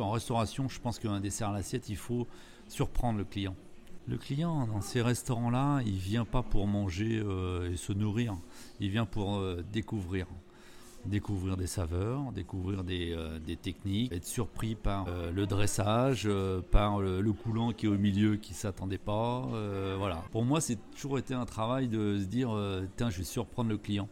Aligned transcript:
En 0.00 0.10
restauration, 0.10 0.68
je 0.68 0.80
pense 0.80 0.98
qu'un 0.98 1.20
dessert 1.20 1.50
à 1.50 1.52
l'assiette, 1.52 1.88
il 1.88 1.96
faut 1.96 2.26
surprendre 2.68 3.18
le 3.18 3.24
client. 3.24 3.54
Le 4.08 4.16
client, 4.16 4.66
dans 4.66 4.80
ces 4.80 5.02
restaurants-là, 5.02 5.82
il 5.84 5.96
vient 5.96 6.24
pas 6.24 6.42
pour 6.42 6.66
manger 6.66 7.20
euh, 7.22 7.70
et 7.70 7.76
se 7.76 7.92
nourrir, 7.92 8.36
il 8.80 8.90
vient 8.90 9.06
pour 9.06 9.36
euh, 9.36 9.62
découvrir. 9.72 10.26
Découvrir 11.06 11.56
des 11.56 11.66
saveurs, 11.66 12.30
découvrir 12.32 12.84
des, 12.84 13.12
euh, 13.12 13.38
des 13.38 13.56
techniques, 13.56 14.12
être 14.12 14.26
surpris 14.26 14.74
par 14.74 15.06
le 15.32 15.46
dressage, 15.46 16.28
par 16.70 17.00
le, 17.00 17.32
coulant 17.32 17.72
qui 17.72 17.86
est 17.86 17.88
au 17.88 17.96
milieu 17.96 18.36
qui 18.36 18.52
ne 18.52 18.56
s'attendait 18.56 18.98
pas. 18.98 19.48
voilà. 19.96 20.24
Pour 20.30 20.44
moi, 20.44 20.60
c'est 20.60 20.76
toujours 20.92 21.18
été 21.18 21.32
un 21.32 21.46
travail 21.46 21.88
de 21.88 22.18
se 22.18 22.24
dire 22.24 22.50
tiens, 22.96 23.08
je 23.08 23.18
vais 23.18 23.24
surprendre 23.24 23.70
le 23.70 23.78
client. 23.78 24.08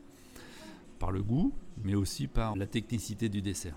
Par 0.98 1.12
le 1.12 1.22
goût, 1.22 1.52
mais 1.84 1.94
aussi 1.94 2.26
par 2.26 2.56
la 2.56 2.66
technicité 2.66 3.28
du 3.28 3.42
dessert. 3.42 3.76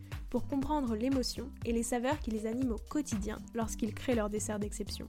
pour 0.31 0.47
comprendre 0.47 0.95
l'émotion 0.95 1.51
et 1.65 1.73
les 1.73 1.83
saveurs 1.83 2.17
qui 2.19 2.31
les 2.31 2.47
animent 2.47 2.71
au 2.71 2.77
quotidien 2.89 3.37
lorsqu'ils 3.53 3.93
créent 3.93 4.15
leur 4.15 4.29
dessert 4.29 4.59
d'exception. 4.59 5.07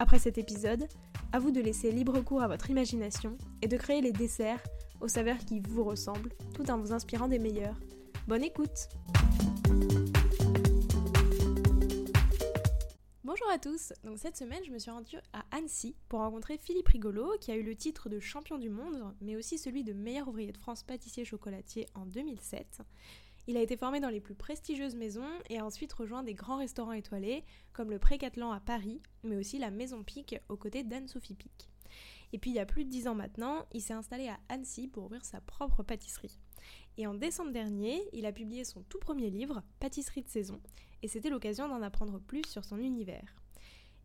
Après 0.00 0.18
cet 0.18 0.38
épisode, 0.38 0.88
à 1.32 1.38
vous 1.38 1.52
de 1.52 1.60
laisser 1.60 1.92
libre 1.92 2.20
cours 2.20 2.42
à 2.42 2.48
votre 2.48 2.68
imagination 2.68 3.38
et 3.62 3.68
de 3.68 3.76
créer 3.76 4.00
les 4.00 4.12
desserts 4.12 4.62
aux 5.00 5.06
saveurs 5.06 5.38
qui 5.38 5.60
vous 5.60 5.84
ressemblent, 5.84 6.34
tout 6.52 6.68
en 6.68 6.78
vous 6.78 6.92
inspirant 6.92 7.28
des 7.28 7.38
meilleurs. 7.38 7.78
Bonne 8.26 8.42
écoute 8.42 8.88
Bonjour 13.22 13.48
à 13.50 13.58
tous, 13.58 13.92
donc 14.02 14.18
cette 14.18 14.36
semaine 14.36 14.62
je 14.66 14.72
me 14.72 14.78
suis 14.78 14.90
rendue 14.90 15.18
à 15.32 15.44
Annecy 15.56 15.94
pour 16.08 16.20
rencontrer 16.20 16.58
Philippe 16.58 16.88
Rigolo 16.88 17.36
qui 17.40 17.52
a 17.52 17.56
eu 17.56 17.62
le 17.62 17.76
titre 17.76 18.08
de 18.08 18.18
champion 18.18 18.58
du 18.58 18.68
monde 18.68 19.14
mais 19.20 19.36
aussi 19.36 19.58
celui 19.58 19.84
de 19.84 19.92
meilleur 19.92 20.26
ouvrier 20.26 20.50
de 20.50 20.58
France 20.58 20.82
pâtissier 20.82 21.24
chocolatier 21.24 21.86
en 21.94 22.04
2007. 22.04 22.82
Il 23.46 23.58
a 23.58 23.62
été 23.62 23.76
formé 23.76 24.00
dans 24.00 24.08
les 24.08 24.20
plus 24.20 24.34
prestigieuses 24.34 24.96
maisons 24.96 25.28
et 25.50 25.58
a 25.58 25.66
ensuite 25.66 25.92
rejoint 25.92 26.22
des 26.22 26.32
grands 26.32 26.56
restaurants 26.56 26.92
étoilés 26.92 27.44
comme 27.74 27.90
le 27.90 27.98
Précatelan 27.98 28.52
à 28.52 28.60
Paris, 28.60 29.02
mais 29.22 29.36
aussi 29.36 29.58
la 29.58 29.70
Maison 29.70 30.02
Pic 30.02 30.36
aux 30.48 30.56
côtés 30.56 30.82
d'Anne-Sophie 30.82 31.34
Pic. 31.34 31.68
Et 32.32 32.38
puis 32.38 32.50
il 32.50 32.56
y 32.56 32.60
a 32.60 32.66
plus 32.66 32.84
de 32.84 32.90
dix 32.90 33.06
ans 33.06 33.14
maintenant, 33.14 33.66
il 33.72 33.82
s'est 33.82 33.92
installé 33.92 34.28
à 34.28 34.38
Annecy 34.48 34.88
pour 34.88 35.04
ouvrir 35.04 35.24
sa 35.24 35.42
propre 35.42 35.82
pâtisserie. 35.82 36.40
Et 36.96 37.06
en 37.06 37.14
décembre 37.14 37.52
dernier, 37.52 38.02
il 38.12 38.24
a 38.24 38.32
publié 38.32 38.64
son 38.64 38.82
tout 38.84 38.98
premier 38.98 39.28
livre, 39.30 39.62
Pâtisserie 39.78 40.22
de 40.22 40.28
saison, 40.28 40.60
et 41.02 41.08
c'était 41.08 41.28
l'occasion 41.28 41.68
d'en 41.68 41.82
apprendre 41.82 42.18
plus 42.18 42.42
sur 42.48 42.64
son 42.64 42.78
univers. 42.78 43.36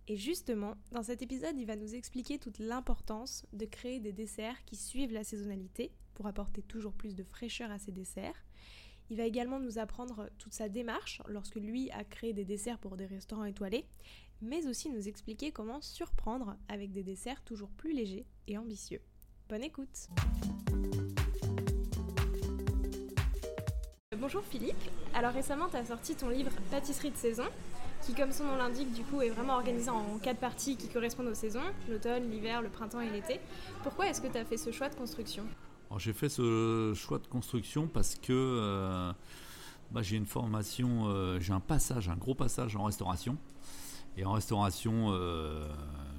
Et 0.07 0.17
justement, 0.17 0.75
dans 0.91 1.03
cet 1.03 1.21
épisode, 1.21 1.57
il 1.57 1.65
va 1.65 1.75
nous 1.75 1.95
expliquer 1.95 2.39
toute 2.39 2.59
l'importance 2.59 3.45
de 3.53 3.65
créer 3.65 3.99
des 3.99 4.11
desserts 4.11 4.65
qui 4.65 4.75
suivent 4.75 5.13
la 5.13 5.23
saisonnalité 5.23 5.91
pour 6.13 6.27
apporter 6.27 6.61
toujours 6.61 6.93
plus 6.93 7.15
de 7.15 7.23
fraîcheur 7.23 7.71
à 7.71 7.79
ses 7.79 7.91
desserts, 7.91 8.43
il 9.09 9.17
va 9.17 9.23
également 9.23 9.59
nous 9.59 9.79
apprendre 9.79 10.29
toute 10.38 10.53
sa 10.53 10.69
démarche 10.69 11.21
lorsque 11.27 11.55
lui 11.55 11.89
a 11.91 12.03
créé 12.03 12.33
des 12.33 12.45
desserts 12.45 12.77
pour 12.77 12.95
des 12.95 13.05
restaurants 13.05 13.45
étoilés, 13.45 13.86
mais 14.42 14.67
aussi 14.67 14.89
nous 14.89 15.08
expliquer 15.08 15.52
comment 15.52 15.81
surprendre 15.81 16.55
avec 16.67 16.92
des 16.92 17.03
desserts 17.03 17.42
toujours 17.43 17.70
plus 17.70 17.93
légers 17.93 18.25
et 18.47 18.58
ambitieux. 18.58 19.02
Bonne 19.49 19.64
écoute 19.64 20.09
Bonjour 24.17 24.43
Philippe, 24.43 24.75
alors 25.15 25.31
récemment 25.31 25.70
tu 25.70 25.77
as 25.77 25.86
sorti 25.86 26.14
ton 26.14 26.30
livre 26.30 26.52
Pâtisserie 26.70 27.09
de 27.09 27.15
saison, 27.15 27.45
qui 28.03 28.14
comme 28.14 28.31
son 28.31 28.43
nom 28.43 28.58
l'indique 28.58 28.91
du 28.91 29.02
coup 29.03 29.21
est 29.21 29.30
vraiment 29.30 29.53
organisé 29.53 29.89
en 29.89 30.20
quatre 30.20 30.39
parties 30.39 30.76
qui 30.76 30.87
correspondent 30.87 31.30
aux 31.30 31.33
saisons, 31.33 31.64
l'automne, 31.89 32.30
l'hiver, 32.30 32.61
le 32.61 32.70
printemps 32.70 33.02
et 33.02 33.09
l'été. 33.09 33.39
Pourquoi 33.81 34.08
est-ce 34.08 34.21
que 34.21 34.27
tu 34.27 34.37
as 34.37 34.45
fait 34.45 34.58
ce 34.58 34.71
choix 34.71 34.89
de 34.89 34.95
construction? 34.95 35.45
J'ai 35.98 36.14
fait 36.14 36.30
ce 36.30 36.94
choix 36.95 37.17
de 37.17 37.26
construction 37.27 37.88
parce 37.88 38.16
que 38.16 38.32
euh, 38.32 39.11
bah, 39.92 40.02
j'ai 40.04 40.17
une 40.17 40.27
formation, 40.27 41.05
euh, 41.08 41.39
j'ai 41.39 41.54
un 41.54 41.60
passage, 41.60 42.10
un 42.10 42.16
gros 42.16 42.36
passage 42.36 42.76
en 42.76 42.83
restauration. 42.83 43.38
Et 44.17 44.26
en 44.26 44.33
restauration, 44.33 45.08
euh, 45.11 45.67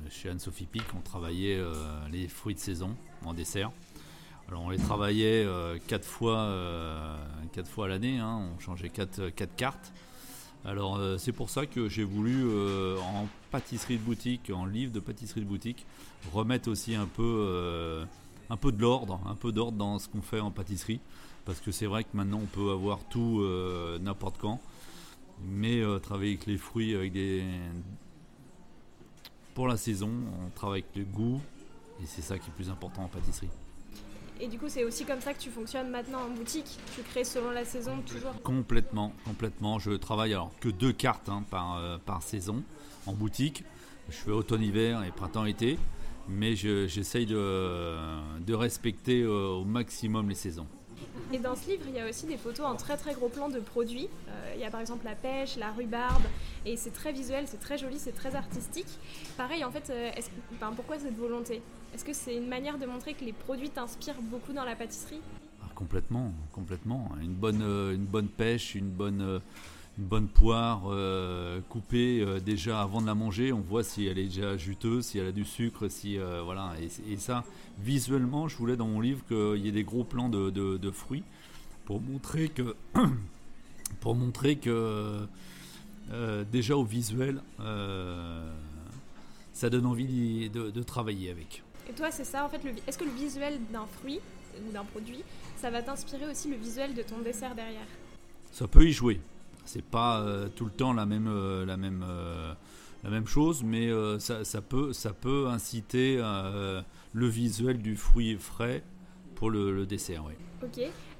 chez 0.09 0.31
Anne-Sophie 0.31 0.67
Pic, 0.67 0.83
on 0.97 1.01
travaillait 1.01 1.63
les 2.11 2.29
fruits 2.29 2.55
de 2.55 2.61
saison 2.61 2.97
en 3.25 3.35
dessert. 3.35 3.71
Alors 4.49 4.63
on 4.63 4.71
les 4.71 4.79
travaillait 4.79 5.47
quatre 5.87 6.07
fois, 6.07 6.51
quatre 7.53 7.69
fois 7.69 7.85
à 7.85 7.89
l'année, 7.89 8.19
hein. 8.19 8.51
on 8.55 8.59
changeait 8.59 8.89
quatre 8.89 9.29
cartes. 9.57 9.93
Alors 10.65 10.99
c'est 11.19 11.33
pour 11.33 11.51
ça 11.51 11.67
que 11.67 11.89
j'ai 11.89 12.05
voulu 12.05 12.49
en 13.01 13.29
pâtisserie 13.51 13.99
de 13.99 14.03
boutique, 14.03 14.51
en 14.53 14.65
livre 14.65 14.93
de 14.93 15.01
pâtisserie 15.01 15.43
de 15.43 15.47
boutique, 15.47 15.87
remettre 16.33 16.71
aussi 16.71 16.95
un 16.95 17.07
peu 17.07 18.07
un 18.51 18.57
peu 18.57 18.73
de 18.73 18.81
l'ordre, 18.83 19.21
un 19.27 19.37
peu 19.37 19.53
d'ordre 19.53 19.79
dans 19.79 19.99
ce 19.99 20.09
qu'on 20.09 20.23
fait 20.23 20.41
en 20.41 20.51
pâtisserie. 20.51 21.01
Parce 21.45 21.61
que 21.61 21.71
c'est 21.71 21.87
vrai 21.87 22.05
que 22.05 22.11
maintenant 22.15 22.41
on 22.43 22.47
peut 22.47 22.71
avoir 22.71 22.99
tout 23.09 23.41
euh, 23.41 23.99
n'importe 23.99 24.37
quand. 24.39 24.61
Mais 25.43 25.81
euh, 25.81 25.99
travailler 25.99 26.33
avec 26.33 26.47
les 26.47 26.59
fruits, 26.59 26.95
avec 26.95 27.13
des. 27.13 27.45
Pour 29.55 29.69
la 29.69 29.77
saison, 29.77 30.11
on 30.45 30.51
travaille 30.51 30.83
avec 30.83 30.97
le 30.97 31.05
goût. 31.05 31.41
Et 32.03 32.07
c'est 32.07 32.23
ça 32.23 32.39
qui 32.39 32.49
est 32.51 32.53
plus 32.53 32.71
important 32.71 33.05
en 33.05 33.09
pâtisserie. 33.09 33.49
Et 34.41 34.49
du 34.49 34.59
coup, 34.59 34.69
c'est 34.69 34.85
aussi 34.85 35.05
comme 35.05 35.21
ça 35.21 35.35
que 35.35 35.39
tu 35.39 35.51
fonctionnes 35.51 35.91
maintenant 35.91 36.21
en 36.23 36.31
boutique? 36.31 36.79
Tu 36.95 37.03
crées 37.03 37.25
selon 37.25 37.51
la 37.51 37.65
saison 37.65 38.01
toujours? 38.01 38.41
Complètement, 38.43 39.13
complètement. 39.27 39.79
Je 39.79 39.93
travaille 39.93 40.33
alors 40.33 40.51
que 40.61 40.71
deux 40.71 40.93
cartes 40.93 41.29
hein, 41.29 41.45
par, 41.51 41.77
euh, 41.77 41.99
par 41.99 42.23
saison 42.23 42.63
en 43.07 43.13
boutique. 43.13 43.65
Je 44.09 44.17
fais 44.17 44.31
automne-hiver 44.31 45.05
et 45.05 45.11
printemps-été 45.11 45.79
mais 46.29 46.55
j'essaye 46.55 47.27
de, 47.27 48.53
respecter 48.55 49.23
euh, 49.23 49.61
au 49.61 49.65
maximum 49.65 50.29
les 50.29 50.35
saisons. 50.35 50.67
Et 51.33 51.39
dans 51.39 51.55
ce 51.55 51.69
livre, 51.69 51.85
il 51.89 51.95
y 51.95 52.01
a 52.01 52.09
aussi 52.09 52.27
des 52.27 52.37
photos 52.37 52.67
en 52.67 52.75
très 52.75 52.97
très 52.97 53.15
gros 53.15 53.29
plan 53.29 53.49
de 53.49 53.61
produits. 53.61 54.09
Euh, 54.29 54.53
il 54.55 54.61
y 54.61 54.65
a 54.65 54.71
par 54.71 54.81
exemple 54.81 55.05
la 55.05 55.15
pêche, 55.15 55.57
la 55.57 55.71
rhubarbe, 55.71 56.25
et 56.67 56.77
c'est 56.77 56.91
très 56.91 57.13
visuel, 57.13 57.45
c'est 57.47 57.61
très 57.61 57.79
joli, 57.79 57.99
c'est 57.99 58.13
très 58.13 58.35
artistique. 58.35 58.89
Pareil, 59.37 59.65
en 59.65 59.71
fait, 59.71 59.91
euh, 59.91 60.11
pourquoi 60.77 60.99
cette 60.99 61.17
volonté? 61.17 61.63
Est-ce 61.95 62.05
que 62.05 62.13
c'est 62.13 62.37
une 62.37 62.49
manière 62.49 62.79
de 62.79 62.87
montrer 62.87 63.15
que 63.15 63.25
les 63.25 63.33
produits 63.33 63.71
t'inspirent 63.71 64.21
beaucoup 64.23 64.53
dans 64.53 64.65
la 64.65 64.77
pâtisserie? 64.77 65.21
Ah, 65.63 65.67
Complètement, 65.75 66.33
complètement. 66.53 67.11
Une 67.23 67.35
bonne, 67.35 67.63
une 67.63 68.05
bonne 68.05 68.29
pêche, 68.29 68.75
une 68.75 68.91
bonne 68.91 69.41
une 70.01 70.07
bonne 70.07 70.29
poire 70.29 70.85
euh, 70.87 71.61
coupée 71.69 72.21
euh, 72.21 72.41
déjà 72.41 72.81
avant 72.81 73.03
de 73.03 73.07
la 73.07 73.15
manger, 73.15 73.53
on 73.53 73.61
voit 73.61 73.85
si 73.85 74.07
elle 74.07 74.19
est 74.19 74.25
déjà 74.25 74.57
juteuse, 74.57 75.05
si 75.05 75.19
elle 75.19 75.27
a 75.27 75.33
du 75.33 75.45
sucre, 75.45 75.89
si 75.89 76.19
euh, 76.19 76.41
voilà. 76.43 76.73
Et, 77.07 77.19
ça, 77.19 77.45
visuellement, 77.79 78.49
je 78.49 78.57
voulais 78.57 78.77
dans 78.77 78.87
mon 78.87 79.01
livre 79.01 79.23
qu'il 79.29 79.59
y 79.59 79.69
ait 79.69 79.73
des 79.73 79.85
gros 79.85 80.05
plans 80.05 80.31
de, 80.31 80.91
fruits 80.91 81.23
pour 81.85 82.01
montrer 82.01 82.49
que, 82.49 82.75
pour 84.01 84.15
montrer 84.15 84.57
que 84.57 85.27
déjà 86.51 86.77
au 86.77 86.85
visuel, 86.85 87.43
ça 89.53 89.69
donne 89.69 89.85
envie 89.85 90.49
de, 90.49 90.83
travailler 90.83 91.31
avec. 91.31 91.63
Et 91.91 91.93
toi, 91.93 92.11
c'est 92.11 92.25
ça 92.25 92.47
en 92.47 92.49
fait. 92.49 92.63
Est-ce 92.87 92.97
que 92.97 93.05
le 93.05 93.11
visuel 93.11 93.59
d'un 93.71 93.87
fruit 93.87 94.21
ou 94.67 94.73
d'un 94.73 94.85
produit, 94.85 95.23
ça 95.59 95.71
va 95.71 95.83
t'inspirer 95.83 96.27
aussi 96.31 96.49
le 96.49 96.57
visuel 96.57 96.95
de 96.95 97.03
ton 97.03 97.19
dessert 97.19 97.55
derrière? 97.55 97.87
Ça 98.51 98.67
peut 98.67 98.87
y 98.87 98.93
jouer. 98.93 99.21
C'est 99.73 99.85
pas 99.85 100.21
euh, 100.21 100.49
tout 100.49 100.65
le 100.65 100.73
temps 100.73 100.93
la 100.93 101.07
même, 101.07 101.29
euh, 101.29 101.65
la 101.65 101.77
même, 101.77 102.05
euh, 102.05 102.53
la 103.05 103.11
même 103.11 103.29
chose, 103.29 103.63
mais 103.63 103.89
ça, 104.19 104.45
ça, 104.45 104.61
peut, 104.61 104.93
ça 104.93 105.13
peut 105.13 105.47
inciter 105.47 106.17
le 106.17 107.27
visuel 107.29 107.81
du 107.81 107.95
fruit 107.95 108.37
frais 108.37 108.83
pour 109.37 109.49
le, 109.49 109.87
dessert. 109.87 110.25
Oui. 110.27 110.35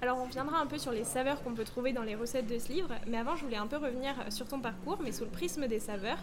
Alors 0.03 0.19
on 0.19 0.25
reviendra 0.25 0.61
un 0.61 0.67
peu 0.67 0.79
sur 0.79 0.93
les 0.93 1.05
saveurs 1.05 1.43
qu'on 1.43 1.55
peut 1.55 1.65
trouver 1.65 1.93
dans 1.93 2.03
les 2.03 2.15
recettes 2.15 2.47
de 2.47 2.59
ce 2.59 2.73
livre, 2.73 2.91
mais 3.07 3.19
avant 3.19 3.37
je 3.37 3.45
voulais 3.45 3.57
un 3.57 3.67
peu 3.67 3.77
revenir 3.77 4.15
sur 4.31 4.47
ton 4.47 4.61
parcours, 4.61 4.99
mais 5.03 5.13
sous 5.13 5.25
le 5.25 5.31
prisme 5.31 5.67
des 5.67 5.81
saveurs. 5.81 6.19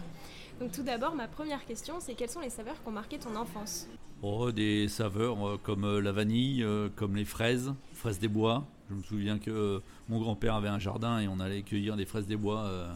Donc 0.60 0.72
tout 0.72 0.82
d'abord, 0.82 1.14
ma 1.14 1.28
première 1.28 1.64
question, 1.64 1.96
c'est 2.00 2.14
quelles 2.14 2.30
sont 2.30 2.40
les 2.40 2.50
saveurs 2.50 2.80
qui 2.82 2.88
ont 2.88 2.92
marqué 2.92 3.18
ton 3.18 3.36
enfance? 3.36 3.86
Oh, 4.22 4.50
Des 4.50 4.88
saveurs 4.88 5.36
comme 5.62 6.00
la 6.00 6.10
vanille, 6.12 6.66
comme 6.96 7.14
les 7.14 7.24
fraises, 7.24 7.72
fraises 7.94 8.18
des 8.18 8.26
bois, 8.26 8.64
je 8.90 8.94
me 8.94 9.02
souviens 9.02 9.38
que 9.38 9.50
euh, 9.50 9.80
mon 10.08 10.18
grand-père 10.18 10.54
avait 10.54 10.68
un 10.68 10.78
jardin 10.78 11.18
et 11.20 11.28
on 11.28 11.40
allait 11.40 11.62
cueillir 11.62 11.96
des 11.96 12.06
fraises 12.06 12.26
des 12.26 12.36
bois 12.36 12.64
euh, 12.64 12.90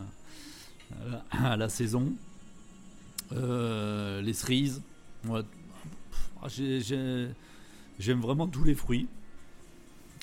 à 1.31 1.57
la 1.57 1.69
saison. 1.69 2.13
Euh, 3.33 4.23
les 4.23 4.33
cerises. 4.33 4.83
Ah, 5.31 6.49
J'aime 6.49 8.21
vraiment 8.21 8.49
tous 8.49 8.65
les 8.65 8.75
fruits. 8.75 9.07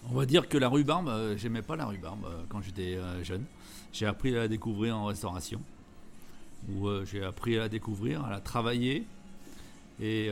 On 0.07 0.15
va 0.15 0.25
dire 0.25 0.47
que 0.47 0.57
la 0.57 0.69
rhubarbe, 0.69 1.09
euh, 1.09 1.37
j'aimais 1.37 1.61
pas 1.61 1.75
la 1.75 1.85
rhubarbe 1.85 2.23
euh, 2.25 2.43
quand 2.47 2.61
j'étais 2.61 2.95
euh, 2.95 3.23
jeune. 3.23 3.43
J'ai 3.91 4.05
appris 4.05 4.33
à 4.35 4.39
la 4.39 4.47
découvrir 4.47 4.97
en 4.97 5.05
restauration, 5.05 5.61
où 6.69 6.87
j'ai 7.05 7.23
appris 7.23 7.57
à 7.57 7.61
la 7.61 7.69
découvrir, 7.69 8.23
à 8.23 8.29
la 8.29 8.39
travailler. 8.39 9.05
Et, 9.99 10.29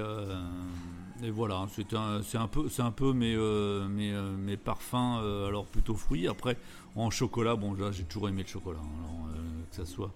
voilà, 1.31 1.65
c'est 1.75 1.95
un, 1.95 2.47
peu, 2.47 2.67
un 2.77 2.91
peu 2.91 3.13
mes, 3.13 4.57
parfums, 4.57 5.17
alors 5.47 5.65
plutôt 5.65 5.95
fruits. 5.95 6.27
Après, 6.27 6.55
en 6.95 7.09
chocolat, 7.09 7.55
bon 7.55 7.75
j'ai 7.91 8.03
toujours 8.03 8.29
aimé 8.29 8.43
le 8.43 8.47
chocolat. 8.47 8.79
Euh, 8.79 9.63
que 9.71 9.75
ça 9.75 9.85
soit 9.85 10.11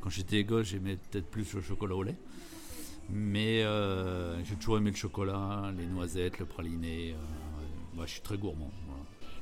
quand 0.00 0.08
j'étais 0.08 0.42
gosse, 0.42 0.68
j'aimais 0.68 0.96
peut-être 0.96 1.30
plus 1.30 1.52
le 1.52 1.60
chocolat 1.60 1.96
au 1.96 2.02
lait. 2.02 2.16
Mais 3.10 3.62
j'ai 4.42 4.56
toujours 4.56 4.78
aimé 4.78 4.90
le 4.90 4.96
chocolat, 4.96 5.70
les 5.76 5.84
noisettes, 5.84 6.38
le 6.38 6.46
praliné. 6.46 7.14
ouais, 7.98 8.06
je 8.06 8.12
suis 8.12 8.22
très 8.22 8.38
gourmand. 8.38 8.70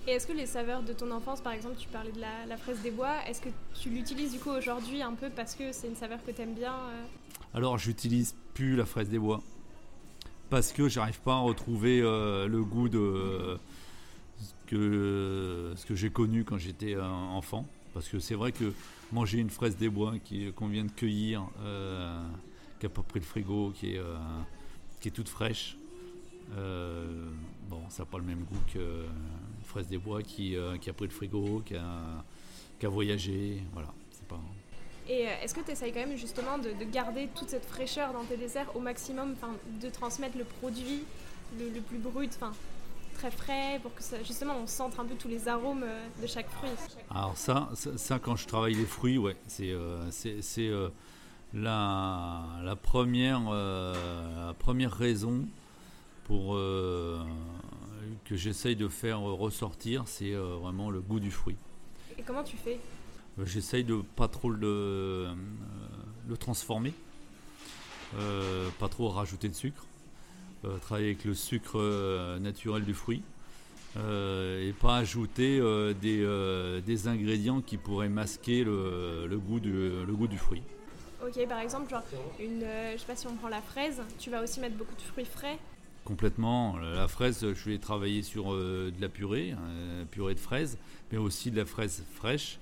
Et 0.06 0.10
est-ce 0.10 0.26
que 0.26 0.32
les 0.32 0.46
saveurs 0.46 0.82
de 0.82 0.92
ton 0.92 1.10
enfance, 1.10 1.40
par 1.40 1.54
exemple, 1.54 1.76
tu 1.78 1.88
parlais 1.88 2.12
de 2.12 2.20
la, 2.20 2.56
fraise 2.58 2.80
des 2.82 2.90
bois, 2.90 3.14
est-ce 3.26 3.40
que 3.40 3.48
tu 3.80 3.88
l'utilises 3.88 4.32
du 4.32 4.38
coup 4.38 4.50
aujourd'hui 4.50 5.00
un 5.00 5.14
peu 5.14 5.30
parce 5.30 5.54
que 5.54 5.72
c'est 5.72 5.88
une 5.88 5.96
saveur 5.96 6.22
que 6.24 6.30
t'aimes 6.30 6.54
bien 6.54 6.74
euh 6.74 7.04
Alors 7.54 7.78
j'utilise 7.78 8.34
plus 8.52 8.76
la 8.76 8.84
fraise 8.84 9.08
des 9.08 9.18
bois 9.18 9.42
parce 10.50 10.72
que 10.72 10.88
j'arrive 10.90 11.20
pas 11.20 11.36
à 11.36 11.38
retrouver 11.38 12.02
euh, 12.02 12.46
le 12.46 12.62
goût 12.62 12.90
de 12.90 13.58
ce 14.38 14.52
que, 14.66 15.74
que 15.88 15.94
j'ai 15.94 16.10
connu 16.10 16.44
quand 16.44 16.58
j'étais 16.58 16.94
euh, 16.94 17.02
enfant. 17.02 17.66
Parce 17.94 18.08
que 18.08 18.18
c'est 18.18 18.34
vrai 18.34 18.52
que 18.52 18.72
manger 19.10 19.38
une 19.38 19.50
fraise 19.50 19.76
des 19.76 19.88
bois 19.88 20.12
qu'on 20.54 20.68
vient 20.68 20.84
de 20.84 20.90
cueillir, 20.90 21.46
qui 22.80 22.86
a 22.86 22.88
pas 22.88 23.02
pris 23.02 23.20
le 23.20 23.24
frigo, 23.24 23.70
qui 23.70 23.94
est, 23.94 24.00
qui 25.00 25.08
est 25.08 25.12
toute 25.12 25.28
fraîche, 25.28 25.76
bon, 26.50 27.80
ça 27.88 28.02
n'a 28.02 28.06
pas 28.06 28.18
le 28.18 28.24
même 28.24 28.42
goût 28.42 28.58
fraise 29.64 29.88
des 29.88 29.98
bois 29.98 30.22
qui, 30.22 30.56
euh, 30.56 30.76
qui 30.78 30.90
a 30.90 30.92
pris 30.92 31.06
le 31.06 31.12
frigo, 31.12 31.62
qui 31.64 31.76
a, 31.76 32.24
qui 32.78 32.86
a 32.86 32.88
voyagé. 32.88 33.62
Voilà, 33.72 33.88
c'est 34.12 34.26
pas. 34.26 34.40
Et 35.08 35.26
euh, 35.26 35.30
est-ce 35.42 35.54
que 35.54 35.60
tu 35.60 35.70
essayes 35.70 35.92
quand 35.92 36.06
même 36.06 36.16
justement 36.16 36.56
de, 36.58 36.70
de 36.72 36.90
garder 36.90 37.28
toute 37.34 37.50
cette 37.50 37.66
fraîcheur 37.66 38.12
dans 38.12 38.24
tes 38.24 38.36
desserts 38.36 38.74
au 38.74 38.80
maximum, 38.80 39.34
de 39.80 39.90
transmettre 39.90 40.38
le 40.38 40.44
produit 40.44 41.04
le, 41.58 41.68
le 41.68 41.80
plus 41.80 41.98
brut, 41.98 42.32
enfin 42.36 42.52
très 43.14 43.30
frais, 43.30 43.78
pour 43.80 43.94
que 43.94 44.02
ça, 44.02 44.16
justement 44.24 44.56
on 44.60 44.66
sente 44.66 44.98
un 44.98 45.04
peu 45.04 45.14
tous 45.14 45.28
les 45.28 45.46
arômes 45.46 45.84
euh, 45.84 46.06
de 46.20 46.26
chaque 46.26 46.50
fruit? 46.50 46.70
Alors 47.10 47.36
ça, 47.36 47.68
ça, 47.74 47.96
ça, 47.96 48.18
quand 48.18 48.34
je 48.34 48.46
travaille 48.46 48.74
les 48.74 48.86
fruits, 48.86 49.18
ouais, 49.18 49.36
c'est 49.46 49.70
euh, 49.70 50.10
euh, 50.58 50.88
la, 51.52 52.42
la 52.64 52.74
première, 52.74 53.42
euh, 53.52 54.46
la 54.48 54.54
première 54.54 54.92
raison 54.92 55.46
pour 56.24 56.56
que 58.24 58.36
j'essaye 58.36 58.76
de 58.76 58.88
faire 58.88 59.20
ressortir, 59.20 60.04
c'est 60.06 60.32
euh, 60.34 60.56
vraiment 60.56 60.90
le 60.90 61.00
goût 61.00 61.20
du 61.20 61.30
fruit. 61.30 61.56
Et 62.18 62.22
comment 62.22 62.42
tu 62.42 62.56
fais? 62.56 62.78
Euh, 63.38 63.44
J'essaye 63.44 63.84
de 63.84 64.02
pas 64.16 64.28
trop 64.28 64.50
le, 64.50 64.66
euh, 64.66 65.34
le 66.28 66.36
transformer, 66.36 66.94
euh, 68.16 68.68
pas 68.78 68.88
trop 68.88 69.08
rajouter 69.08 69.48
de 69.48 69.54
sucre, 69.54 69.84
euh, 70.64 70.78
travailler 70.78 71.08
avec 71.08 71.24
le 71.24 71.34
sucre 71.34 71.78
euh, 71.78 72.38
naturel 72.38 72.84
du 72.84 72.94
fruit 72.94 73.22
euh, 73.96 74.66
et 74.68 74.72
pas 74.72 74.96
ajouter 74.96 75.58
euh, 75.60 75.92
des, 75.92 76.20
euh, 76.22 76.80
des 76.80 77.08
ingrédients 77.08 77.60
qui 77.60 77.76
pourraient 77.76 78.08
masquer 78.08 78.64
le, 78.64 79.26
le 79.26 79.38
goût, 79.38 79.60
du, 79.60 79.72
le 79.72 80.12
goût 80.14 80.28
du 80.28 80.38
fruit. 80.38 80.62
Ok, 81.22 81.46
par 81.48 81.58
exemple, 81.58 81.90
genre, 81.90 82.02
une, 82.38 82.62
euh, 82.62 82.92
je 82.94 82.98
sais 82.98 83.06
pas 83.06 83.16
si 83.16 83.26
on 83.26 83.34
prend 83.34 83.48
la 83.48 83.62
fraise, 83.62 84.02
tu 84.18 84.30
vas 84.30 84.42
aussi 84.42 84.60
mettre 84.60 84.76
beaucoup 84.76 84.94
de 84.94 85.00
fruits 85.02 85.24
frais. 85.24 85.58
Complètement. 86.04 86.76
La 86.76 87.08
fraise, 87.08 87.46
je 87.54 87.70
vais 87.70 87.78
travailler 87.78 88.22
sur 88.22 88.52
euh, 88.52 88.92
de 88.94 89.00
la 89.00 89.08
purée, 89.08 89.54
euh, 89.58 90.04
purée 90.04 90.34
de 90.34 90.40
fraises, 90.40 90.76
mais 91.10 91.16
aussi 91.16 91.50
de 91.50 91.56
la 91.56 91.64
fraise 91.64 92.04
fraîche, 92.12 92.58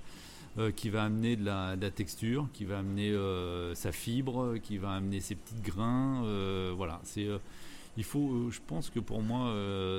euh, 0.58 0.70
qui 0.70 0.90
va 0.90 1.02
amener 1.02 1.34
de 1.34 1.44
la, 1.44 1.76
texture, 1.90 2.48
qui 2.52 2.64
va 2.64 2.78
amener 2.78 3.12
sa 3.74 3.90
fibre, 3.90 4.58
qui 4.62 4.78
va 4.78 4.92
amener 4.92 5.18
ses 5.18 5.34
petits 5.34 5.60
grains. 5.60 6.22
voilà. 6.76 7.00
C'est, 7.02 7.26
il 7.96 8.04
faut, 8.04 8.48
je 8.50 8.60
pense 8.64 8.90
que 8.90 9.00
pour 9.00 9.22
moi, 9.22 9.52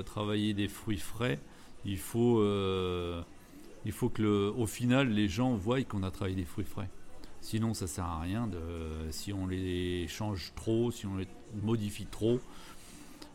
travailler 0.06 0.54
des 0.54 0.69
fruits 0.69 0.98
frais, 0.98 1.40
il 1.84 1.98
faut, 1.98 2.42
il 3.86 3.92
faut 3.92 4.10
que, 4.10 4.54
au 4.56 4.68
final, 4.68 5.10
les 5.10 5.28
gens 5.28 5.54
voient 5.56 5.84
qu'on 5.84 6.04
a 6.04 6.12
travaillé 6.12 6.38
des 6.38 6.45
fruits 6.45 6.66
frais. 6.66 6.90
Sinon, 7.42 7.74
ça 7.74 7.88
sert 7.88 8.06
à 8.06 8.22
rien 8.22 8.50
si 9.12 9.34
on 9.34 9.48
les 9.48 10.07
change 10.07 10.54
trop, 10.56 10.92
si 10.92 11.06
on 11.06 11.18
les 11.18 11.28
modifie 11.62 12.06
trop. 12.06 12.40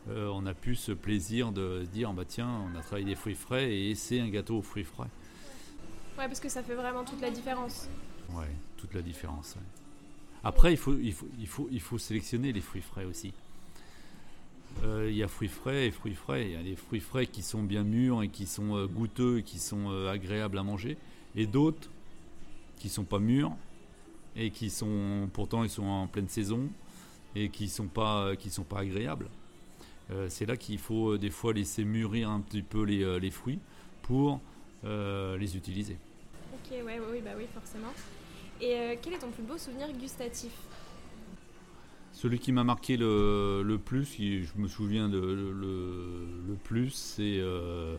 Euh, 0.09 0.29
on 0.33 0.47
a 0.47 0.55
plus 0.55 0.77
ce 0.77 0.93
plaisir 0.93 1.53
de 1.53 1.83
se 1.85 1.91
dire 1.91 2.13
bah 2.15 2.25
tiens 2.27 2.49
on 2.73 2.79
a 2.79 2.81
travaillé 2.83 3.05
des 3.05 3.15
fruits 3.15 3.35
frais 3.35 3.75
et 3.75 3.95
c'est 3.95 4.21
un 4.21 4.29
gâteau 4.31 4.59
aux 4.59 4.63
fruits 4.63 4.85
frais 4.85 5.09
Ouais, 6.19 6.27
parce 6.27 6.41
que 6.41 6.49
ça 6.49 6.63
fait 6.63 6.75
vraiment 6.75 7.05
toute 7.05 7.21
la 7.21 7.31
différence. 7.31 7.89
ouais 8.31 8.57
toute 8.77 8.95
la 8.95 9.03
différence 9.03 9.55
ouais. 9.57 9.63
après 10.45 10.73
il 10.73 10.77
faut, 10.77 10.97
il, 10.99 11.13
faut, 11.13 11.29
il, 11.39 11.47
faut, 11.47 11.69
il 11.71 11.81
faut 11.81 11.99
sélectionner 11.99 12.53
les 12.53 12.61
fruits 12.61 12.83
frais 12.83 13.05
aussi 13.05 13.33
Euh, 14.85 15.09
il 15.11 15.17
y 15.17 15.23
a 15.23 15.29
fruits 15.29 15.49
frais 15.49 15.87
et 15.89 15.91
fruits 15.91 16.15
frais 16.15 16.45
il 16.47 16.53
y 16.53 16.57
a 16.57 16.63
des 16.63 16.77
fruits 16.77 17.01
frais 17.01 17.27
qui 17.27 17.43
sont 17.43 17.63
bien 17.63 17.83
mûrs 17.85 18.23
et 18.23 18.29
qui 18.29 18.47
sont 18.47 18.77
euh, 18.77 18.87
goûteux 18.87 19.39
et 19.39 19.43
qui 19.43 19.59
sont 19.59 19.91
euh, 19.91 20.11
agréables 20.13 20.59
à 20.59 20.63
manger 20.63 20.97
et 21.35 21.47
d'autres 21.47 21.89
qui 22.79 22.89
sont 22.89 23.05
pas 23.05 23.19
mûrs 23.19 23.53
et 24.37 24.51
qui 24.51 24.71
sont 24.71 25.29
pourtant 25.33 25.65
ils 25.65 25.71
sont 25.71 25.87
en 25.87 26.07
pleine 26.07 26.29
saison 26.29 26.69
et 27.35 27.49
qui 27.49 27.69
sont 27.69 27.89
pas 27.89 28.37
qui 28.37 28.51
sont 28.51 28.63
pas 28.65 28.81
agréables 28.81 29.29
c'est 30.29 30.47
là 30.47 30.57
qu'il 30.57 30.79
faut 30.79 31.13
euh, 31.13 31.19
des 31.19 31.31
fois 31.31 31.53
laisser 31.53 31.85
mûrir 31.85 32.31
un 32.31 32.41
petit 32.41 32.63
peu 32.63 32.83
les, 32.85 33.03
euh, 33.03 33.19
les 33.19 33.31
fruits 33.31 33.59
pour 34.03 34.41
euh, 34.85 35.37
les 35.37 35.57
utiliser. 35.57 35.97
Ok, 36.55 36.71
ouais, 36.85 37.01
bah 37.25 37.31
oui, 37.37 37.45
forcément. 37.53 37.93
Et 38.61 38.75
euh, 38.75 38.95
quel 39.01 39.13
est 39.15 39.19
ton 39.19 39.31
plus 39.31 39.43
beau 39.43 39.59
souvenir 39.59 39.93
gustatif? 39.93 40.53
Celui 42.13 42.39
qui 42.39 42.51
m'a 42.53 42.65
marqué 42.65 42.97
le, 42.97 43.63
le 43.65 43.79
plus, 43.79 44.07
qui 44.17 44.43
je 44.43 44.53
me 44.57 44.67
souviens 44.67 45.09
de, 45.09 45.19
le, 45.21 45.53
le- 45.53 46.27
le 46.49 46.55
plus, 46.65 46.91
c'est 46.91 47.39
euh, 47.39 47.97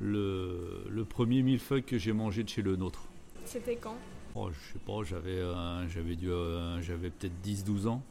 le, 0.00 0.84
le 0.88 1.04
premier 1.04 1.42
millefeuille 1.42 1.82
que 1.82 1.98
j'ai 1.98 2.12
mangé 2.12 2.44
de 2.44 2.48
chez 2.48 2.62
le 2.62 2.76
nôtre. 2.76 3.04
C'était 3.44 3.76
quand? 3.76 3.96
Oh, 4.34 4.48
je 4.50 4.72
sais 4.72 4.78
pas, 4.78 5.02
j'avais 5.04 5.32
euh, 5.38 5.86
j'avais 5.88 6.16
dû, 6.16 6.30
euh, 6.30 6.80
j'avais 6.80 7.10
peut-être 7.10 7.34
10-12 7.44 7.86
ans. 7.88 8.02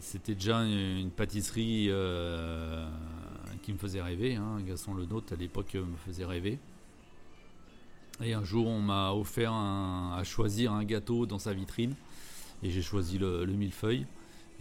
C'était 0.00 0.34
déjà 0.34 0.58
une, 0.64 1.10
pâtisserie 1.10 1.86
euh, 1.90 2.88
qui 3.62 3.72
me 3.72 3.78
faisait 3.78 4.00
rêver. 4.02 4.36
Hein. 4.36 4.60
Gaston 4.66 4.94
Le 4.94 5.04
Nôtre 5.04 5.32
à 5.34 5.36
l'époque 5.36 5.74
me 5.74 5.96
faisait 6.06 6.24
rêver. 6.24 6.58
Et 8.22 8.32
un 8.34 8.44
jour, 8.44 8.66
on 8.66 8.80
m'a 8.80 9.12
offert 9.12 9.52
un- 9.52 10.16
à 10.18 10.24
choisir 10.24 10.72
un 10.72 10.84
gâteau 10.84 11.26
dans 11.26 11.38
sa 11.38 11.52
vitrine. 11.52 11.94
Et 12.62 12.70
j'ai 12.70 12.82
choisi 12.82 13.18
le, 13.18 13.44
le 13.44 13.52
millefeuille. 13.52 14.06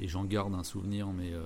Et 0.02 0.08
j'en 0.08 0.24
garde 0.24 0.54
un 0.54 0.64
souvenir 0.64 1.08
mais, 1.08 1.34
euh, 1.34 1.42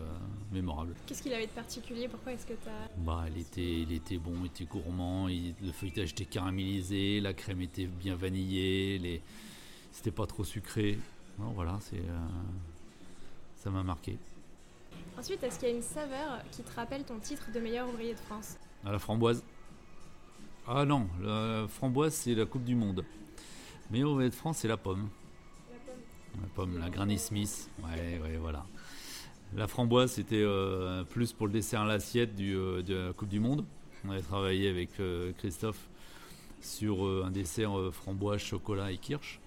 mémorable. 0.52 0.94
Qu'est-ce 1.08 1.24
qu'il 1.24 1.34
avait 1.34 1.48
de 1.48 1.52
particulier? 1.52 2.08
Pourquoi 2.08 2.34
est-ce 2.34 2.46
que 2.46 2.54
t'as... 2.54 2.88
Bah, 2.98 3.26
il 3.34 3.42
était, 3.42 3.82
il 3.82 3.92
était 3.92 4.20
bon, 4.20 4.34
il 4.44 4.46
était 4.48 4.66
gourmand, 4.66 5.28
il- 5.28 5.56
le 5.64 5.72
feuilletage 5.72 6.12
était 6.12 6.26
caramélisé, 6.26 7.20
la 7.20 7.34
crème 7.34 7.62
était 7.62 7.88
bien 7.88 8.16
vanillée, 8.16 9.00
les... 9.00 9.22
c'était 9.92 10.12
pas 10.12 10.28
trop 10.28 10.44
sucré. 10.44 11.00
Non, 11.40 11.50
voilà, 11.56 11.80
c'est, 11.82 11.98
euh, 11.98 12.28
ça 13.64 13.70
m'a 13.70 13.84
marqué. 13.84 14.18
Ensuite, 15.18 15.42
est-ce 15.42 15.58
qu'il 15.58 15.70
y 15.70 15.72
a 15.72 15.76
une 15.76 15.82
saveur 15.82 16.44
qui 16.52 16.64
te 16.64 16.76
rappelle 16.76 17.06
ton 17.06 17.18
titre 17.20 17.50
de 17.54 17.60
meilleur 17.62 17.88
ouvrier 17.88 18.14
de 18.14 18.20
France? 18.20 18.58
À 18.84 18.92
la 18.92 19.00
framboise. 19.00 19.42
Ah 20.68 20.84
non, 20.84 21.08
la 21.22 21.66
framboise 21.70 22.14
c'est 22.14 22.36
la 22.36 22.46
Coupe 22.46 22.66
du 22.66 22.76
Monde. 22.76 23.06
Mais 23.90 24.04
au 24.04 24.22
de 24.22 24.30
France 24.32 24.58
c'est 24.60 24.68
la 24.68 24.76
pomme. 24.76 25.08
La 26.42 26.48
pomme, 26.56 26.78
la 26.78 26.90
Granny 26.90 27.18
Smith. 27.18 27.70
Ouais, 27.84 28.20
ouais, 28.22 28.38
voilà. 28.38 28.66
La 29.56 29.68
framboise 29.68 30.12
c'était 30.12 30.42
euh, 30.42 31.04
plus 31.06 31.32
pour 31.32 31.48
le 31.48 31.54
dessert 31.54 31.82
à 31.82 31.86
l'assiette 31.86 32.36
du, 32.36 32.56
euh, 32.56 32.82
de 32.82 32.96
la 32.96 33.14
Coupe 33.14 33.30
du 33.30 33.40
Monde. 33.40 33.66
On 34.06 34.10
avait 34.10 34.22
travaillé 34.22 34.70
avec 34.70 35.00
euh, 35.00 35.32
Christophe 35.38 35.88
sur 36.60 37.04
un 37.26 37.32
dessert 37.32 37.72
framboise, 37.94 38.42
chocolat 38.42 38.92
et 38.92 38.98
kirsch. 38.98 39.40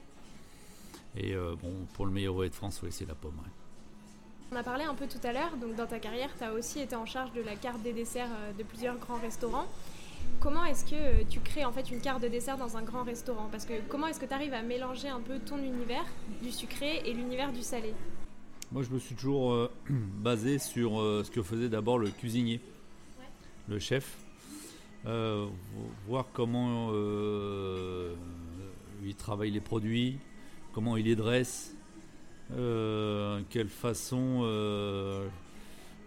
Et 1.16 1.35
bon, 1.35 1.87
pour 1.94 2.04
le 2.04 2.12
meilleur 2.12 2.35
ouvrier 2.35 2.50
de 2.50 2.54
France, 2.54 2.82
ouais, 2.82 2.90
c'est 2.90 3.06
la 3.06 3.14
pomme. 3.14 3.38
ouais. 3.38 3.65
On 4.52 4.56
a 4.56 4.62
parlé 4.62 4.84
un 4.84 4.94
peu 4.94 5.06
tout 5.06 5.18
à 5.24 5.32
l'heure, 5.32 5.56
donc 5.60 5.74
dans 5.74 5.86
ta 5.86 5.98
carrière, 5.98 6.30
tu 6.38 6.44
as 6.44 6.52
aussi 6.52 6.80
été 6.80 6.94
en 6.94 7.04
charge 7.06 7.32
de 7.32 7.40
la 7.42 7.56
carte 7.56 7.82
des 7.82 7.92
desserts 7.92 8.28
euh, 8.38 8.52
de 8.52 8.62
plusieurs 8.62 8.96
grands 8.98 9.18
restaurants. 9.18 9.66
Comment 10.40 10.64
est-ce 10.64 10.84
que 10.84 10.94
euh, 10.94 11.24
tu 11.28 11.40
crées 11.40 11.64
en 11.64 11.72
fait 11.72 11.90
une 11.90 12.00
carte 12.00 12.22
de 12.22 12.28
dessert 12.28 12.56
dans 12.56 12.76
un 12.76 12.82
grand 12.82 13.02
restaurant? 13.02 13.48
Parce 13.50 13.64
que 13.64 13.72
comment 13.88 14.06
est-ce 14.06 14.20
que 14.20 14.26
tu 14.26 14.32
arrives 14.32 14.54
à 14.54 14.62
mélanger 14.62 15.08
un 15.08 15.20
peu 15.20 15.38
ton 15.40 15.58
univers 15.58 16.04
du 16.42 16.52
sucré 16.52 17.02
et 17.04 17.12
l'univers 17.12 17.52
du 17.52 17.62
salé? 17.62 17.92
Moi, 18.70 18.82
je 18.82 18.90
me 18.90 18.98
suis 19.00 19.14
toujours 19.16 19.52
euh, 19.52 19.70
basé 19.90 20.58
sur 20.58 21.00
euh, 21.00 21.22
ce 21.24 21.30
que 21.30 21.42
faisait 21.42 21.68
d'abord 21.68 21.98
le 21.98 22.10
cuisinier, 22.10 22.60
le 23.68 23.78
chef. 23.80 24.16
Euh, 25.06 25.46
vo- 25.74 25.90
voir 26.08 26.26
comment 26.32 26.90
il 29.04 29.14
travaille 29.14 29.50
les 29.52 29.60
produits, 29.60 30.18
comment 30.72 30.96
il 30.96 31.04
les 31.04 31.14
dresse, 31.14 31.75
quelle 32.48 33.68
façon 33.68 34.40
euh, 34.42 35.26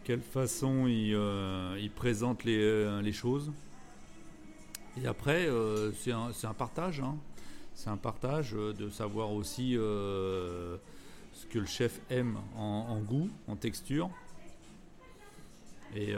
quelle 0.04 0.22
façon 0.22 0.88
il, 0.88 1.18
il 1.80 1.92
présente 1.92 2.44
les, 2.44 3.12
choses. 3.12 3.52
Et 5.02 5.06
après, 5.06 5.48
c'est 5.96 6.12
un, 6.12 6.32
un, 6.44 6.54
partage. 6.54 7.00
Hein. 7.00 7.16
C'est 7.76 7.90
un 7.90 7.98
partage 7.98 8.54
de 8.54 8.90
savoir 8.90 9.32
aussi 9.32 9.74
ce 9.74 10.80
que 11.50 11.60
le 11.60 11.68
chef 11.68 12.02
aime 12.10 12.38
en, 12.56 13.00
goût, 13.00 13.30
en 13.48 13.56
texture. 13.56 14.10
Et, 15.96 16.16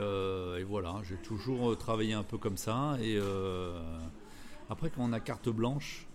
voilà, 0.64 1.02
j'ai 1.04 1.16
toujours 1.16 1.76
travaillé 1.76 2.14
un 2.14 2.22
peu 2.22 2.38
comme 2.38 2.56
ça. 2.56 2.96
Et 3.02 3.20
après, 4.70 4.88
quand 4.88 5.02
on 5.02 5.12
a 5.12 5.20
carte 5.20 5.50
blanche, 5.50 6.06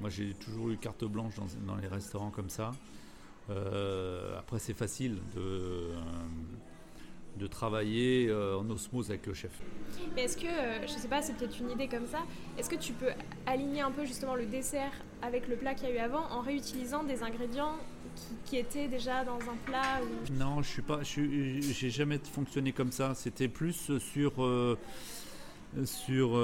moi 0.00 0.10
j'ai 0.10 0.34
toujours 0.34 0.68
eu 0.68 0.76
carte 0.76 1.04
blanche 1.04 1.34
dans, 1.66 1.76
les 1.76 1.88
restaurants 1.88 2.30
comme 2.30 2.50
ça. 2.50 2.72
Euh, 3.50 4.38
après, 4.38 4.58
c'est 4.58 4.74
facile 4.74 5.16
de, 5.34 5.40
euh, 5.40 5.94
de 7.36 7.46
travailler 7.46 8.28
euh, 8.28 8.56
en 8.56 8.68
osmose 8.70 9.10
avec 9.10 9.26
le 9.26 9.34
chef. 9.34 9.50
Mais 10.14 10.22
est-ce 10.22 10.36
que, 10.36 10.46
je 10.82 10.92
sais 10.92 11.08
pas, 11.08 11.20
c'est 11.20 11.34
peut-être 11.34 11.58
une 11.60 11.70
idée 11.70 11.88
comme 11.88 12.06
ça, 12.06 12.20
est-ce 12.58 12.70
que 12.70 12.76
tu 12.76 12.92
peux 12.92 13.10
aligner 13.46 13.82
un 13.82 13.90
peu 13.90 14.04
justement 14.04 14.34
le 14.34 14.46
dessert 14.46 14.92
avec 15.22 15.48
le 15.48 15.56
plat 15.56 15.74
qu'il 15.74 15.88
y 15.88 15.92
a 15.92 15.94
eu 15.94 15.98
avant 15.98 16.26
en 16.30 16.40
réutilisant 16.40 17.04
des 17.04 17.22
ingrédients 17.22 17.76
qui, 18.44 18.56
étaient 18.56 18.86
déjà 18.86 19.24
dans 19.24 19.40
un 19.40 19.56
plat 19.66 20.00
Non, 20.32 20.62
je 20.62 20.68
suis 20.68 20.82
pas, 20.82 21.00
j'ai 21.02 21.90
jamais 21.90 22.18
fonctionné 22.18 22.72
comme 22.72 22.92
ça. 22.92 23.14
C'était 23.14 23.48
plus 23.48 23.90
sur 23.98 24.32
sur 25.84 26.38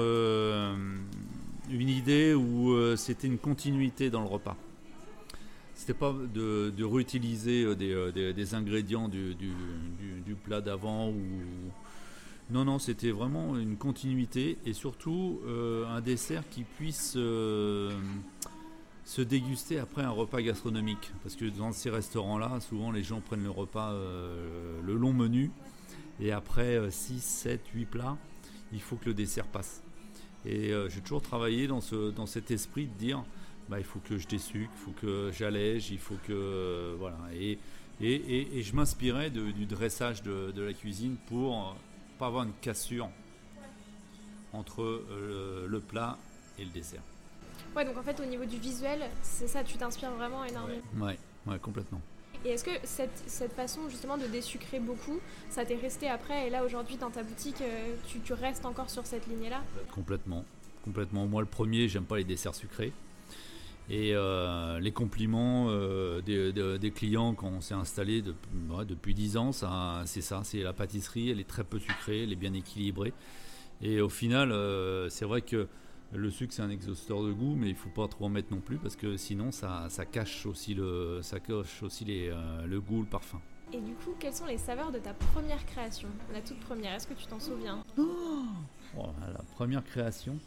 une 1.69 1.89
idée 1.89 2.33
où 2.33 2.97
c'était 2.97 3.27
une 3.27 3.37
continuité 3.37 4.09
dans 4.09 4.19
le 4.19 4.27
repas. 4.27 4.57
C'était 5.81 5.95
pas 5.95 6.13
de, 6.13 6.83
réutiliser 6.83 7.63
euh, 7.63 7.75
euh, 7.81 8.33
des, 8.33 8.53
ingrédients 8.53 9.07
du, 9.07 9.35
plat 10.43 10.61
d'avant 10.61 11.09
ou 11.09 11.23
non 12.51 12.65
non 12.65 12.77
c'était 12.77 13.09
vraiment 13.09 13.57
une 13.57 13.77
continuité 13.77 14.59
et 14.63 14.73
surtout 14.73 15.41
un 15.89 15.99
dessert 16.01 16.43
qui 16.51 16.65
puisse 16.65 17.13
se 17.13 17.91
déguster 19.17 19.79
après 19.79 20.03
un 20.03 20.11
repas 20.11 20.43
gastronomique. 20.43 21.11
Parce 21.23 21.35
que 21.35 21.45
dans 21.45 21.71
ces 21.71 21.89
restaurants 21.89 22.37
là 22.37 22.59
souvent 22.59 22.91
les 22.91 23.01
gens 23.01 23.19
prennent 23.19 23.43
le 23.43 23.49
repas 23.49 23.91
le 23.91 24.93
long 24.93 25.13
menu 25.13 25.49
et 26.19 26.31
après 26.31 26.79
6 26.91 27.23
7 27.23 27.59
8 27.73 27.85
plats 27.85 28.17
il 28.71 28.81
faut 28.81 28.97
que 28.97 29.05
le 29.05 29.15
dessert 29.15 29.47
passe. 29.47 29.81
Et 30.45 30.71
euh, 30.71 30.89
j'ai 30.89 31.01
toujours 31.01 31.21
travaillé 31.21 31.67
dans, 31.67 31.81
ce, 31.81 32.11
dans 32.11 32.25
cet 32.25 32.51
esprit 32.51 32.87
de 32.87 32.93
dire 32.93 33.23
bah, 33.71 33.79
il 33.79 33.85
faut 33.85 33.99
que 33.99 34.17
je 34.17 34.27
désucre, 34.27 34.69
il 34.75 34.79
faut 34.83 34.91
que 34.91 35.31
j'allège, 35.33 35.91
il 35.91 35.97
faut 35.97 36.17
que. 36.27 36.33
Euh, 36.33 36.95
voilà. 36.99 37.17
Et, 37.33 37.57
et, 38.01 38.57
et, 38.57 38.61
je 38.63 38.75
m'inspirais 38.75 39.29
du 39.29 39.65
dressage 39.65 40.23
de, 40.23 40.51
de, 40.51 40.61
la 40.61 40.73
cuisine 40.73 41.15
pour 41.27 41.57
euh, 41.57 41.73
pas 42.19 42.27
avoir 42.27 42.43
une 42.43 42.53
cassure 42.61 43.09
entre 44.51 45.01
le, 45.69 45.79
plat 45.79 46.17
et 46.59 46.65
le 46.65 46.71
dessert. 46.71 47.01
Ouais, 47.73 47.85
donc 47.85 47.95
en 47.97 48.03
fait, 48.03 48.19
au 48.19 48.25
niveau 48.25 48.43
du 48.43 48.57
visuel, 48.57 48.99
c'est 49.21 49.47
ça, 49.47 49.63
tu 49.63 49.77
t'inspires 49.77 50.11
vraiment 50.11 50.43
énormément. 50.43 50.81
Ouais, 50.99 51.17
ouais, 51.47 51.59
complètement. 51.59 52.01
Et 52.43 52.49
est-ce 52.49 52.65
que 52.65 52.71
cette, 52.83 53.23
cette, 53.27 53.53
façon 53.53 53.87
justement 53.87 54.17
de 54.17 54.25
désucrer 54.25 54.81
beaucoup, 54.81 55.21
ça 55.49 55.63
t'est 55.63 55.75
resté 55.75 56.09
après 56.09 56.47
Et 56.47 56.49
là 56.49 56.65
aujourd'hui 56.65 56.97
dans 56.97 57.11
ta 57.11 57.23
boutique, 57.23 57.61
euh, 57.61 57.95
tu, 58.07 58.19
tu 58.19 58.33
restes 58.33 58.65
encore 58.65 58.89
sur 58.89 59.05
cette 59.05 59.27
lignée-là? 59.27 59.61
Complètement. 59.93 60.43
Complètement. 60.83 61.27
Moi 61.27 61.41
le 61.41 61.47
premier, 61.47 61.87
j'aime 61.87 62.05
pas 62.05 62.17
les 62.17 62.25
desserts 62.25 62.55
sucrés. 62.55 62.91
Et 63.93 64.11
euh, 64.13 64.79
les 64.79 64.93
compliments 64.93 65.65
euh, 65.67 66.21
des, 66.21 66.53
des, 66.79 66.91
clients 66.91 67.33
quand 67.33 67.49
on 67.49 67.59
s'est 67.59 67.73
installé 67.73 68.23
depuis 68.87 69.13
10 69.13 69.35
ans, 69.35 69.51
c'est 69.51 70.21
ça, 70.21 70.41
c'est 70.45 70.63
la 70.63 70.71
pâtisserie, 70.71 71.29
elle 71.29 71.41
est 71.41 71.47
très 71.47 71.65
peu 71.65 71.77
sucrée, 71.77 72.23
elle 72.23 72.31
est 72.31 72.37
bien 72.37 72.53
équilibrée. 72.53 73.13
Et 73.81 73.99
au 73.99 74.07
final, 74.09 74.55
c'est 75.09 75.25
vrai 75.25 75.41
que 75.41 75.67
le 76.13 76.29
sucre, 76.29 76.53
c'est 76.53 76.61
un 76.61 76.69
exhausteur 76.69 77.23
de 77.23 77.31
goût, 77.31 77.55
mais 77.55 77.67
il 77.67 77.73
ne 77.73 77.77
faut 77.77 77.89
pas 77.89 78.07
trop 78.07 78.25
en 78.25 78.29
mettre 78.29 78.51
non 78.51 78.59
plus 78.59 78.77
parce 78.77 78.95
que 78.95 79.15
sinon, 79.15 79.51
ça, 79.51 79.87
cache 80.11 80.45
aussi, 80.45 80.73
le, 80.73 81.19
ça 81.21 81.39
cache 81.39 81.83
aussi 81.83 82.05
les, 82.05 82.29
euh, 82.29 82.65
le 82.65 82.81
goût, 82.81 83.01
le 83.01 83.07
parfum. 83.07 83.39
Et 83.73 83.79
du 83.79 83.93
coup, 83.93 84.11
quelles 84.19 84.33
sont 84.33 84.45
les 84.45 84.57
saveurs 84.57 84.91
de 84.91 84.99
ta 84.99 85.13
première 85.13 85.65
création? 85.65 86.09
La 86.33 86.41
toute 86.41 86.59
première, 86.59 86.95
est-ce 86.95 87.07
que 87.07 87.13
tu 87.13 87.25
t'en 87.27 87.39
souviens? 87.39 87.81
Oh, 87.97 88.43
oh 88.97 89.05
La 89.25 89.43
première 89.55 89.83
création? 89.85 90.37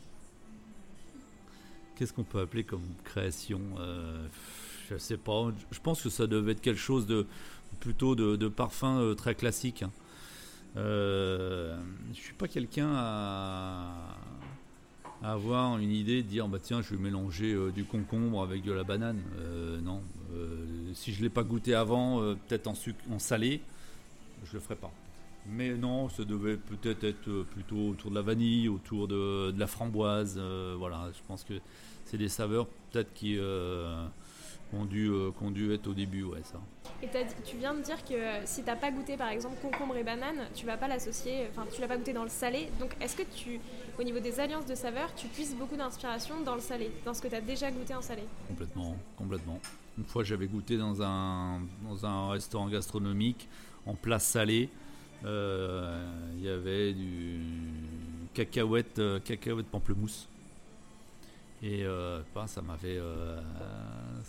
Qu'est-ce 1.96 2.12
qu'on 2.12 2.24
peut 2.24 2.40
appeler 2.40 2.64
comme 2.64 2.84
création 3.04 3.60
euh, 3.78 4.26
Je 4.90 4.96
sais 4.96 5.16
pas. 5.16 5.52
Je 5.70 5.80
pense 5.80 6.02
que 6.02 6.10
ça 6.10 6.26
devait 6.26 6.52
être 6.52 6.60
quelque 6.60 6.80
chose 6.80 7.06
de 7.06 7.26
plutôt 7.80 8.14
de, 8.14 8.48
parfum 8.48 9.00
euh, 9.00 9.14
très 9.14 9.34
classique. 9.34 9.82
Hein. 9.82 9.90
Euh, 10.76 11.76
je 12.12 12.20
suis 12.20 12.32
pas 12.32 12.48
quelqu'un 12.48 12.90
à 12.94 13.92
avoir 15.22 15.78
une 15.78 15.92
idée 15.92 16.22
de 16.22 16.28
dire 16.28 16.48
bah 16.48 16.58
tiens 16.60 16.82
je 16.82 16.94
vais 16.94 17.00
mélanger 17.00 17.54
euh, 17.54 17.70
du 17.70 17.84
concombre 17.84 18.42
avec 18.42 18.62
de 18.62 18.72
la 18.72 18.82
banane 18.82 19.22
euh, 19.38 19.80
non 19.80 20.02
si 20.92 21.14
je 21.14 21.22
l'ai 21.22 21.30
pas 21.30 21.44
goûté 21.44 21.74
avant 21.74 22.18
peut-être 22.46 22.66
en 22.66 22.74
en 23.10 23.18
salé 23.18 23.62
je 24.44 24.52
le 24.52 24.60
ferai 24.60 24.74
pas 24.74 24.92
mais 25.46 25.74
non 25.74 26.08
ça 26.08 26.24
devait 26.24 26.56
peut-être 26.56 27.04
être 27.04 27.42
plutôt 27.50 27.88
autour 27.88 28.10
de 28.10 28.16
la 28.16 28.22
vanille 28.22 28.68
autour 28.68 29.08
de, 29.08 29.50
de 29.50 29.60
la 29.60 29.66
framboise 29.66 30.38
voilà 30.78 31.10
je 31.16 31.20
pense 31.26 31.44
que 31.44 31.54
c'est 32.04 32.18
des 32.18 32.28
saveurs 32.28 32.66
peut-être 32.90 33.12
qui 33.12 33.38
ont 34.72 34.84
dû, 34.84 35.10
dû 35.52 35.72
être 35.72 35.86
au 35.86 35.94
début 35.94 36.22
ouais 36.22 36.42
ça 36.42 36.60
et 37.04 37.26
tu 37.44 37.56
viens 37.58 37.74
de 37.74 37.82
dire 37.82 38.02
que 38.04 38.14
si 38.46 38.62
tu 38.62 38.66
n'as 38.66 38.76
pas 38.76 38.90
goûté 38.90 39.16
par 39.16 39.28
exemple 39.28 39.56
concombre 39.60 39.96
et 39.96 40.04
banane, 40.04 40.48
tu 40.54 40.64
vas 40.64 40.76
pas 40.76 40.88
l'associer, 40.88 41.46
enfin 41.50 41.66
tu 41.72 41.80
l'as 41.80 41.88
pas 41.88 41.96
goûté 41.96 42.12
dans 42.12 42.22
le 42.22 42.30
salé. 42.30 42.68
Donc 42.80 42.96
est-ce 43.00 43.16
que 43.16 43.22
tu, 43.22 43.60
au 43.98 44.02
niveau 44.02 44.20
des 44.20 44.40
alliances 44.40 44.66
de 44.66 44.74
saveurs, 44.74 45.14
tu 45.14 45.26
puisses 45.28 45.54
beaucoup 45.54 45.76
d'inspiration 45.76 46.40
dans 46.40 46.54
le 46.54 46.60
salé, 46.60 46.90
dans 47.04 47.12
ce 47.12 47.20
que 47.20 47.28
tu 47.28 47.34
as 47.34 47.40
déjà 47.40 47.70
goûté 47.70 47.94
en 47.94 48.00
salé? 48.00 48.22
Complètement, 48.48 48.96
complètement. 49.16 49.60
Une 49.98 50.04
fois 50.04 50.24
j'avais 50.24 50.46
goûté 50.46 50.78
dans 50.78 51.02
un, 51.02 51.60
dans 51.82 52.06
un 52.06 52.30
restaurant 52.30 52.68
gastronomique 52.68 53.48
en 53.86 53.94
place 53.94 54.24
salé. 54.24 54.70
Euh, 55.24 56.32
il 56.36 56.44
y 56.44 56.48
avait 56.48 56.92
du 56.92 57.40
cacahuète, 58.34 58.98
euh, 58.98 59.20
cacahuète 59.20 59.66
pamplemousse. 59.66 60.28
Et 61.62 61.84
euh, 61.84 62.20
ça 62.46 62.60
m'avait 62.60 62.98
euh, 62.98 63.40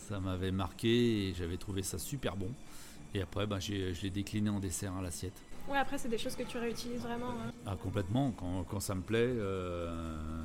ça 0.08 0.22
m'avait 0.22 0.52
marqué 0.52 1.28
et 1.28 1.34
j'avais 1.34 1.58
trouvé 1.58 1.84
ça 1.84 2.00
super 2.00 2.38
bon. 2.38 2.50
Et 3.14 3.22
après, 3.22 3.46
ben, 3.46 3.60
je 3.60 4.02
l'ai 4.02 4.10
décliné 4.10 4.50
en 4.50 4.60
dessert 4.60 4.94
à 4.96 5.02
l'assiette. 5.02 5.42
Ouais, 5.70 5.78
après, 5.78 5.98
c'est 5.98 6.08
des 6.10 6.18
choses 6.18 6.36
que 6.36 6.44
tu 6.44 6.58
réutilises 6.58 7.02
vraiment. 7.02 7.32
Hein. 7.32 7.52
Ah, 7.66 7.76
complètement. 7.76 8.32
Quand, 8.32 8.64
quand, 8.64 8.80
ça 8.80 8.94
me 8.94 9.02
plaît, 9.02 9.20
euh, 9.20 10.44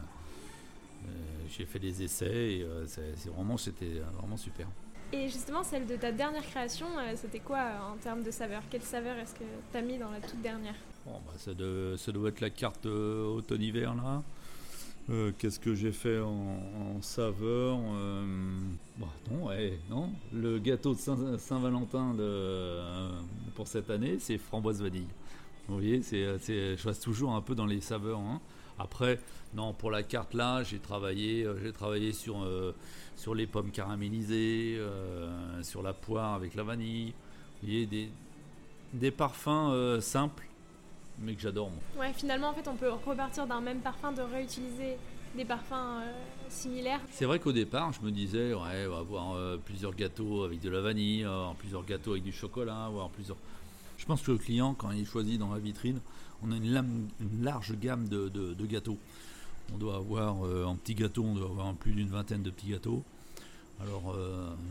j'ai 1.48 1.66
fait 1.66 1.78
des 1.78 2.02
essais 2.02 2.52
et 2.52 2.66
c'est 2.86 3.28
vraiment, 3.28 3.56
c'était 3.56 4.00
vraiment 4.18 4.36
super. 4.36 4.66
Et 5.12 5.28
justement, 5.28 5.64
celle 5.64 5.86
de 5.86 5.96
ta 5.96 6.12
dernière 6.12 6.44
création, 6.44 6.86
c'était 7.16 7.40
quoi 7.40 7.60
en 7.92 7.96
termes 7.96 8.22
de 8.22 8.30
saveur? 8.30 8.62
Quelle 8.70 8.82
saveur 8.82 9.16
est-ce 9.18 9.34
que 9.34 9.44
tu 9.72 9.76
as 9.76 9.82
mis 9.82 9.98
dans 9.98 10.10
la 10.10 10.20
toute 10.20 10.40
dernière? 10.40 10.76
Bon, 11.04 11.20
bah, 11.26 11.32
ça, 11.36 11.52
doit 12.12 12.28
être 12.28 12.40
la 12.40 12.50
carte 12.50 12.86
automne-hiver 12.86 13.94
là. 13.94 14.22
Euh, 15.10 15.32
qu'est-ce 15.38 15.58
que 15.58 15.74
j'ai 15.74 15.90
fait 15.90 16.20
en, 16.20 17.02
saveur 17.02 17.78
euh, 17.94 18.24
bah, 18.98 19.08
non, 19.30 19.48
non, 19.88 20.10
le 20.32 20.58
gâteau 20.58 20.94
de 20.94 20.98
Saint-Valentin 21.38 22.14
euh, 22.20 23.10
pour 23.56 23.66
cette 23.66 23.90
année, 23.90 24.18
c'est 24.20 24.38
framboise 24.38 24.82
vanille. 24.82 25.08
Vous 25.66 25.76
voyez, 25.76 26.00
je 26.02 26.86
reste 26.86 27.02
toujours 27.02 27.32
un 27.34 27.40
peu 27.40 27.54
dans 27.54 27.66
les 27.66 27.80
saveurs. 27.80 28.20
Hein. 28.20 28.40
Après, 28.80 29.18
non, 29.54 29.72
pour 29.72 29.90
la 29.90 30.02
carte 30.02 30.34
là, 30.34 30.62
j'ai 30.62 30.78
travaillé, 30.78 31.46
j'ai 31.62 31.72
travaillé 31.72 32.12
sur, 32.12 32.46
sur 33.16 33.34
les 33.34 33.46
pommes 33.46 33.70
caramélisées, 33.70 34.80
sur 35.62 35.82
la 35.82 35.92
poire 35.92 36.34
avec 36.34 36.54
la 36.54 36.62
vanille. 36.62 37.12
Vous 37.62 37.68
voyez, 37.68 37.86
des, 37.86 38.08
des 38.94 39.10
parfums 39.10 40.00
simples 40.00 40.46
mais 41.20 41.34
que 41.34 41.40
j'adore. 41.40 41.70
Ouais, 41.98 42.12
finalement, 42.14 42.48
en 42.48 42.54
fait, 42.54 42.66
on 42.68 42.76
peut 42.76 42.90
repartir 42.90 43.46
d'un 43.46 43.60
même 43.60 43.80
parfum, 43.80 44.12
de 44.12 44.22
réutiliser 44.22 44.96
des 45.36 45.44
parfums 45.44 45.74
euh, 45.74 46.12
similaires. 46.48 47.00
C'est 47.10 47.24
vrai 47.24 47.38
qu'au 47.38 47.52
départ, 47.52 47.92
je 47.92 48.00
me 48.00 48.10
disais, 48.10 48.52
ouais, 48.54 48.86
on 48.86 48.90
va 48.90 48.98
avoir 48.98 49.34
euh, 49.34 49.56
plusieurs 49.64 49.94
gâteaux 49.94 50.44
avec 50.44 50.60
de 50.60 50.70
la 50.70 50.80
vanille, 50.80 51.24
avoir 51.24 51.54
plusieurs 51.54 51.84
gâteaux 51.84 52.12
avec 52.12 52.24
du 52.24 52.32
chocolat, 52.32 52.86
avoir 52.86 53.10
plusieurs. 53.10 53.36
Je 53.96 54.06
pense 54.06 54.22
que 54.22 54.32
le 54.32 54.38
client, 54.38 54.74
quand 54.74 54.90
il 54.90 55.06
choisit 55.06 55.38
dans 55.38 55.52
la 55.52 55.58
vitrine, 55.58 56.00
on 56.42 56.52
a 56.52 56.56
une, 56.56 57.08
large 57.42 57.78
gamme 57.78 58.08
de, 58.08 58.66
gâteaux. 58.66 58.98
On 59.72 59.78
doit 59.78 59.96
avoir, 59.96 60.44
euh, 60.44 60.64
en 60.64 60.74
petits 60.74 60.94
gâteaux, 60.94 61.24
on 61.24 61.34
doit 61.34 61.48
avoir 61.48 61.72
plus 61.74 61.92
d'une 61.92 62.08
vingtaine 62.08 62.42
de 62.42 62.50
petits 62.50 62.68
gâteaux. 62.68 63.04
Alors, 63.80 64.14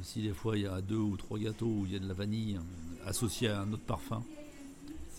si 0.03 0.21
des 0.21 0.33
fois 0.33 0.55
il 0.55 0.63
y 0.63 0.67
a 0.67 0.81
deux 0.81 0.95
ou 0.95 1.17
trois 1.17 1.39
gâteaux 1.39 1.65
où 1.65 1.85
il 1.87 1.93
y 1.93 1.95
a 1.95 1.99
de 1.99 2.07
la 2.07 2.13
vanille 2.13 2.59
associée 3.07 3.49
à 3.49 3.61
un 3.61 3.73
autre 3.73 3.81
parfum, 3.81 4.23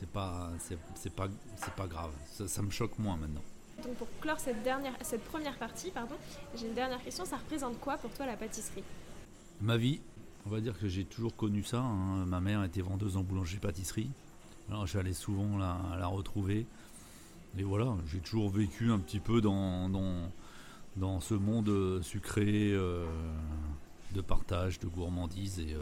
c'est 0.01 0.09
pas, 0.09 0.51
c'est, 0.95 1.13
pas, 1.13 1.29
c'est 1.57 1.75
pas 1.75 1.87
grave. 1.87 2.11
Ça, 2.33 2.63
me 2.63 2.71
choque 2.71 2.99
moins 2.99 3.17
maintenant. 3.17 3.43
Donc 3.85 3.95
pour 3.97 4.09
clore 4.21 4.41
cette, 4.41 4.63
dernière, 4.63 4.95
cette 5.03 5.23
première 5.25 5.59
partie, 5.59 5.91
pardon, 5.91 6.15
j'ai 6.57 6.67
une 6.67 6.75
dernière 6.75 7.03
question. 7.03 7.27
Ça 7.27 7.37
représente 7.37 7.79
quoi 7.81 7.99
pour 7.99 8.11
toi 8.13 8.25
la 8.27 8.37
pâtisserie? 8.37 8.85
Ma 9.61 9.77
vie. 9.77 10.01
On 10.47 10.49
va 10.51 10.61
dire 10.61 10.79
que 10.79 10.89
j'ai 10.89 11.05
toujours 11.05 11.37
connu 11.37 11.63
ça. 11.63 11.81
Hein. 11.81 12.25
Ma 12.25 12.41
mère 12.41 12.65
était 12.65 12.81
vendeuse 12.81 13.19
en 13.19 13.23
boulangerie-pâtisserie. 13.23 14.11
Alors 14.71 14.87
j'allais 14.87 15.13
souvent 15.13 15.59
la, 15.59 16.07
retrouver. 16.07 16.67
Et 17.59 17.63
voilà, 17.63 17.97
j'ai 18.07 18.21
toujours 18.21 18.49
vécu 18.51 18.91
un 18.91 18.99
petit 18.99 19.19
peu 19.19 19.41
dans, 19.41 19.89
dans, 19.89 20.31
dans 20.97 21.21
ce 21.21 21.35
monde 21.35 22.01
sucré 22.03 22.73
de 22.73 24.21
partage, 24.21 24.79
de 24.79 24.87
gourmandise. 24.87 25.59
Et 25.59 25.77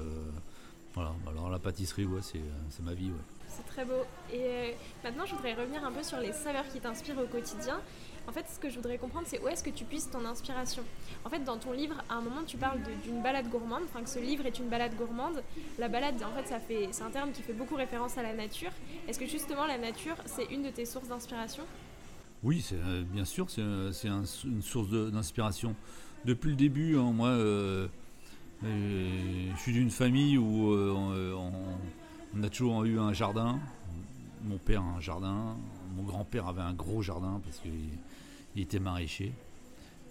voilà, 0.94 1.12
alors 1.28 1.50
la 1.50 1.58
pâtisserie, 1.58 2.06
ouais, 2.06 2.22
c'est 2.22 2.82
ma 2.82 2.94
vie. 2.94 3.10
Ouais. 3.10 3.38
C'est 3.48 3.66
très 3.66 3.84
beau. 3.84 4.04
Et 4.32 4.74
maintenant, 5.02 5.26
je 5.26 5.34
voudrais 5.34 5.54
revenir 5.54 5.84
un 5.84 5.92
peu 5.92 6.02
sur 6.02 6.18
les 6.18 6.32
saveurs 6.32 6.68
qui 6.68 6.80
t'inspirent 6.80 7.18
au 7.18 7.26
quotidien. 7.26 7.80
En 8.28 8.32
fait, 8.32 8.44
ce 8.52 8.58
que 8.58 8.68
je 8.68 8.76
voudrais 8.76 8.98
comprendre, 8.98 9.26
c'est 9.26 9.42
où 9.42 9.48
est-ce 9.48 9.64
que 9.64 9.70
tu 9.70 9.84
puisses 9.84 10.10
ton 10.10 10.22
inspiration. 10.26 10.82
En 11.24 11.30
fait, 11.30 11.42
dans 11.44 11.56
ton 11.56 11.72
livre, 11.72 11.94
à 12.10 12.16
un 12.16 12.20
moment, 12.20 12.42
tu 12.46 12.58
parles 12.58 12.78
d'une 13.02 13.22
balade 13.22 13.48
gourmande, 13.48 13.84
enfin 13.84 14.02
que 14.02 14.10
ce 14.10 14.18
livre 14.18 14.44
est 14.44 14.58
une 14.58 14.68
balade 14.68 14.94
gourmande. 14.96 15.42
La 15.78 15.88
balade, 15.88 16.22
en 16.22 16.36
fait, 16.36 16.46
ça 16.46 16.60
fait, 16.60 16.88
c'est 16.92 17.04
un 17.04 17.10
terme 17.10 17.32
qui 17.32 17.40
fait 17.40 17.54
beaucoup 17.54 17.74
référence 17.74 18.18
à 18.18 18.22
la 18.22 18.34
nature. 18.34 18.70
Est-ce 19.08 19.18
que 19.18 19.26
justement 19.26 19.64
la 19.64 19.78
nature, 19.78 20.14
c'est 20.26 20.44
une 20.52 20.62
de 20.62 20.68
tes 20.68 20.84
sources 20.84 21.08
d'inspiration? 21.08 21.64
Oui, 22.42 22.62
euh, 22.72 23.02
bien 23.02 23.24
sûr, 23.24 23.48
c'est 23.48 23.62
une 23.62 24.62
source 24.62 24.90
d'inspiration. 24.90 25.74
Depuis 26.26 26.50
le 26.50 26.56
début, 26.56 26.98
hein, 26.98 27.12
moi, 27.14 27.28
euh, 27.28 27.88
euh, 28.62 29.50
je 29.56 29.60
suis 29.60 29.72
d'une 29.72 29.90
famille 29.90 30.36
où 30.36 30.74
on, 30.74 31.52
on, 32.34 32.42
a 32.42 32.48
toujours 32.50 32.84
eu 32.84 32.98
un 32.98 33.14
jardin. 33.14 33.58
Mon 34.44 34.58
père 34.58 34.82
a 34.82 34.96
un 34.98 35.00
jardin, 35.00 35.56
mon 35.96 36.02
grand-père 36.02 36.46
avait 36.46 36.60
un 36.60 36.74
gros 36.74 37.02
jardin 37.02 37.40
parce 37.42 37.58
qu'il 37.58 37.88
il 38.56 38.62
était 38.62 38.78
maraîcher. 38.78 39.32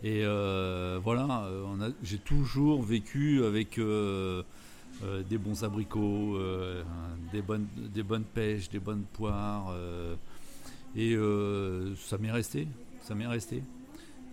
Et 0.04 0.22
euh, 0.24 1.00
voilà, 1.04 1.46
euh, 1.46 1.92
j'ai 2.04 2.20
toujours 2.20 2.84
vécu 2.84 3.44
avec 3.44 3.80
euh, 3.80 4.44
des 5.28 5.38
bons 5.38 5.64
abricots, 5.64 6.38
des, 7.32 7.42
bonnes, 7.42 7.68
des 7.76 8.04
bonnes 8.04 8.24
pêches, 8.24 8.70
des 8.70 8.80
bonnes 8.80 9.04
poires. 9.14 9.76
et 10.96 11.16
ça 11.98 12.18
m'est 12.18 12.32
resté, 12.32 12.68
ça 13.02 13.16
m'est 13.16 13.28
resté. 13.28 13.64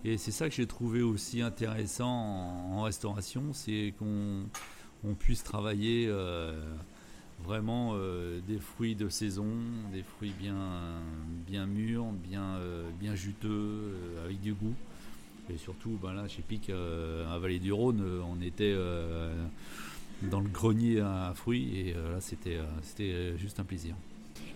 Et 0.03 0.19
c'est 0.19 0.31
ça 0.31 0.47
que 0.47 0.55
j'ai 0.55 0.67
trouvé 0.67 1.01
aussi 1.01 1.41
intéressant 1.41 2.07
en, 2.07 2.83
restauration, 2.83 3.53
c'est 3.53 3.93
qu'on 3.97 5.15
puisse 5.15 5.43
travailler 5.43 6.11
vraiment 7.45 7.91
euh, 7.93 8.39
des 8.47 8.57
fruits 8.57 8.95
de 8.95 9.07
saison, 9.07 9.47
des 9.93 10.03
fruits 10.03 10.33
bien, 10.37 10.55
bien 11.47 11.65
mûrs, 11.65 12.11
bien, 12.11 12.55
euh, 12.55 12.89
bien 12.99 13.15
juteux, 13.15 13.49
euh, 13.49 14.25
avec 14.25 14.41
du 14.41 14.53
goût. 14.53 14.75
Et 15.49 15.57
surtout, 15.57 15.99
ben 16.01 16.13
là, 16.13 16.27
chez 16.27 16.41
Pic, 16.41 16.71
à 16.71 17.37
Vallée 17.37 17.59
du 17.59 17.71
Rhône, 17.71 18.03
on 18.27 18.41
était 18.41 18.75
dans 20.23 20.39
le 20.39 20.49
grenier 20.49 21.01
à 21.01 21.33
fruits 21.35 21.77
et 21.77 21.93
là, 21.93 22.19
c'était 22.19 23.37
juste 23.37 23.59
un 23.59 23.63
plaisir. 23.63 23.95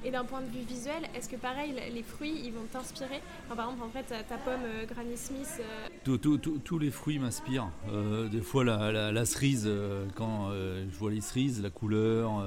Et 0.05 0.11
d'un 0.11 0.23
point 0.23 0.41
de 0.41 0.47
vue 0.47 0.63
visuel, 0.65 1.03
est-ce 1.13 1.27
que 1.27 1.35
pareil, 1.35 1.73
les 1.93 2.03
fruits, 2.03 2.41
ils 2.45 2.53
vont 2.53 2.65
t'inspirer 2.71 3.21
Par 3.49 3.59
exemple, 3.59 3.83
en 3.83 3.89
fait, 3.89 4.05
ta 4.27 4.37
pomme 4.37 4.61
euh, 4.63 4.85
Granny 4.85 5.17
Smith. 5.17 5.59
Euh, 5.59 6.17
tous 6.63 6.79
les 6.79 6.89
fruits 6.89 7.19
m'inspirent. 7.19 7.69
Euh, 7.91 8.29
des 8.29 8.41
fois, 8.41 8.63
la, 8.63 9.25
cerise, 9.25 9.69
quand 10.15 10.51
je 10.51 10.97
vois 10.97 11.11
les 11.11 11.21
cerises, 11.21 11.61
la 11.61 11.69
couleur, 11.69 12.43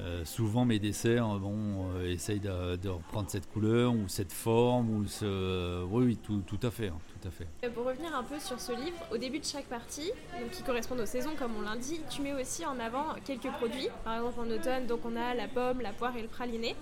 euh, 0.00 0.24
souvent 0.24 0.64
mes 0.64 0.78
desserts 0.78 1.38
bon, 1.38 1.90
euh, 1.94 2.10
essayent 2.10 2.40
de, 2.40 2.88
reprendre 2.88 3.30
cette 3.30 3.50
couleur 3.50 3.92
ou 3.92 4.08
cette 4.08 4.32
forme 4.32 4.90
ou 4.90 5.06
ce... 5.06 5.84
oui, 5.84 6.04
oui 6.06 6.16
tout, 6.16 6.60
à 6.62 6.70
fait, 6.70 6.88
hein, 6.88 6.98
tout 7.08 7.28
à 7.28 7.30
fait. 7.30 7.46
Euh, 7.64 7.70
pour 7.70 7.84
revenir 7.84 8.14
un 8.14 8.24
peu 8.24 8.38
sur 8.40 8.60
ce 8.60 8.72
livre, 8.72 8.96
au 9.12 9.18
début 9.18 9.38
de 9.38 9.44
chaque 9.44 9.66
partie, 9.66 10.10
qui 10.52 10.62
correspondent 10.62 11.00
aux 11.00 11.06
saisons 11.06 11.32
comme 11.38 11.52
on 11.56 11.62
l'a 11.62 11.76
dit, 11.76 12.00
tu 12.10 12.22
mets 12.22 12.34
aussi 12.34 12.66
en 12.66 12.78
avant 12.80 13.14
quelques 13.24 13.50
produits. 13.52 13.88
Par 14.04 14.16
exemple 14.16 14.40
en 14.40 14.50
automne, 14.50 14.86
donc 14.86 15.00
on 15.04 15.16
a 15.16 15.34
la 15.34 15.48
pomme, 15.48 15.80
la 15.80 15.92
poire 15.92 16.16
et 16.16 16.22
le 16.22 16.28
praliné. 16.28 16.74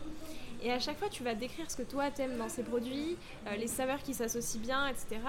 Et 0.65 0.71
à 0.71 0.79
chaque 0.79 0.99
fois, 0.99 1.09
tu 1.09 1.25
vas 1.25 1.35
décrire 1.35 1.69
ce 1.69 1.77
que 1.77 1.83
toi 1.83 2.11
t'aimes 2.11 2.37
dans 2.39 2.49
ces 2.49 2.63
produits, 2.63 3.17
euh, 3.47 3.57
les 3.57 3.67
saveurs 3.67 4.01
qui 4.03 4.15
s'associent 4.15 4.61
bien, 4.61 4.87
etc. 4.87 5.21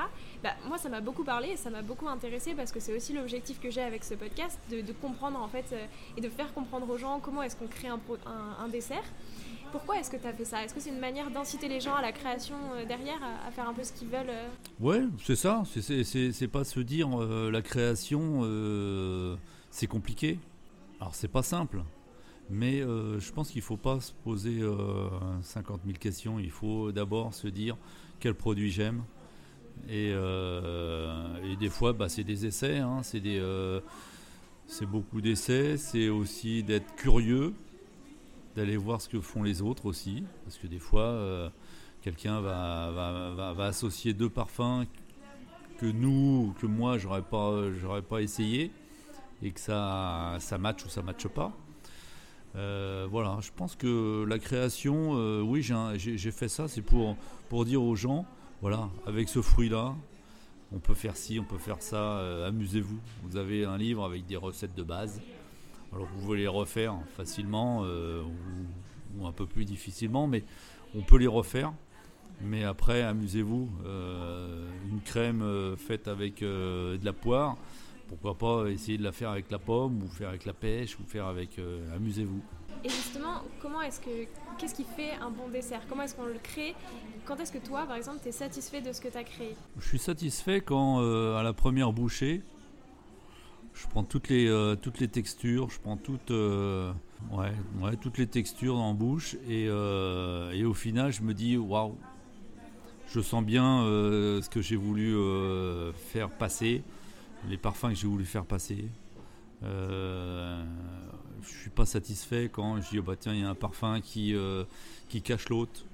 Bah, 0.44 0.52
moi, 0.68 0.78
ça 0.78 0.90
m'a 0.90 1.02
beaucoup 1.02 1.24
parlé 1.24 1.50
et 1.50 1.58
ça 1.58 1.72
m'a 1.72 1.82
beaucoup 1.82 2.08
intéressé 2.08 2.54
parce 2.54 2.72
que 2.72 2.80
c'est 2.80 2.96
aussi 2.96 3.14
l'objectif 3.14 3.60
que 3.60 3.72
j'ai 3.72 3.82
avec 3.82 4.04
ce 4.04 4.14
podcast, 4.14 4.60
de, 4.70 4.84
comprendre 5.02 5.42
en 5.42 5.48
fait 5.48 5.66
euh, 5.74 5.86
et 6.18 6.22
de 6.22 6.30
faire 6.30 6.54
comprendre 6.54 6.88
aux 6.88 6.98
gens 6.98 7.20
comment 7.20 7.42
est-ce 7.42 7.56
qu'on 7.56 7.68
crée 7.68 7.88
un, 7.88 8.68
dessert. 8.68 9.04
Pourquoi 9.72 9.98
est-ce 9.98 10.12
que 10.12 10.18
tu 10.18 10.28
as 10.28 10.34
fait 10.34 10.46
ça? 10.46 10.64
Est-ce 10.64 10.74
que 10.74 10.80
c'est 10.80 10.92
une 10.92 11.00
manière 11.00 11.32
d'inciter 11.32 11.68
les 11.68 11.82
gens 11.82 11.96
à 11.96 12.02
la 12.04 12.12
création 12.12 12.56
euh, 12.76 12.86
derrière, 12.86 13.20
à, 13.48 13.50
faire 13.50 13.68
un 13.68 13.74
peu 13.74 13.84
ce 13.84 13.92
qu'ils 13.92 14.10
veulent 14.10 14.32
Ouais, 14.80 15.02
c'est 15.26 15.36
ça. 15.36 15.64
C'est 15.66 16.48
pas 16.48 16.64
se 16.64 16.80
dire 16.80 17.10
la 17.18 17.62
création, 17.64 18.42
c'est 19.72 19.88
compliqué. 19.88 20.38
Alors 21.00 21.16
c'est 21.16 21.28
pas 21.28 21.44
simple. 21.44 21.82
Mais 22.50 22.82
euh, 22.82 23.20
je 23.20 23.32
pense 23.32 23.50
qu'il 23.50 23.62
ne 23.62 23.66
faut 23.66 23.78
pas 23.78 24.00
se 24.00 24.12
poser 24.12 24.62
50 25.42 25.80
euh, 25.82 25.86
000 25.86 25.98
questions. 25.98 26.40
Il 26.40 26.52
faut 26.52 26.92
d'abord 26.92 27.34
se 27.34 27.48
dire 27.48 27.78
quel 28.20 28.36
produit 28.36 28.72
j'aime. 28.72 29.04
Et, 29.88 30.12
euh, 30.14 31.56
des 31.60 31.70
fois, 31.70 31.94
bah, 31.94 32.10
c'est 32.10 32.24
des 32.24 32.46
essais. 32.46 32.78
Hein. 32.80 33.02
c'est 33.04 34.86
beaucoup 34.86 35.22
d'essais. 35.22 35.78
C'est 35.78 36.10
aussi 36.10 36.64
d'être 36.64 36.96
curieux, 36.96 37.54
d'aller 38.56 38.78
voir 38.78 39.02
ce 39.02 39.10
que 39.10 39.20
font 39.20 39.44
les 39.44 39.62
autres 39.62 39.86
aussi. 39.86 40.24
Parce 40.44 40.58
que 40.58 40.68
des 40.68 40.80
fois, 40.80 41.52
quelqu'un 42.02 42.42
va, 42.42 43.56
associer 43.60 44.14
deux 44.14 44.30
parfums 44.30 44.86
que 45.80 45.86
nous, 45.86 46.54
que 46.60 46.68
moi, 46.68 46.98
j'aurais 46.98 47.24
pas, 47.24 47.62
pas 48.08 48.22
essayé. 48.22 48.72
Et 49.42 49.52
que 49.52 49.60
ça, 49.60 50.38
ça 50.40 50.58
match 50.58 50.86
ou 50.86 50.90
ça 50.90 51.02
matche 51.02 51.28
pas. 51.28 51.52
Euh, 52.56 53.08
voilà, 53.10 53.38
je 53.42 53.50
pense 53.56 53.76
que 53.76 54.26
la 54.26 54.38
création, 54.38 55.14
euh, 55.16 55.42
oui, 55.42 55.64
j'ai 55.96 56.32
fait 56.32 56.48
ça, 56.48 56.68
c'est 56.68 56.82
pour, 56.82 57.16
dire 57.66 57.82
aux 57.82 57.96
gens, 57.96 58.26
voilà, 58.62 58.90
avec 59.08 59.30
ce 59.30 59.42
fruit-là, 59.42 59.96
on 60.72 60.80
peut 60.80 60.94
faire 60.94 61.18
ci, 61.18 61.40
on 61.40 61.44
peut 61.44 61.58
faire 61.58 61.82
ça, 61.82 62.18
euh, 62.18 62.48
amusez-vous. 62.48 63.00
Vous 63.24 63.38
avez 63.38 63.66
un 63.66 63.78
livre 63.78 64.04
avec 64.04 64.26
des 64.26 64.36
recettes 64.36 64.76
de 64.76 64.84
base. 64.84 65.22
Alors 65.92 66.08
vous 66.08 66.22
pouvez 66.22 66.40
les 66.40 66.48
refaire 66.48 66.96
facilement 67.16 67.84
ou, 67.84 69.28
un 69.28 69.32
peu 69.32 69.46
plus 69.46 69.66
difficilement, 69.66 70.26
mais 70.26 70.44
on 70.96 71.02
peut 71.02 71.18
les 71.18 71.28
refaire. 71.28 71.72
Mais 72.42 72.64
après, 72.64 73.04
amusez-vous. 73.04 73.70
une 73.86 75.02
crème 75.06 75.76
faite 75.78 76.08
avec 76.08 76.42
de 76.42 77.00
la 77.04 77.14
poire, 77.14 77.58
pourquoi 78.14 78.38
pas 78.38 78.70
essayer 78.70 78.98
de 78.98 79.04
la 79.04 79.12
faire 79.12 79.30
avec 79.30 79.50
la 79.50 79.60
pomme, 79.60 80.04
ou 80.04 80.08
faire 80.08 80.30
avec 80.30 80.46
la 80.46 80.54
pêche, 80.54 80.98
ou 81.00 81.04
faire 81.04 81.26
avec. 81.26 81.58
Euh, 81.58 81.96
amusez-vous. 81.96 82.42
Et 82.84 82.90
justement, 82.90 83.42
comment 83.62 83.82
est-ce 83.82 84.00
que. 84.00 84.28
Qu'est-ce 84.58 84.76
qui 84.76 84.84
fait 84.84 85.14
un 85.20 85.32
bon 85.32 85.50
dessert? 85.50 85.82
Comment 85.90 86.04
est-ce 86.04 86.16
qu'on 86.16 86.26
le 86.26 86.38
crée? 86.42 86.76
Quand 87.26 87.38
est-ce 87.38 87.52
que 87.52 87.58
toi, 87.58 87.86
par 87.86 87.96
exemple, 87.96 88.20
tu 88.22 88.30
es 88.30 88.32
satisfait 88.32 88.82
de 88.82 88.92
ce 88.92 89.02
que 89.02 89.08
tu 89.08 89.18
as 89.18 89.24
créé? 89.24 89.56
Je 89.80 89.88
suis 89.88 89.98
satisfait 89.98 90.62
quand, 90.62 91.02
euh, 91.02 91.36
à 91.38 91.44
la 91.44 91.54
première 91.54 91.92
bouchée, 91.92 92.44
je 93.74 93.88
prends 93.88 94.04
toutes 94.04 94.30
les, 94.30 94.48
euh, 94.48 94.76
toutes 94.76 95.00
les 95.00 95.08
textures, 95.08 95.72
je 95.72 95.80
prends 95.80 95.98
toutes, 95.98 96.30
ouais, 96.30 97.54
ouais, 97.82 97.96
toutes 98.00 98.20
les 98.20 98.28
textures 98.28 98.78
en 98.78 98.94
bouche, 98.94 99.36
et, 99.50 99.64
et 99.66 100.66
au 100.66 100.74
final, 100.76 101.12
je 101.12 101.24
me 101.24 101.34
dis 101.34 101.58
waouh, 101.58 101.98
je 103.08 103.22
sens 103.22 103.44
bien 103.44 103.82
ce 103.86 104.50
que 104.50 104.62
j'ai 104.62 104.76
voulu 104.76 105.16
faire 105.96 106.30
passer 106.30 106.84
les 107.50 107.58
parfums 107.58 107.90
que 107.90 107.96
j'ai 107.96 108.08
voulu 108.08 108.26
faire 108.26 108.46
passer. 108.46 108.86
Euh, 109.64 110.64
je 111.44 111.58
suis 111.58 111.70
pas 111.70 111.86
satisfait 111.86 112.50
quand 112.52 112.82
je 112.82 112.90
dis 112.90 113.00
oh 113.00 113.04
bah 113.04 113.16
tiens 113.18 113.34
il 113.34 113.42
y 113.42 113.44
a 113.44 113.50
un 113.50 113.56
parfum 113.56 114.02
qui, 114.02 114.36
euh, 114.36 114.64
qui 115.10 115.22
cache 115.22 115.50
l'autre 115.50 115.86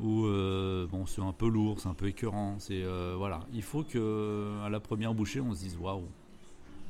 ou 0.00 0.24
euh, 0.26 0.86
bon 0.86 1.06
c'est 1.06 1.20
un 1.20 1.32
peu 1.32 1.48
lourd, 1.48 1.80
c'est 1.80 1.88
un 1.88 1.94
peu 1.94 2.06
écœurant. 2.06 2.56
C'est 2.58 2.82
euh, 2.82 3.14
voilà, 3.16 3.40
il 3.52 3.62
faut 3.62 3.82
que 3.82 4.60
à 4.64 4.68
la 4.68 4.80
première 4.80 5.14
bouchée 5.14 5.40
on 5.40 5.52
se 5.52 5.60
dise 5.60 5.76
waouh, 5.76 6.04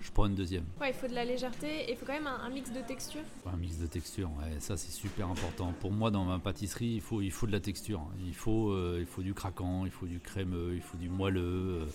je 0.01 0.11
prends 0.11 0.27
une 0.27 0.35
deuxième. 0.35 0.65
Ouais, 0.81 0.91
il 0.91 0.95
faut 0.95 1.09
de 1.09 1.15
la 1.15 1.25
légèreté 1.25 1.85
et 1.89 1.93
il 1.93 1.97
faut 1.97 2.07
quand 2.07 2.13
même 2.13 2.27
un, 2.27 2.51
mix 2.51 2.71
de 2.71 2.81
texture. 2.81 3.23
un 3.47 3.57
mix 3.57 3.79
de 3.79 3.87
texture, 3.87 4.31
ouais, 4.39 4.61
ça 4.61 4.77
c'est 4.77 4.93
super 4.93 5.29
important. 5.29 5.73
Pour 5.81 5.93
moi 5.93 6.11
dans 6.11 6.25
ma 6.25 6.39
pâtisserie 6.39 6.95
il 6.95 7.01
faut 7.01 7.23
il 7.23 7.33
faut 7.33 7.47
de 7.47 7.53
la 7.53 7.61
texture, 7.61 8.03
il 8.25 8.35
faut 8.35 8.77
il 8.99 9.07
faut 9.07 9.23
du 9.23 9.35
craquant, 9.35 9.87
il 9.87 9.91
faut 9.91 10.07
du 10.07 10.21
crémeux, 10.21 10.73
il 10.75 10.83
faut 10.83 10.99
du 10.99 11.09
moelleux. 11.09 11.87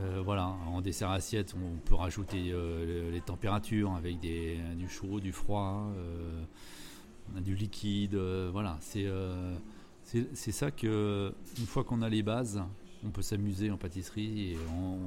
Euh, 0.00 0.22
voilà, 0.24 0.46
en 0.46 0.80
dessert 0.80 1.10
assiette, 1.10 1.54
on 1.56 1.78
peut 1.78 1.96
rajouter 1.96 2.50
euh, 2.52 3.10
les 3.10 3.20
températures 3.20 3.92
avec 3.94 4.20
des, 4.20 4.58
du 4.76 4.88
chaud, 4.88 5.18
du 5.18 5.32
froid, 5.32 5.90
euh, 5.96 7.40
du 7.40 7.56
liquide. 7.56 8.14
voilà, 8.14 8.78
c'est 8.80 10.52
ça 10.52 10.70
que 10.70 11.32
une 11.58 11.66
fois 11.66 11.82
qu'on 11.82 12.02
a 12.02 12.08
les 12.08 12.22
bases, 12.22 12.62
on 13.04 13.10
peut 13.10 13.22
s'amuser 13.22 13.70
en 13.70 13.76
pâtisserie 13.76 14.52
et 14.52 14.56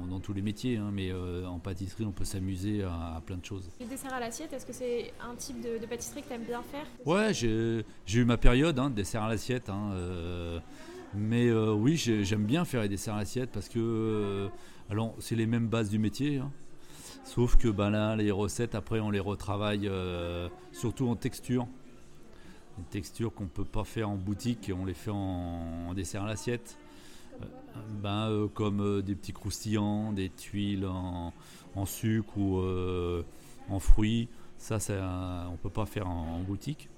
dans 0.08 0.20
tous 0.20 0.32
les 0.32 0.42
métiers, 0.42 0.76
hein, 0.76 0.90
mais 0.92 1.10
en 1.12 1.58
pâtisserie, 1.58 2.04
on 2.04 2.12
peut 2.12 2.24
s'amuser 2.24 2.82
à, 2.82 3.22
plein 3.24 3.38
de 3.38 3.44
choses. 3.44 3.70
Le 3.80 3.86
dessert 3.86 4.12
à 4.12 4.20
l'assiette, 4.20 4.52
est-ce 4.52 4.66
que 4.66 4.72
c'est 4.72 5.12
un 5.20 5.34
type 5.34 5.60
de, 5.62 5.84
pâtisserie 5.86 6.22
que 6.22 6.28
tu 6.28 6.34
aimes 6.34 6.44
bien 6.44 6.62
faire? 6.62 6.86
Ouais, 7.06 7.32
j'ai 7.32 7.84
eu 8.18 8.24
ma 8.24 8.36
période 8.36 8.78
hein, 8.78 8.90
de 8.90 8.94
dessert 8.94 9.22
à 9.22 9.28
l'assiette. 9.28 9.70
Hein, 9.70 10.60
mais 11.14 11.52
oui, 11.52 11.96
j'aime 11.96 12.44
bien 12.44 12.64
faire 12.64 12.82
les 12.82 12.88
desserts 12.88 13.14
à 13.14 13.18
l'assiette 13.18 13.50
parce 13.50 13.68
que 13.68 14.50
alors, 14.92 15.14
c'est 15.20 15.36
les 15.36 15.46
mêmes 15.46 15.68
bases 15.68 15.88
du 15.88 15.98
métier, 15.98 16.36
hein. 16.36 16.50
sauf 17.24 17.56
que 17.56 17.68
ben 17.68 17.88
là, 17.88 18.14
les 18.14 18.30
recettes, 18.30 18.74
après, 18.74 19.00
on 19.00 19.10
les 19.10 19.20
retravaille 19.20 19.88
euh, 19.88 20.50
surtout 20.72 21.08
en 21.08 21.16
texture. 21.16 21.66
des 22.76 22.84
textures 22.90 23.32
qu'on 23.32 23.46
peut 23.46 23.64
pas 23.64 23.84
faire 23.84 24.10
en 24.10 24.16
boutique 24.16 24.70
on 24.76 24.84
les 24.84 24.92
fait 24.92 25.10
en, 25.10 25.94
dessert 25.94 26.24
à 26.24 26.26
l'assiette. 26.26 26.76
ben, 28.02 28.50
comme 28.52 29.00
des 29.00 29.14
petits 29.14 29.32
croustillants, 29.32 30.12
des 30.12 30.28
tuiles 30.28 30.86
en, 30.86 31.32
sucre 31.86 32.36
ou 32.36 32.60
en 33.70 33.78
fruits. 33.78 34.28
Ça, 34.58 34.76
on 35.50 35.56
peut 35.56 35.70
pas 35.70 35.86
faire 35.86 36.06
en, 36.06 36.40
boutique. 36.40 36.90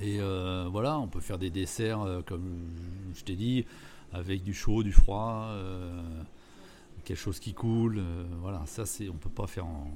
Et 0.00 0.18
voilà, 0.70 0.98
on 0.98 1.08
peut 1.08 1.20
faire 1.20 1.38
des 1.38 1.50
desserts, 1.50 2.22
comme 2.26 2.70
je 3.14 3.22
t'ai 3.22 3.36
dit, 3.36 3.66
avec 4.12 4.42
du 4.42 4.54
chaud, 4.54 4.82
du 4.82 4.92
froid, 4.92 5.48
quelque 7.04 7.18
chose 7.18 7.38
qui 7.38 7.54
coule. 7.54 8.02
voilà, 8.40 8.62
ça, 8.66 8.86
c'est, 8.86 9.08
on 9.08 9.14
peut 9.14 9.30
pas 9.30 9.46
faire 9.46 9.66
en, 9.66 9.90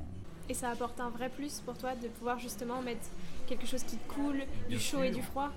et 0.49 0.55
ça 0.55 0.71
apporte 0.71 1.01
un 1.01 1.09
vrai 1.09 1.31
plus 1.31 1.61
pour 1.61 1.77
toi 1.77 1.95
de 1.95 2.09
pouvoir 2.09 2.39
justement 2.39 2.83
mettre 2.83 3.09
quelque 3.47 3.67
chose 3.67 3.83
qui 3.83 3.97
coule, 4.09 4.45
du 4.69 4.79
chaud 4.79 5.03
et 5.03 5.11
du 5.11 5.23
froid? 5.23 5.51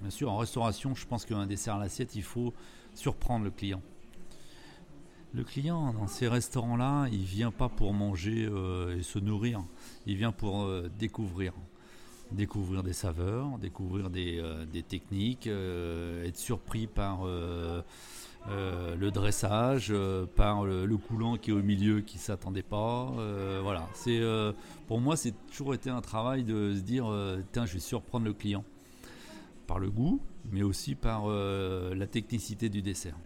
Bien 0.00 0.10
sûr, 0.10 0.30
en 0.32 0.38
restauration, 0.38 0.94
je 0.94 1.06
pense 1.06 1.26
qu'un 1.26 1.46
dessert 1.46 1.74
à 1.74 1.78
l'assiette, 1.78 2.14
il 2.14 2.22
faut 2.22 2.54
surprendre 2.94 3.44
le 3.44 3.50
client. 3.50 3.82
Le 5.34 5.44
client, 5.44 5.92
dans 5.92 6.06
ces 6.06 6.26
restaurants-là, 6.26 7.06
il 7.12 7.22
vient 7.22 7.52
pas 7.52 7.68
pour 7.68 7.92
manger 7.92 8.48
euh, 8.50 8.98
et 8.98 9.02
se 9.02 9.18
nourrir, 9.18 9.62
il 10.06 10.16
vient 10.16 10.32
pour 10.32 10.62
euh, 10.62 10.90
découvrir. 10.98 11.52
Découvrir 12.32 12.82
des 12.82 12.92
saveurs, 12.92 13.58
découvrir 13.58 14.08
des, 14.08 14.38
euh, 14.38 14.64
des 14.64 14.82
techniques, 14.82 15.46
être 15.48 16.36
surpris 16.36 16.86
par 16.86 17.26
euh, 18.48 18.96
le 18.96 19.10
dressage, 19.10 19.88
euh, 19.90 20.24
par 20.24 20.64
le, 20.64 20.96
coulant 20.96 21.36
qui 21.36 21.50
est 21.50 21.52
au 21.52 21.62
milieu 21.62 22.00
qui 22.00 22.16
s'attendait 22.16 22.62
pas. 22.62 23.12
Euh, 23.18 23.60
voilà, 23.62 23.88
c'est 23.92 24.20
pour 24.88 25.00
moi 25.00 25.16
c'est 25.16 25.34
toujours 25.48 25.74
été 25.74 25.90
un 25.90 26.00
travail 26.00 26.44
de 26.44 26.74
se 26.74 26.80
dire 26.80 27.12
tiens 27.52 27.66
je 27.66 27.74
vais 27.74 27.80
surprendre 27.80 28.24
le 28.24 28.32
client 28.32 28.64
par 29.66 29.78
le 29.78 29.90
goût, 29.90 30.20
mais 30.50 30.62
aussi 30.62 30.94
par 30.94 31.28
la 31.28 32.06
technicité 32.06 32.68
du 32.68 32.82
dessert. 32.82 33.16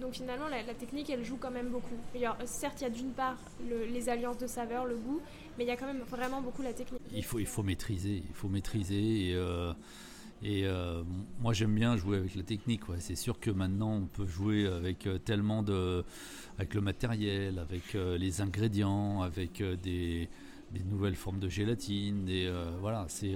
Donc 0.00 0.12
finalement, 0.12 0.48
la, 0.48 0.74
technique, 0.74 1.08
elle 1.08 1.24
joue 1.24 1.38
quand 1.40 1.50
même 1.50 1.68
beaucoup. 1.68 1.96
certes, 2.44 2.80
il 2.80 2.84
y 2.84 2.86
a 2.86 2.90
d'une 2.90 3.12
part 3.12 3.36
les 3.66 4.08
alliances 4.10 4.36
de 4.36 4.46
saveurs, 4.46 4.84
le 4.84 4.96
goût, 4.96 5.20
mais 5.56 5.64
il 5.64 5.68
y 5.68 5.70
a 5.70 5.76
quand 5.76 5.86
même 5.86 6.02
vraiment 6.08 6.40
beaucoup 6.40 6.62
la 6.62 6.72
technique. 6.72 7.00
Il 7.12 7.24
faut, 7.24 7.38
il 7.38 7.46
faut 7.46 7.62
maîtriser, 7.62 8.22
il 8.28 8.34
faut 8.34 8.48
maîtriser. 8.48 9.30
Et, 9.30 9.36
et 10.42 10.66
euh, 10.66 11.02
moi 11.40 11.52
j'aime 11.52 11.74
bien 11.74 11.96
jouer 11.96 12.18
avec 12.18 12.34
la 12.34 12.42
technique. 12.42 12.82
C'est 12.98 13.16
sûr 13.16 13.40
que 13.40 13.50
maintenant 13.50 13.94
on 13.94 14.06
peut 14.06 14.26
jouer 14.26 14.66
avec 14.66 15.06
euh, 15.06 15.18
tellement 15.18 15.62
de, 15.62 16.04
avec 16.58 16.74
le 16.74 16.80
matériel, 16.80 17.58
avec 17.58 17.94
euh, 17.94 18.18
les 18.18 18.40
ingrédients, 18.40 19.22
avec 19.22 19.62
des, 19.82 20.28
nouvelles 20.90 21.16
formes 21.16 21.40
de 21.40 21.48
gélatine. 21.48 22.28
Et 22.28 22.50
voilà, 22.80 23.06
c'est 23.08 23.34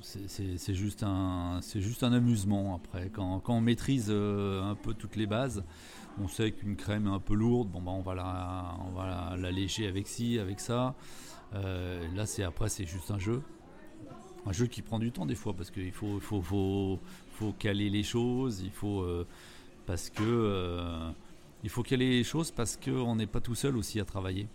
c'est 0.00 0.74
juste 0.74 1.02
un 1.02 1.60
juste 1.74 2.02
un 2.02 2.12
amusement 2.12 2.74
après 2.74 3.10
quand, 3.10 3.40
quand 3.40 3.54
on 3.54 3.60
maîtrise 3.60 4.10
un 4.10 4.76
peu 4.82 4.94
toutes 4.94 5.16
les 5.16 5.26
bases 5.26 5.64
on 6.22 6.28
sait 6.28 6.52
qu'une 6.52 6.76
crème 6.76 7.06
est 7.06 7.10
un 7.10 7.20
peu 7.20 7.34
lourde 7.34 7.68
bon 7.70 7.82
bah 7.82 7.90
on 7.92 8.02
va 8.02 8.14
la 8.14 8.76
on 8.86 8.90
va 8.90 9.36
l'alléger 9.36 9.86
avec 9.86 10.06
ci 10.06 10.38
avec 10.38 10.60
ça 10.60 10.94
là 11.52 12.26
c'est 12.26 12.42
après 12.42 12.68
c'est 12.68 12.84
juste 12.84 13.10
un 13.10 13.18
jeu 13.18 13.42
un 14.46 14.52
jeu 14.52 14.66
qui 14.66 14.82
prend 14.82 14.98
du 14.98 15.10
temps 15.12 15.26
des 15.26 15.34
fois 15.34 15.54
parce 15.54 15.70
qu'il 15.70 15.92
faut, 15.92 16.20
faut, 16.20 16.42
faut, 16.42 16.98
faut, 17.32 17.52
caler 17.52 17.90
les 17.90 18.02
choses, 18.02 18.60
il 18.62 18.70
faut 18.70 19.00
euh, 19.00 19.26
parce 19.86 20.10
que 20.10 20.22
euh, 20.22 21.10
il 21.62 21.70
faut 21.70 21.82
caler 21.82 22.10
les 22.10 22.24
choses 22.24 22.50
parce 22.50 22.76
qu'on 22.76 23.16
n'est 23.16 23.26
pas 23.26 23.40
tout 23.40 23.54
seul 23.54 23.76
aussi 23.76 24.00
à 24.00 24.04
travailler. 24.04 24.46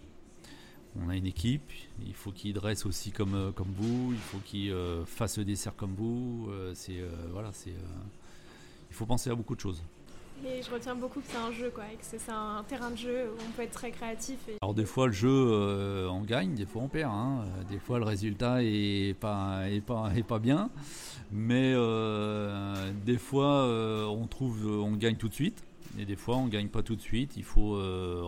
On 0.96 1.10
a 1.10 1.16
une 1.16 1.28
équipe, 1.28 1.72
il 2.06 2.14
faut 2.14 2.32
qu'ils 2.32 2.54
dressent 2.54 2.86
aussi 2.86 3.12
comme, 3.12 3.36
euh, 3.36 3.52
comme 3.52 3.72
vous, 3.78 4.12
il 4.12 4.20
faut 4.20 4.40
qu'ils 4.40 4.74
fassent 5.06 5.38
le 5.38 5.46
dessert 5.46 5.76
comme 5.76 5.94
vous. 5.94 6.50
c'est 6.74 7.02
voilà, 7.32 7.52
c'est 7.54 7.74
il 8.92 8.96
faut 8.96 9.06
penser 9.06 9.30
à 9.30 9.36
beaucoup 9.36 9.56
de 9.56 9.62
choses. 9.62 9.84
Mais 10.42 10.62
je 10.62 10.72
retiens 10.72 10.96
beaucoup 10.96 11.20
que 11.20 11.28
c'est 11.28 11.38
un 11.38 11.52
jeu, 11.52 11.70
quoi, 11.70 11.84
et 11.92 11.96
que 11.96 12.04
c'est 12.04 12.32
un 12.32 12.64
terrain 12.68 12.92
de 12.92 12.98
jeu 12.98 13.30
où 13.30 13.42
on 13.46 13.52
peut 13.52 13.64
être 13.64 13.74
très 13.74 13.92
créatif. 13.92 14.38
Alors 14.62 14.74
des 14.74 14.86
fois 14.86 15.08
le 15.08 15.12
jeu, 15.12 15.30
euh, 15.30 16.08
on 16.08 16.22
gagne, 16.22 16.56
des 16.56 16.66
fois 16.66 16.84
on 16.84 16.88
perd. 16.88 17.12
Hein. 17.12 17.46
Des 17.70 17.80
fois 17.80 18.00
le 18.00 18.06
résultat 18.06 18.64
est 18.64 19.18
pas, 19.20 19.70
est 19.70 19.82
pas, 19.82 20.12
est 20.16 20.24
pas 20.24 20.40
bien, 20.40 20.70
mais 21.32 21.74
euh, 21.76 22.92
des 23.06 23.18
fois 23.18 23.66
euh, 23.66 24.06
on 24.06 24.28
trouve, 24.28 24.66
on 24.66 24.94
gagne 24.94 25.18
tout 25.18 25.28
de 25.28 25.34
suite, 25.34 25.62
et 25.98 26.06
des 26.06 26.16
fois 26.16 26.38
on 26.38 26.48
gagne 26.48 26.70
pas 26.70 26.84
tout 26.84 26.96
de 26.96 27.02
suite. 27.02 27.36
Il 27.36 27.44
faut 27.44 27.74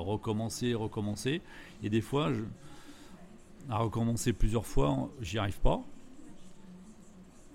recommencer, 0.03 0.73
recommencer, 0.73 1.41
et 1.81 1.89
des 1.89 2.01
fois, 2.01 2.29
à 3.69 3.77
recommencer 3.77 4.33
plusieurs 4.33 4.65
fois, 4.65 5.09
j'y 5.21 5.37
arrive 5.37 5.59
pas. 5.61 5.81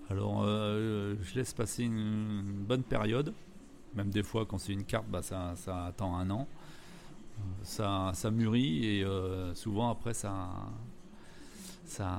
Alors 0.09 0.45
je 0.45 1.35
laisse 1.35 1.53
passer 1.53 1.83
une 1.83 2.41
bonne 2.41 2.83
période 2.83 3.33
même 3.97 4.11
des 4.11 4.23
fois, 4.23 4.45
quand 4.45 4.59
c'est 4.59 4.73
une 4.73 4.85
carte, 4.85 5.07
bah, 5.09 5.21
ça, 5.23 5.55
attend 5.85 6.15
un 6.15 6.29
an. 6.29 6.47
Ça, 7.63 8.11
ça 8.13 8.31
mûrit 8.31 8.85
et 8.85 9.03
euh, 9.03 9.53
souvent 9.53 9.89
après, 9.89 10.13
ça, 10.13 10.49
ça, 11.85 12.17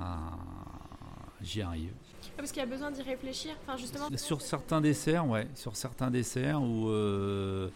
j'y 1.40 1.62
arrive. 1.62 1.92
Parce 2.36 2.52
qu'il 2.52 2.60
y 2.60 2.62
a 2.62 2.66
besoin 2.66 2.90
d'y 2.90 3.02
réfléchir. 3.02 3.56
Enfin, 3.62 3.76
justement. 3.76 4.08
Sur 4.16 4.42
certains 4.42 4.80
desserts, 4.80 5.26
ouais, 5.26 5.48
sur 5.54 5.76
certains 5.76 6.10
desserts 6.10 6.62
où, 6.62 6.88
euh, 6.88 7.68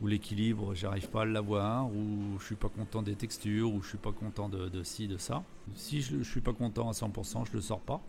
où 0.00 0.06
l'équilibre, 0.06 0.74
j'arrive 0.74 1.08
pas 1.08 1.22
à 1.22 1.24
l'avoir, 1.26 1.88
où 1.88 2.38
je 2.38 2.44
suis 2.44 2.54
pas 2.54 2.70
content 2.70 3.02
des 3.02 3.14
textures, 3.14 3.72
où 3.72 3.82
je 3.82 3.88
suis 3.88 3.98
pas 3.98 4.12
content 4.12 4.48
de, 4.48 4.68
de 4.68 4.82
ci, 4.82 5.08
de 5.08 5.18
ça. 5.18 5.42
Si 5.74 6.00
je, 6.00 6.18
je 6.18 6.30
suis 6.30 6.40
pas 6.40 6.54
content 6.54 6.88
à 6.88 6.92
100%, 6.92 7.46
je 7.46 7.52
le 7.52 7.60
sors 7.60 7.80
pas 7.80 8.00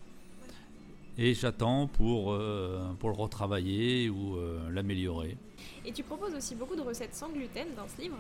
et 1.18 1.34
j'attends 1.34 1.88
pour, 1.88 2.32
euh, 2.32 2.94
pour 3.00 3.10
le 3.10 3.16
retravailler 3.16 4.10
ou 4.10 4.36
euh, 4.36 4.70
l'améliorer. 4.72 5.38
Et 5.86 5.92
tu 5.92 6.04
proposes 6.04 6.34
aussi 6.34 6.56
beaucoup 6.56 6.76
de 6.76 6.82
recettes 6.82 7.16
sans 7.16 7.30
gluten 7.30 7.68
dans 7.76 7.88
ce 7.88 8.02
livre. 8.02 8.18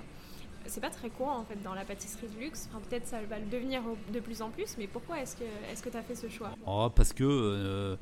C'est 0.65 0.79
pas 0.79 0.89
très 0.89 1.09
courant 1.09 1.39
en 1.39 1.43
fait 1.43 1.61
dans 1.61 1.73
la 1.73 1.83
pâtisserie 1.83 2.27
de 2.27 2.39
luxe. 2.39 2.69
Enfin, 2.69 2.81
peut-être 2.89 3.07
ça 3.07 3.21
va 3.23 3.37
le 3.37 3.45
devenir 3.47 3.81
de 4.13 4.19
plus 4.19 4.41
en 4.41 4.49
plus, 4.49 4.77
mais 4.77 4.87
pourquoi 4.87 5.19
est-ce 5.19 5.35
que 5.35 5.43
est-ce 5.69 5.83
que 5.83 5.89
tu 5.89 5.97
as 5.97 6.03
fait 6.03 6.15
ce 6.15 6.29
choix? 6.29 6.51
Oh, 6.65 6.89
Parce 6.95 7.11
que 7.11 7.25
euh, 7.25 7.97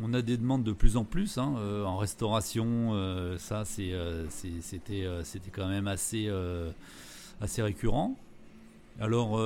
on 0.00 0.14
a 0.14 0.22
des 0.22 0.38
demandes 0.38 0.64
de 0.64 0.72
plus 0.72 0.96
en 0.96 1.04
plus 1.04 1.36
hein, 1.36 1.56
en 1.84 1.98
restauration. 1.98 3.36
ça, 3.38 3.64
c'est, 3.66 3.92
c'était, 4.30 5.06
c'était 5.24 5.50
quand 5.50 5.68
même 5.68 5.88
assez, 5.88 6.32
assez 7.40 7.60
récurrent. 7.60 8.14
Alors 8.98 9.36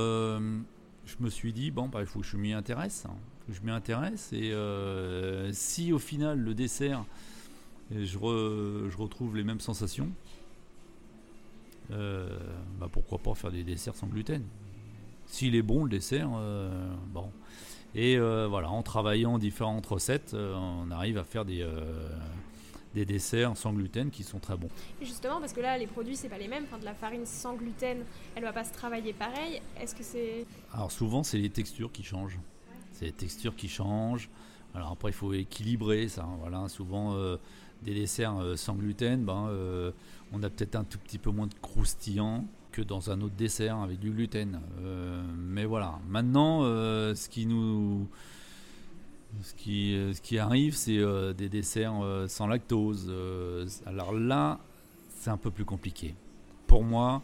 je 1.07 1.17
me 1.21 1.31
suis 1.31 1.53
dit, 1.53 1.71
bon, 1.71 1.89
bah, 1.89 2.01
il 2.01 2.07
faut 2.07 2.21
que 2.21 2.27
je 2.27 2.37
m'y 2.37 2.53
intéresse. 2.53 3.07
Hein. 3.09 3.15
je 3.49 3.61
m'y 3.61 3.71
intéresse. 3.71 4.33
Et 4.33 4.53
euh, 4.53 5.53
si 5.53 5.93
au 5.93 5.99
final, 5.99 6.39
le 6.39 6.55
dessert, 6.55 7.05
je, 7.91 8.07
je 8.07 8.97
retrouve 8.97 9.37
les 9.37 9.45
mêmes 9.45 9.61
sensations, 9.61 10.11
euh, 11.91 12.39
bah, 12.79 12.89
pourquoi 12.91 13.19
pas 13.19 13.35
faire 13.35 13.53
des 13.53 13.65
desserts 13.65 13.97
sans 13.97 14.07
gluten 14.07 14.43
S'il 15.27 15.55
est 15.55 15.63
bon, 15.63 15.85
le 15.85 15.91
dessert, 15.91 16.31
euh, 16.35 16.95
bon. 17.13 17.31
Et 17.95 18.19
voilà, 18.19 18.71
en 18.71 18.83
travaillant 18.83 19.39
différentes 19.39 19.87
recettes, 19.87 20.35
on 20.35 20.91
arrive 20.91 21.17
à 21.17 21.23
faire 21.23 21.45
des 21.45 21.65
des 22.95 23.05
desserts 23.05 23.57
sans 23.57 23.73
gluten 23.73 24.11
qui 24.11 24.23
sont 24.23 24.39
très 24.39 24.57
bons. 24.57 24.69
justement, 25.03 25.41
parce 25.41 25.53
que 25.53 25.61
là, 25.61 25.77
les 25.77 25.87
produits, 25.87 26.17
c'est 26.17 26.29
pas 26.29 26.39
les 26.39 26.49
mêmes. 26.49 26.65
Enfin, 26.65 26.79
de 26.79 26.85
la 26.85 26.95
farine 26.95 27.27
sans 27.27 27.55
gluten, 27.55 28.05
elle 28.35 28.45
va 28.45 28.53
pas 28.53 28.65
se 28.65 28.73
travailler 28.73 29.13
pareil. 29.13 29.61
Est-ce 29.81 29.95
que 29.95 30.05
c'est. 30.05 30.47
Alors, 30.73 30.93
souvent, 30.93 31.23
c'est 31.23 31.39
les 31.39 31.51
textures 31.51 31.93
qui 31.93 32.05
changent. 32.05 32.39
C'est 32.93 33.07
les 33.07 33.13
textures 33.13 33.57
qui 33.57 33.69
changent. 33.69 34.31
Alors, 34.75 34.93
après, 34.93 35.11
il 35.11 35.15
faut 35.15 35.33
équilibrer 35.33 36.09
ça. 36.09 36.27
Voilà, 36.41 36.69
souvent, 36.69 37.15
euh, 37.15 37.37
des 37.83 37.95
desserts 37.95 38.39
euh, 38.39 38.57
sans 38.57 38.75
gluten, 38.75 39.25
ben, 39.25 39.49
euh, 39.49 39.91
on 40.33 40.43
a 40.43 40.49
peut-être 40.49 40.77
un 40.77 40.85
tout 40.85 40.99
petit 40.99 41.19
peu 41.19 41.31
moins 41.31 41.49
de 41.49 41.55
croustillant 41.61 42.47
que 42.71 42.83
dans 42.83 43.11
un 43.11 43.21
autre 43.21 43.37
dessert 43.37 43.77
avec 43.79 44.01
du 44.01 44.11
gluten. 44.11 44.61
mais 45.37 45.65
voilà. 45.65 46.01
Maintenant, 46.09 46.63
ce 46.63 47.29
qui 47.29 47.47
nous 47.47 48.09
ce 49.43 49.55
qui, 49.55 49.95
euh, 49.95 50.13
arrive, 50.41 50.75
c'est 50.75 50.99
euh, 50.99 51.33
des 51.33 51.49
desserts 51.49 52.03
euh, 52.03 52.29
sans 52.29 52.47
lactose. 52.47 53.13
alors 53.87 54.13
là, 54.13 54.61
c'est 55.09 55.31
un 55.31 55.37
peu 55.37 55.51
plus 55.51 55.65
compliqué. 55.65 56.15
Pour 56.67 56.85
moi, 56.85 57.23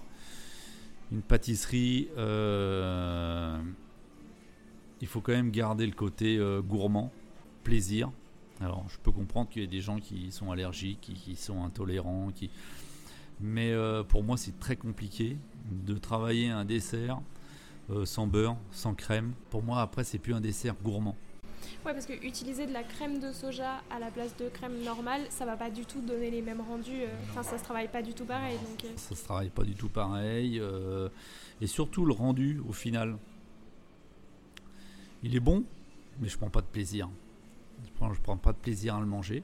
une 1.12 1.23
pâtisserie, 1.23 2.09
il 5.01 5.07
faut 5.07 5.20
quand 5.20 5.33
même 5.33 5.51
garder 5.51 5.87
le 5.87 5.92
côté 5.92 6.38
gourmand, 6.66 7.11
plaisir. 7.64 8.11
Alors, 8.61 8.87
je 8.88 8.99
peux 8.99 9.11
comprendre 9.11 9.49
qu'il 9.49 9.62
y 9.62 9.64
ait 9.64 9.68
des 9.68 9.81
gens 9.81 9.99
qui 9.99 10.31
sont 10.31 10.51
allergiques, 10.51 11.01
qui, 11.01 11.14
qui 11.14 11.35
sont 11.37 11.64
intolérants, 11.64 12.31
qui... 12.35 12.51
mais 13.40 13.75
pour 14.09 14.23
moi, 14.23 14.37
c'est 14.37 14.59
très 14.61 14.77
compliqué 14.77 15.37
de 15.70 15.94
travailler 15.94 16.51
un 16.51 16.64
dessert 16.64 17.20
sans 18.05 18.29
beurre, 18.29 18.57
sans 18.70 18.94
crème. 18.94 19.33
Pour 19.49 19.64
moi, 19.64 19.81
après, 19.81 20.05
c'est 20.05 20.18
plus 20.18 20.35
un 20.35 20.40
dessert 20.40 20.77
gourmand. 20.83 21.16
Ouais, 21.85 21.92
parce 21.92 22.06
que 22.06 22.12
utiliser 22.12 22.66
de 22.66 22.72
la 22.72 22.83
crème 22.83 23.20
de 23.20 23.33
soja 23.33 23.83
à 23.90 23.98
la 23.98 24.11
place 24.11 24.37
de 24.37 24.48
crème 24.48 24.83
normale, 24.83 25.22
ça 25.30 25.44
va 25.44 25.56
pas 25.56 25.70
du 25.70 25.87
tout 25.87 26.00
donner 26.00 26.30
les 26.30 26.42
mêmes 26.42 26.61
rendus. 26.61 27.02
Euh, 27.02 27.09
enfin, 27.30 27.42
ça 27.42 27.59
se 27.59 27.64
travaille 27.64 27.88
pas 27.88 28.02
du 28.02 28.12
tout 28.12 28.24
pareil. 28.24 28.56
Donc... 28.59 28.85
Euh. 28.85 28.88
Ça 28.96 29.14
se 29.14 29.24
travaille 29.24 29.50
pas 29.50 29.64
du 29.64 29.74
tout 29.74 29.88
pareil. 29.88 30.59
Euh, 30.61 31.09
et 31.61 31.66
surtout 31.66 32.04
le 32.04 32.12
rendu 32.12 32.61
au 32.68 32.72
final. 32.72 33.16
Il 35.22 35.35
est 35.35 35.40
bon, 35.40 35.64
mais 36.20 36.28
je 36.28 36.37
prends 36.38 36.50
pas 36.50 36.61
de 36.61 36.66
plaisir. 36.66 37.09
Je 37.85 37.90
prends, 37.92 38.12
je 38.12 38.20
prends 38.20 38.37
pas 38.37 38.52
de 38.52 38.59
plaisir 38.59 38.96
à 38.96 39.00
le 39.00 39.06
manger. 39.06 39.42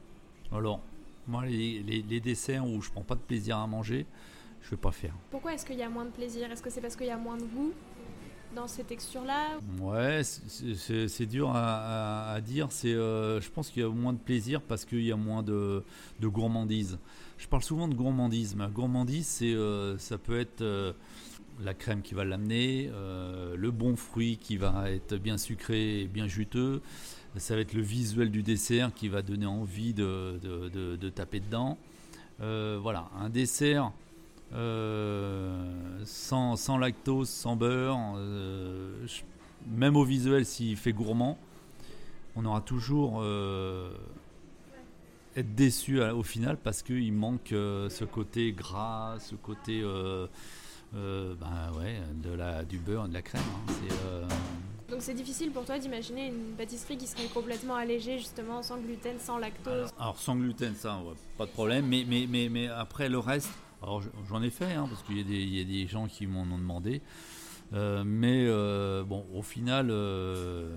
Alors, 0.53 0.81
moi, 1.27 1.45
les, 1.47 1.83
les 1.83 2.21
desserts 2.21 2.67
où 2.67 2.81
je 2.81 2.91
prends 2.91 3.03
pas 3.03 3.15
de 3.15 3.21
plaisir 3.21 3.59
à 3.59 3.67
manger, 3.67 4.07
je 4.63 4.71
vais 4.71 4.77
pas 4.77 4.93
faire. 4.93 5.15
Pourquoi 5.31 5.55
est-ce 5.55 5.65
qu'il 5.65 5.77
y 5.77 5.83
a 5.83 5.89
moins 5.89 6.05
de 6.05 6.11
plaisir? 6.11 6.51
Est-ce 6.51 6.63
que 6.63 6.71
c'est 6.71 6.81
parce 6.81 6.97
qu'il 6.97 7.07
y 7.07 7.11
a 7.11 7.17
moins 7.17 7.37
de 7.37 7.45
goût? 7.45 7.73
Ces 8.67 8.85
textures-là 8.85 9.59
Ouais, 9.81 10.23
c'est 10.23 11.27
dur 11.27 11.53
à, 11.55 12.39
dire. 12.45 12.69
C'est, 12.71 12.95
euh, 12.95 13.41
je 13.41 13.51
pense 13.51 13.71
qu'il 13.71 13.83
y 13.83 13.85
a 13.85 13.89
moins 13.89 14.15
de 14.15 14.19
plaisir 14.19 14.63
parce 14.63 14.85
qu'il 14.85 15.03
y 15.03 15.13
a 15.13 15.17
moins 15.17 15.43
de, 15.43 15.83
gourmandise. 16.23 16.99
Je 17.37 17.47
parle 17.47 17.63
souvent 17.63 17.89
de 17.89 17.95
gourmandise. 17.95 18.57
Mais 18.57 18.67
gourmandise, 18.69 19.27
c'est, 19.27 19.53
euh, 19.53 19.99
ça 19.99 20.17
peut 20.17 20.41
être 20.41 20.63
euh, 20.63 20.93
la 21.63 21.75
crème 21.75 22.01
qui 22.01 22.15
va 22.15 22.25
l'amener, 22.25 22.91
le 22.91 23.71
bon 23.71 23.97
fruit 23.97 24.39
qui 24.39 24.57
va 24.57 24.91
être 24.91 25.17
bien 25.17 25.39
sucré 25.39 26.03
et 26.03 26.07
bien 26.07 26.27
juteux. 26.27 26.81
Ça 27.37 27.55
va 27.55 27.61
être 27.61 27.75
le 27.75 27.83
visuel 27.83 28.31
du 28.31 28.43
dessert 28.43 28.95
qui 28.95 29.09
va 29.09 29.21
donner 29.23 29.47
envie 29.47 29.93
de 29.93 31.09
taper 31.15 31.41
dedans. 31.41 31.79
voilà, 32.39 33.11
un 33.19 33.29
dessert 33.29 33.93
euh, 34.55 36.03
sans, 36.05 36.57
sans, 36.57 36.79
lactose, 36.79 37.29
sans 37.29 37.57
beurre, 37.57 37.99
euh, 38.17 39.07
même 39.67 39.97
au 39.97 40.05
visuel 40.05 40.47
s'il 40.47 40.77
fait 40.77 40.93
gourmand, 40.93 41.37
on 42.37 42.45
aura 42.45 42.61
toujours 42.61 43.19
euh, 43.23 43.91
être 45.35 45.55
déçu 45.55 46.01
au 46.01 46.23
final 46.23 46.57
parce 46.59 46.83
qu'il 46.83 47.13
manque 47.13 47.49
ce 47.51 48.05
côté 48.05 48.53
gras, 48.53 49.19
ce 49.19 49.35
côté 49.35 49.83
ben 50.93 51.73
ouais, 51.79 52.01
de 52.23 52.33
la, 52.33 52.65
du 52.65 52.79
beurre 52.79 53.07
et 53.07 53.09
de 53.09 53.15
la 53.15 53.23
crème. 53.23 53.43
Hein. 53.43 54.29
donc 54.89 55.03
c'est 55.03 55.15
difficile 55.15 55.51
pour 55.51 55.65
toi 55.65 55.79
d'imaginer 55.79 56.29
une 56.29 56.55
pâtisserie 56.57 56.97
qui 56.97 57.09
serait 57.09 57.27
complètement 57.35 57.75
allégée 57.75 58.19
justement 58.19 58.63
sans 58.63 58.79
gluten, 58.79 59.19
sans 59.19 59.39
lactose. 59.39 59.91
Alors, 59.99 60.19
sans 60.19 60.37
gluten, 60.37 60.75
ça, 60.77 61.01
pas 61.37 61.47
de 61.47 61.51
problème. 61.51 61.87
Mais, 61.87 62.05
mais, 62.07 62.27
mais, 62.31 62.49
mais 62.49 62.69
après 62.69 63.09
le 63.09 63.19
reste, 63.19 63.51
alors 63.83 64.03
j'en 64.29 64.43
ai 64.43 64.51
fait, 64.51 64.73
hein, 64.73 64.87
parce 64.89 65.03
qu'il 65.03 65.19
y, 65.19 65.61
a 65.61 65.65
des 65.65 65.87
gens 65.87 66.07
qui 66.07 66.27
m'en 66.27 66.43
ont 66.43 66.59
demandé. 66.59 67.03
Euh, 67.73 68.05
mais 68.07 68.47
euh, 68.47 69.03
bon, 69.05 69.27
au 69.35 69.43
final, 69.43 69.89
euh, 69.91 70.77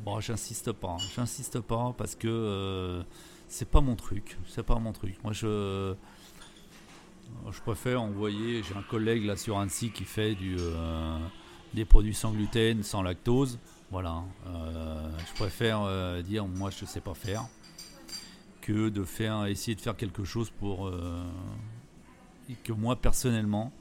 bon, 0.00 0.20
j'insiste 0.20 0.72
pas. 0.72 0.96
Hein. 0.98 1.04
J'insiste 1.14 1.60
pas 1.60 1.94
parce 1.96 2.14
que 2.14 3.02
c'est 3.48 3.68
pas 3.68 3.80
mon 3.80 3.96
truc. 3.96 4.38
C'est 4.46 4.62
pas 4.62 4.78
mon 4.78 4.92
truc. 4.92 5.16
Moi, 5.24 5.32
je, 5.32 5.94
je 7.50 7.60
préfère 7.60 8.02
envoyer. 8.02 8.62
J'ai 8.62 8.74
un 8.74 8.82
collègue 8.82 9.24
là 9.24 9.36
sur 9.36 9.58
Annecy 9.58 9.90
qui 9.90 10.04
fait 10.04 10.34
du, 10.34 10.56
des 11.74 11.84
produits 11.84 12.14
sans 12.14 12.32
gluten, 12.32 12.82
sans 12.82 13.02
lactose. 13.02 13.58
Voilà. 13.90 14.22
je 14.46 15.34
préfère 15.34 16.22
dire, 16.22 16.46
moi, 16.46 16.70
je 16.70 16.84
sais 16.86 17.00
pas 17.00 17.14
faire 17.14 17.44
que 18.62 18.90
de 18.90 19.02
faire 19.02 19.46
essayer 19.46 19.74
de 19.74 19.80
faire 19.80 19.96
quelque 19.96 20.22
chose 20.22 20.50
pour 20.50 20.88
que 22.64 22.72
moi 22.72 22.96
personnellement 22.96 23.72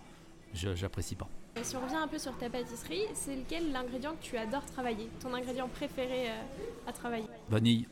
j'apprécie 0.54 1.16
pas. 1.16 1.28
si 1.62 1.76
on 1.76 1.82
revient 1.82 1.96
un 1.96 2.08
peu 2.08 2.18
sur 2.18 2.38
ta 2.38 2.50
pâtisserie, 2.50 3.04
c'est 3.14 3.36
lequel 3.36 3.72
l'ingrédient 3.72 4.14
que 4.14 4.24
tu 4.24 4.38
adores 4.38 4.66
travailler 4.66 5.10
Ton 5.20 5.34
ingrédient 5.34 5.68
préféré 5.68 6.30
euh, 6.30 6.88
à 6.88 6.92
travailler? 6.92 7.26
Vanille. 7.50 7.88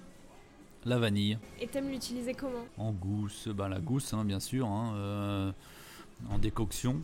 La 0.86 0.98
vanille. 0.98 1.38
Et 1.60 1.68
t'aimes 1.68 1.90
l'utiliser 1.90 2.34
comment? 2.34 2.66
En 2.78 2.92
gousse, 2.92 3.48
ben 3.50 3.68
la 3.68 3.80
gousse 3.80 4.14
hein, 4.14 4.24
bien 4.24 4.40
sûr, 4.40 4.68
hein, 4.68 4.94
euh, 4.96 5.52
en 6.30 6.40
décoction, 6.40 7.02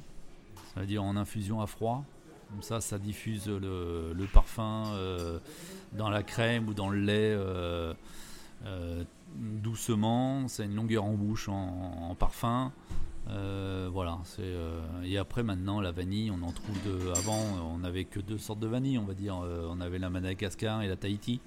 c'est-à-dire 0.74 1.04
en 1.04 1.18
infusion 1.18 1.62
à 1.62 1.68
froid. 1.68 2.04
Comme 2.50 2.62
ça, 2.62 2.80
ça 2.80 3.00
diffuse 3.00 3.48
le, 3.48 4.28
parfum 4.32 4.86
euh, 4.94 5.40
dans 5.94 6.10
la 6.10 6.24
crème 6.24 6.70
ou 6.70 6.74
dans 6.74 6.90
le 6.90 7.00
lait 7.00 7.38
doucement. 9.36 10.48
Ça 10.48 10.64
a 10.64 10.66
une 10.66 10.76
longueur 10.76 11.04
en 11.04 11.14
bouche 11.14 11.50
en 11.50 12.16
parfum. 12.18 12.72
Euh, 13.30 13.90
voilà, 13.92 14.20
c'est 14.24 14.42
euh, 14.44 14.80
et 15.04 15.18
après 15.18 15.42
maintenant 15.42 15.82
la 15.82 15.92
vanille, 15.92 16.32
on 16.32 16.42
en 16.44 16.52
trouve 16.52 16.78
de. 16.84 17.12
Avant, 17.18 17.40
on 17.74 17.80
n'avait 17.80 18.06
que 18.06 18.20
deux 18.20 18.38
sortes 18.38 18.60
de 18.60 18.68
vanille, 18.68 18.98
on 18.98 19.06
va 19.06 19.14
dire. 19.14 19.40
Euh, 19.44 19.68
on 19.70 19.82
avait 19.82 20.00
la 20.00 20.10
Madagascar 20.10 20.82
et 20.84 20.88
la 20.88 20.96
Tahiti. 20.96 21.40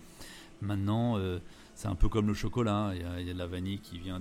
Maintenant, 0.60 1.20
c'est 1.76 1.86
un 1.86 1.94
peu 1.94 2.08
comme 2.08 2.26
le 2.26 2.34
chocolat. 2.34 2.90
Il 2.94 3.26
y, 3.26 3.30
a, 3.30 3.32
de 3.32 3.38
la 3.38 3.46
vanille 3.46 3.78
qui 3.78 3.98
vient 3.98 4.20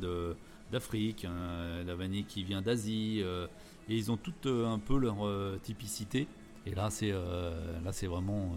d'Afrique, 0.72 1.26
hein, 1.26 1.84
la 1.84 1.96
vanille 1.96 2.26
qui 2.26 2.44
vient 2.44 2.62
d'Asie, 2.62 3.22
et 3.22 3.98
ils 3.98 4.12
ont 4.12 4.18
toutes 4.18 4.46
un 4.46 4.78
peu 4.78 5.00
leur 5.00 5.18
typicité. 5.64 6.28
Et 6.68 6.76
là, 6.76 6.92
c'est 6.92 7.12
là, 7.12 7.92
c'est 7.92 8.06
vraiment, 8.06 8.52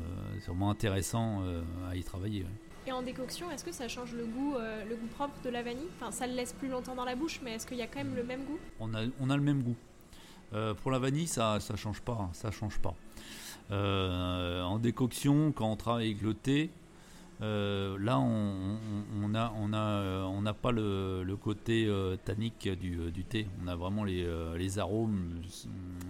vraiment 0.46 0.68
intéressant 0.68 1.42
à 1.88 1.96
y 1.96 2.04
travailler. 2.04 2.44
En 2.92 3.02
décoction, 3.02 3.50
est-ce 3.50 3.64
que 3.64 3.72
ça 3.72 3.88
change 3.88 4.12
le 4.14 4.24
goût, 4.24 4.56
euh, 4.56 4.84
le 4.84 4.96
goût 4.96 5.06
propre 5.06 5.34
de 5.44 5.50
la 5.50 5.62
vanille? 5.62 5.86
Enfin, 5.96 6.10
ça 6.10 6.26
le 6.26 6.34
laisse 6.34 6.52
plus 6.52 6.68
longtemps 6.68 6.94
dans 6.94 7.04
la 7.04 7.14
bouche, 7.14 7.40
mais 7.44 7.54
est-ce 7.54 7.66
qu'il 7.66 7.76
y 7.76 7.82
a 7.82 7.86
quand 7.86 7.98
même 7.98 8.16
le 8.16 8.24
même 8.24 8.44
goût? 8.44 8.58
On 8.80 8.92
a, 8.94 9.02
on 9.20 9.30
a 9.30 9.36
le 9.36 9.42
même 9.42 9.62
goût. 9.62 9.76
Euh, 10.52 10.74
pour 10.74 10.90
la 10.90 10.98
vanille, 10.98 11.28
ça 11.28 11.58
ne 11.70 11.76
change 11.76 12.00
pas. 12.00 12.18
Hein, 12.20 12.30
ça 12.32 12.50
change 12.50 12.78
pas. 12.78 12.94
Euh, 13.70 14.62
en 14.62 14.78
décoction, 14.78 15.52
quand 15.52 15.70
on 15.70 15.76
travaille 15.76 16.10
avec 16.10 16.22
le 16.22 16.34
thé, 16.34 16.70
là, 17.40 18.18
on 18.18 19.28
n'a 19.28 19.52
on 19.56 19.72
a, 19.72 20.24
on 20.26 20.44
a 20.44 20.52
pas 20.52 20.72
le, 20.72 21.36
côté 21.40 21.88
tannique 22.24 22.68
du, 22.68 23.10
du, 23.12 23.24
thé. 23.24 23.46
On 23.64 23.68
a 23.68 23.76
vraiment 23.76 24.02
les, 24.02 24.26
les 24.56 24.78
arômes 24.80 25.40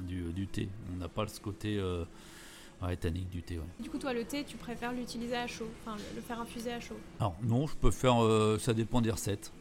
du, 0.08 0.32
du, 0.32 0.46
thé. 0.46 0.68
On 0.94 0.96
n'a 0.96 1.08
pas 1.08 1.26
ce 1.28 1.40
côté 1.40 1.78
Ouais, 2.82 2.96
tannique 2.96 3.28
du 3.28 3.42
thé, 3.42 3.58
ouais. 3.58 3.64
Du 3.78 3.90
coup, 3.90 3.98
toi, 3.98 4.14
le 4.14 4.24
thé, 4.24 4.42
tu 4.44 4.56
préfères 4.56 4.92
l'utiliser 4.92 5.36
à 5.36 5.46
chaud, 5.46 5.68
enfin 5.80 5.96
le 6.14 6.22
faire 6.22 6.40
infuser 6.40 6.72
à 6.72 6.80
chaud 6.80 6.96
Alors, 7.18 7.36
non, 7.42 7.66
je 7.66 7.76
peux 7.76 7.90
faire. 7.90 8.22
Euh, 8.24 8.58
ça 8.58 8.72
dépend 8.72 9.02
des 9.02 9.10
recettes. 9.10 9.52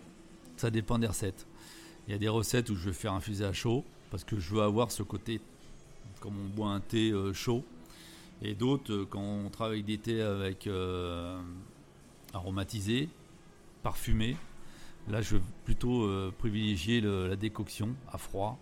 Ça 0.56 0.70
dépend 0.70 0.98
des 0.98 1.08
recettes. 1.08 1.46
Il 2.08 2.12
y 2.12 2.16
a 2.16 2.18
des 2.18 2.30
recettes 2.30 2.70
où 2.70 2.76
je 2.76 2.86
vais 2.86 2.94
faire 2.94 3.14
infuser 3.14 3.44
à 3.44 3.52
chaud 3.52 3.84
parce 4.10 4.24
que 4.24 4.40
je 4.40 4.56
veux 4.56 4.62
avoir 4.62 4.92
ce 4.92 5.04
côté, 5.04 5.42
comme 6.22 6.34
on 6.40 6.56
boit 6.56 6.70
un 6.70 6.80
thé 6.80 7.12
euh, 7.12 7.34
chaud. 7.34 7.64
Et 8.42 8.56
d'autres, 8.56 8.94
euh, 8.94 9.06
quand 9.10 9.22
on 9.22 9.50
travaille 9.50 9.84
des 9.84 9.98
thés 9.98 10.22
avec 10.22 10.70
aromatisé, 12.34 13.10
parfumé, 13.84 14.38
là, 15.10 15.22
je 15.22 15.36
vais 15.36 15.42
plutôt 15.66 16.10
privilégier 16.38 17.02
la 17.02 17.36
décoction 17.36 17.96
à 18.12 18.18
froid 18.18 18.58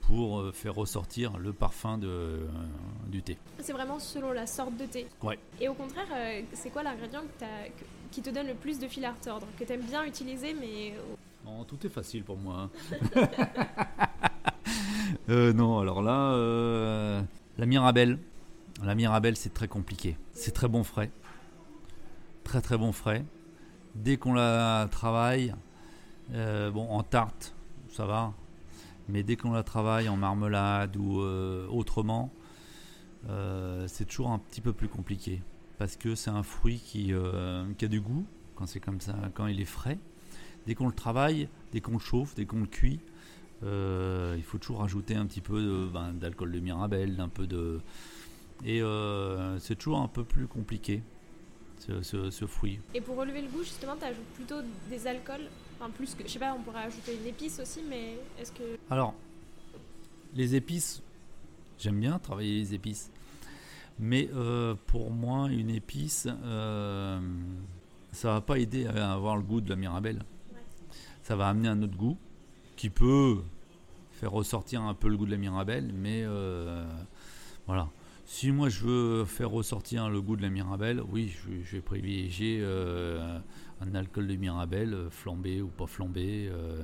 pour 0.00 0.38
euh, 0.38 0.52
faire 0.52 0.74
ressortir 0.74 1.38
le 1.38 1.52
parfum 1.52 1.98
de, 1.98 2.06
euh, 2.06 2.46
du 3.08 3.22
thé. 3.22 3.36
C'est 3.58 3.72
vraiment 3.72 3.98
selon 3.98 4.32
la 4.32 4.46
sorte 4.46 4.76
de 4.76 4.86
thé. 4.86 5.06
Ouais. 5.22 5.38
Et 5.60 5.68
au 5.68 5.74
contraire, 5.74 6.06
c'est 6.52 6.70
quoi 6.70 6.82
l'ingrédient 6.82 7.22
qui 8.12 8.22
te 8.22 8.30
donne 8.30 8.46
le 8.46 8.54
plus 8.54 8.78
de 8.78 8.86
fil 8.86 9.04
à 9.04 9.12
retordre, 9.12 9.46
que 9.58 9.64
tu 9.64 9.72
aimes 9.72 9.82
bien 9.82 10.04
utiliser, 10.04 10.54
mais... 10.54 10.94
Oh, 11.46 11.64
tout 11.66 11.84
est 11.84 11.90
facile 11.90 12.22
pour 12.24 12.36
moi. 12.36 12.70
Hein. 13.16 13.28
non, 15.54 15.78
alors 15.80 16.02
là, 16.02 17.24
la 17.58 17.66
Mirabelle. 17.66 18.18
La 18.84 18.94
Mirabelle, 18.94 19.36
c'est 19.36 19.54
très 19.54 19.68
compliqué. 19.68 20.16
C'est 20.32 20.52
très 20.52 20.68
bon 20.68 20.84
frais. 20.84 21.10
Très 22.44 22.60
très 22.60 22.76
bon 22.76 22.92
frais. 22.92 23.24
Dès 23.94 24.16
qu'on 24.16 24.34
la 24.34 24.88
travaille, 24.90 25.54
bon, 26.30 26.88
en 26.88 27.02
tarte, 27.02 27.54
ça 27.90 28.06
va, 28.06 28.32
mais 29.08 29.22
dès 29.22 29.36
qu'on 29.36 29.52
la 29.52 29.62
travaille 29.62 30.08
en 30.08 30.16
marmelade 30.16 30.96
ou 30.96 31.20
euh, 31.20 31.66
autrement, 31.68 32.32
euh, 33.28 33.86
c'est 33.88 34.04
toujours 34.04 34.30
un 34.30 34.38
petit 34.38 34.60
peu 34.60 34.72
plus 34.72 34.88
compliqué. 34.88 35.42
Parce 35.78 35.96
que 35.96 36.14
c'est 36.14 36.30
un 36.30 36.42
fruit 36.42 36.78
qui, 36.78 37.12
euh, 37.12 37.66
qui, 37.76 37.84
a 37.84 37.88
du 37.88 38.00
goût 38.00 38.24
quand 38.54 38.66
c'est 38.66 38.80
comme 38.80 39.00
ça, 39.00 39.14
quand 39.34 39.46
il 39.46 39.60
est 39.60 39.66
frais. 39.66 39.98
Dès 40.66 40.74
qu'on 40.74 40.86
le 40.86 40.94
travaille, 40.94 41.48
dès 41.72 41.80
qu'on 41.80 41.92
le 41.92 41.98
chauffe, 41.98 42.34
dès 42.34 42.46
qu'on 42.46 42.60
le 42.60 42.66
cuit, 42.66 43.00
il 43.62 44.42
faut 44.42 44.58
toujours 44.58 44.80
rajouter 44.80 45.14
un 45.14 45.26
petit 45.26 45.40
peu 45.40 45.88
ben, 45.92 46.12
d'alcool 46.12 46.50
de, 46.50 46.60
mirabelle, 46.60 47.16
d'un 47.16 47.28
peu 47.28 47.46
de. 47.46 47.80
Et 48.64 48.80
c'est 49.60 49.76
toujours 49.76 50.00
un 50.00 50.08
peu 50.08 50.24
plus 50.24 50.46
compliqué. 50.46 51.02
Ce, 51.78 52.30
ce, 52.30 52.46
fruit. 52.46 52.80
Et 52.94 53.00
pour 53.00 53.16
relever 53.16 53.42
le 53.42 53.48
goût, 53.48 53.62
justement, 53.62 53.94
tu 53.96 54.04
ajoutes 54.04 54.24
plutôt 54.34 54.56
des 54.90 55.06
alcools 55.06 55.48
Enfin, 55.78 55.90
plus 55.90 56.14
que, 56.14 56.24
je 56.26 56.32
sais 56.32 56.38
pas, 56.38 56.54
on 56.54 56.62
pourrait 56.62 56.84
ajouter 56.84 57.16
une 57.20 57.26
épice 57.26 57.60
aussi, 57.60 57.80
mais 57.88 58.16
est-ce 58.40 58.50
que. 58.50 58.78
Alors, 58.90 59.14
les 60.34 60.54
épices, 60.54 61.02
j'aime 61.78 62.00
bien 62.00 62.18
travailler 62.18 62.58
les 62.60 62.74
épices. 62.74 63.10
Mais 63.98 64.28
euh, 64.34 64.74
pour 64.86 65.10
moi, 65.10 65.48
une 65.50 65.70
épice, 65.70 66.28
euh, 66.44 67.20
ça 68.12 68.34
va 68.34 68.40
pas 68.40 68.58
aider 68.58 68.86
à 68.86 69.12
avoir 69.12 69.36
le 69.36 69.42
goût 69.42 69.60
de 69.60 69.68
la 69.68 69.76
mirabelle. 69.76 70.22
Ça 71.22 71.36
va 71.36 71.48
amener 71.48 71.68
un 71.68 71.82
autre 71.82 71.96
goût 71.96 72.16
qui 72.76 72.88
peut 72.88 73.38
faire 74.12 74.30
ressortir 74.30 74.82
un 74.82 74.94
peu 74.94 75.08
le 75.08 75.16
goût 75.16 75.26
de 75.26 75.30
la 75.30 75.36
mirabelle, 75.36 75.92
mais 75.92 76.22
euh, 76.24 76.86
voilà. 77.66 77.88
Si 78.26 78.50
moi 78.50 78.68
je 78.68 78.84
veux 78.84 79.24
faire 79.24 79.50
ressortir 79.50 80.10
le 80.10 80.20
goût 80.20 80.36
de 80.36 80.42
la 80.42 80.50
mirabelle, 80.50 81.00
oui, 81.10 81.32
je, 81.64 81.76
vais 81.76 81.80
privilégier 81.80 82.62
un 83.80 83.94
alcool 83.94 84.26
de 84.26 84.36
Mirabelle, 84.36 84.94
euh, 84.94 85.10
flambé 85.10 85.62
ou 85.62 85.68
pas 85.68 85.86
flambé, 85.86 86.48
euh, 86.50 86.82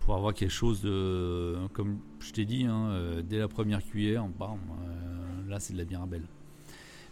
pour 0.00 0.14
avoir 0.14 0.34
quelque 0.34 0.50
chose 0.50 0.82
de, 0.82 1.56
comme 1.72 1.98
je 2.20 2.32
t'ai 2.32 2.44
dit, 2.44 2.64
hein, 2.64 2.88
euh, 2.90 3.22
dès 3.22 3.38
la 3.38 3.48
première 3.48 3.82
cuillère, 3.84 4.26
là 5.48 5.60
c'est 5.60 5.74
de 5.74 5.78
la 5.78 5.84
Mirabelle. 5.84 6.24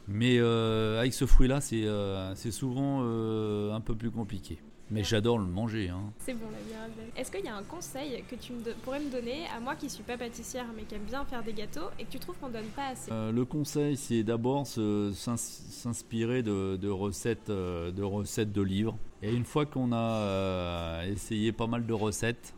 Mais 0.09 0.39
euh, 0.39 0.99
avec 0.99 1.15
ce 1.15 1.25
fruit-là, 1.25 1.61
c'est 1.61 1.85
euh, 1.85 2.35
souvent 2.35 3.01
euh, 3.03 3.73
un 3.73 3.81
peu 3.81 3.95
plus 3.95 4.11
compliqué. 4.11 4.59
Mais 4.93 5.05
j'adore 5.05 5.39
le 5.39 5.45
manger. 5.45 5.89
hein. 5.89 6.13
C'est 6.19 6.35
bon 6.35 6.47
la 6.51 6.59
mirabelle. 6.69 7.11
Est-ce 7.17 7.31
qu'il 7.31 7.45
y 7.45 7.49
a 7.49 7.55
un 7.55 7.63
conseil 7.63 8.25
que 8.29 8.35
tu 8.35 8.53
me 8.53 8.61
pourrais 8.83 8.99
me 8.99 9.09
donner 9.11 9.47
à 9.57 9.61
moi 9.61 9.77
qui 9.77 9.89
suis 9.89 10.03
pas 10.03 10.19
pâtissière 10.19 10.67
mais 10.75 10.83
qui 10.83 10.97
aime 10.97 11.05
bien 11.05 11.25
faire 11.25 11.45
des 11.45 11.53
gâteaux 11.53 11.91
et 11.99 12.05
que 12.05 12.11
tu 12.11 12.19
trouves 12.19 12.37
qu'on 12.39 12.49
donne 12.49 12.67
pas 12.75 12.89
assez? 12.89 13.13
Euh, 13.13 13.31
le 13.31 13.45
conseil, 13.45 13.97
c'est 13.97 14.25
d'abord 14.25 14.67
s'inspirer 14.67 16.43
de, 16.43 16.77
de 16.77 16.89
recettes, 16.89 17.51
euh, 17.51 17.93
de 17.93 18.03
recettes 18.03 18.53
de 18.53 18.63
livres. 18.63 18.99
Et 19.23 19.33
une 19.33 19.45
fois 19.45 19.65
qu'on 19.65 19.93
a 19.93 19.97
euh, 19.97 21.13
essayé 21.13 21.53
pas 21.53 21.69
mal 21.69 21.87
de 21.87 21.93
recettes, 21.93 22.53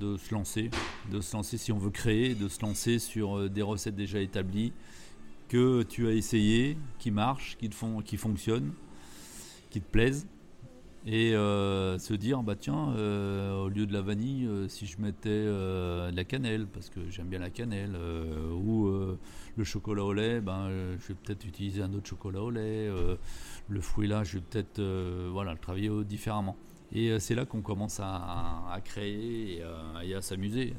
de 0.00 0.16
se 0.16 0.32
lancer, 0.32 0.70
de 1.10 1.20
se 1.20 1.36
lancer 1.36 1.58
si 1.58 1.72
on 1.72 1.78
veut 1.78 1.90
créer, 1.90 2.34
de 2.34 2.48
se 2.48 2.62
lancer 2.62 2.98
sur 2.98 3.50
des 3.50 3.60
recettes 3.62 3.96
déjà 3.96 4.20
établies 4.20 4.72
que 5.48 5.82
tu 5.82 6.08
as 6.08 6.12
essayé, 6.12 6.78
qui 6.98 7.10
marchent, 7.10 7.58
qui 7.58 7.68
te 7.68 7.74
font, 7.74 8.00
qui 8.00 8.16
fonctionnent, 8.16 8.72
qui 9.68 9.82
te 9.82 9.90
plaisent. 9.90 10.26
Et 11.08 11.36
euh, 11.36 12.00
se 12.00 12.14
dire, 12.14 12.42
bah 12.42 12.56
tiens, 12.58 12.90
euh, 12.96 13.62
au 13.62 13.68
lieu 13.68 13.86
de 13.86 13.92
la 13.92 14.02
vanille, 14.02 14.44
euh, 14.46 14.66
si 14.66 14.86
je 14.86 15.00
mettais 15.00 15.44
de 15.44 16.10
la 16.14 16.24
cannelle, 16.24 16.66
parce 16.66 16.90
que 16.90 16.98
j'aime 17.10 17.28
bien 17.28 17.38
la 17.38 17.50
cannelle, 17.50 17.96
ou 18.52 18.90
le 19.56 19.64
chocolat 19.64 20.04
au 20.04 20.12
lait, 20.12 20.40
ben, 20.40 20.68
je 20.98 21.08
vais 21.08 21.14
peut-être 21.14 21.44
utiliser 21.44 21.82
un 21.82 21.92
autre 21.94 22.08
chocolat 22.08 22.42
au 22.42 22.50
lait. 22.50 22.90
le 23.68 23.80
fruit 23.80 24.08
là, 24.08 24.24
je 24.24 24.38
vais 24.38 24.44
peut-être 24.50 24.82
voilà, 25.30 25.52
le 25.52 25.58
travailler 25.58 25.90
différemment. 26.04 26.56
Et 26.92 27.18
c'est 27.20 27.34
là 27.34 27.44
qu'on 27.44 27.62
commence 27.62 28.00
à, 28.02 28.80
créer 28.84 29.62
et, 30.04 30.14
à- 30.14 30.22
s'amuser. 30.22 30.74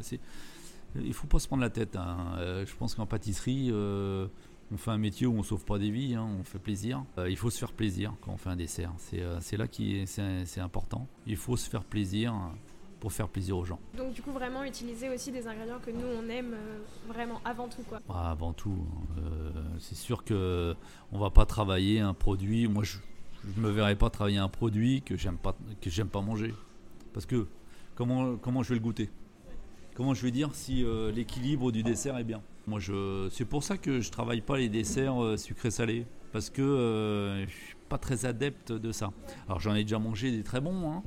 Il 0.95 1.13
faut 1.13 1.27
pas 1.27 1.39
se 1.39 1.47
prendre 1.47 1.61
la 1.63 1.69
tête. 1.69 1.95
hein. 1.95 2.35
Je 2.65 2.75
pense 2.75 2.95
qu'en 2.95 3.05
pâtisserie, 3.05 3.71
on 4.71 4.77
fait 4.77 4.91
un 4.91 4.97
métier 4.97 5.25
où 5.27 5.34
on 5.38 5.43
sauve 5.43 5.63
pas 5.65 5.80
des 5.80 5.89
vies, 5.91 6.15
hein, 6.15 6.27
on 6.39 6.43
fait 6.43 6.60
plaisir. 6.60 7.03
Euh, 7.17 7.30
il 7.30 7.38
faut 7.38 7.49
se 7.49 7.58
faire 7.58 7.71
plaisir 7.71 8.13
quand 8.21 8.32
on 8.34 8.38
fait 8.38 8.49
un 8.49 8.56
dessert. 8.56 8.91
C'est 8.97 9.21
euh, 9.21 9.39
là 9.58 9.67
qui 9.67 9.97
est- 9.97 10.06
c'est 10.45 10.60
important. 10.60 11.08
Il 11.25 11.38
faut 11.38 11.56
se 11.58 11.69
faire 11.69 11.84
plaisir 11.84 12.34
pour 12.99 13.13
faire 13.13 13.30
plaisir 13.30 13.58
aux 13.58 13.63
gens. 13.63 13.80
Donc 13.95 14.12
du 14.13 14.21
coup 14.21 14.32
vraiment 14.32 14.63
utiliser 14.63 15.08
aussi 15.10 15.32
des 15.32 15.47
ingrédients 15.47 15.80
que 15.86 15.91
nous 15.91 16.06
on 16.19 16.27
aime 16.30 16.53
euh, 16.53 16.80
vraiment 17.08 17.39
avant 17.45 17.67
tout 17.67 17.84
quoi. 17.88 17.99
Ah, 18.10 18.32
avant 18.32 18.53
tout, 18.53 18.86
euh, 19.19 19.51
c'est 19.80 19.95
sûr 19.95 20.23
que 20.23 20.75
on 21.12 21.19
va 21.19 21.30
pas 21.30 21.45
travailler 21.45 21.99
un 21.99 22.13
produit. 22.15 22.67
Moi, 22.67 22.84
je, 22.84 22.97
je 23.56 23.62
me 23.62 23.69
verrais 23.69 23.95
pas 23.95 24.10
travailler 24.10 24.39
un 24.39 24.49
produit 24.49 25.01
que 25.03 25.15
j'aime 25.15 25.38
pas 25.38 25.56
que 25.80 25.89
j'aime 25.91 26.10
pas 26.10 26.21
manger, 26.21 26.53
parce 27.13 27.25
que 27.27 27.47
comment 27.95 28.36
comment 28.36 28.63
je 28.63 28.69
vais 28.69 28.75
le 28.75 28.82
goûter? 28.82 29.10
Comment 29.95 30.13
je 30.13 30.23
vais 30.23 30.32
dire 30.32 30.53
si 30.53 30.84
euh, 30.84 31.12
l'équilibre 31.12 31.71
du 31.71 31.84
dessert 31.84 32.17
est 32.17 32.23
bien? 32.23 32.41
Moi, 32.67 32.80
je 32.80 33.30
c'est 33.32 33.45
pour 33.45 33.63
ça 33.63 33.77
que 33.77 34.01
je 34.01 34.12
travaille 34.12 34.41
pas 34.41 34.58
les 34.58 34.67
desserts 34.67 35.23
euh, 35.23 35.38
sucrés-salés, 35.38 36.06
parce 36.34 36.49
que 36.49 36.62
euh, 36.62 37.47
je 37.47 37.51
suis 37.51 37.75
pas 37.88 37.97
très 37.97 38.25
adepte 38.25 38.73
de 38.73 38.91
ça. 38.91 39.12
Alors 39.47 39.62
j'en 39.62 39.73
ai 39.73 39.84
déjà 39.84 39.99
mangé 39.99 40.32
des 40.32 40.43
très 40.43 40.60
bons, 40.60 40.91
hein, 40.91 41.03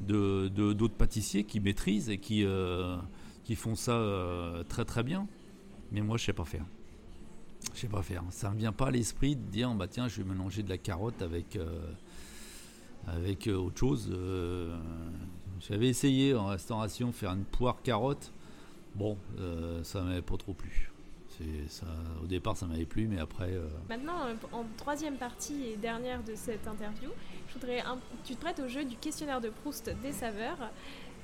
de 0.00 0.48
d'autres 0.48 0.94
pâtissiers 0.94 1.44
qui 1.44 1.60
maîtrisent 1.60 2.10
et 2.10 2.18
qui 2.18 2.44
euh, 2.44 2.96
qui 3.44 3.54
font 3.54 3.74
ça 3.74 3.92
euh, 3.92 4.62
très 4.64 4.84
très 4.84 5.02
bien. 5.02 5.26
Mais 5.92 6.02
moi, 6.02 6.18
je 6.18 6.24
sais 6.24 6.32
pas 6.34 6.44
faire. 6.44 6.64
Je 7.74 7.80
sais 7.80 7.88
pas 7.88 8.02
faire. 8.02 8.22
Ça 8.30 8.50
ne 8.50 8.54
me 8.54 8.58
vient 8.58 8.72
pas 8.72 8.88
à 8.88 8.90
l'esprit 8.90 9.34
de 9.34 9.50
dire 9.50 9.72
bah 9.74 9.88
tiens, 9.88 10.08
je 10.08 10.22
vais 10.22 10.28
mélanger 10.28 10.62
de 10.62 10.68
la 10.68 10.78
carotte 10.78 11.22
avec 11.22 11.58
avec 13.06 13.46
autre 13.48 13.78
chose. 13.78 14.12
J'avais 15.60 15.88
essayé 15.88 16.34
en 16.34 16.46
restauration 16.46 17.12
faire 17.12 17.32
une 17.32 17.44
poire 17.44 17.80
carotte. 17.82 18.32
Bon, 18.94 19.16
euh, 19.38 19.82
ça 19.84 20.02
m'avait 20.02 20.22
pas 20.22 20.36
trop 20.36 20.52
plu. 20.54 20.88
Ça. 21.68 21.86
Au 22.22 22.26
départ, 22.26 22.56
ça 22.56 22.66
m'avait 22.66 22.84
plu, 22.84 23.08
mais 23.08 23.18
après. 23.18 23.50
euh, 23.52 23.66
Maintenant 23.88 24.26
euh, 24.26 24.34
en 24.52 24.64
troisième 24.76 25.16
partie 25.16 25.64
et 25.64 25.76
dernière 25.76 26.22
de 26.22 26.36
cette 26.36 26.68
interview, 26.68 27.10
je 27.48 27.54
voudrais 27.54 27.80
un- 27.80 27.98
tu 28.22 28.36
te 28.36 28.40
prêtes 28.40 28.60
au 28.60 28.68
jeu 28.68 28.84
du 28.84 28.94
questionnaire 28.96 29.40
de 29.40 29.48
Proust 29.48 29.90
des 30.02 30.12
saveurs. 30.12 30.70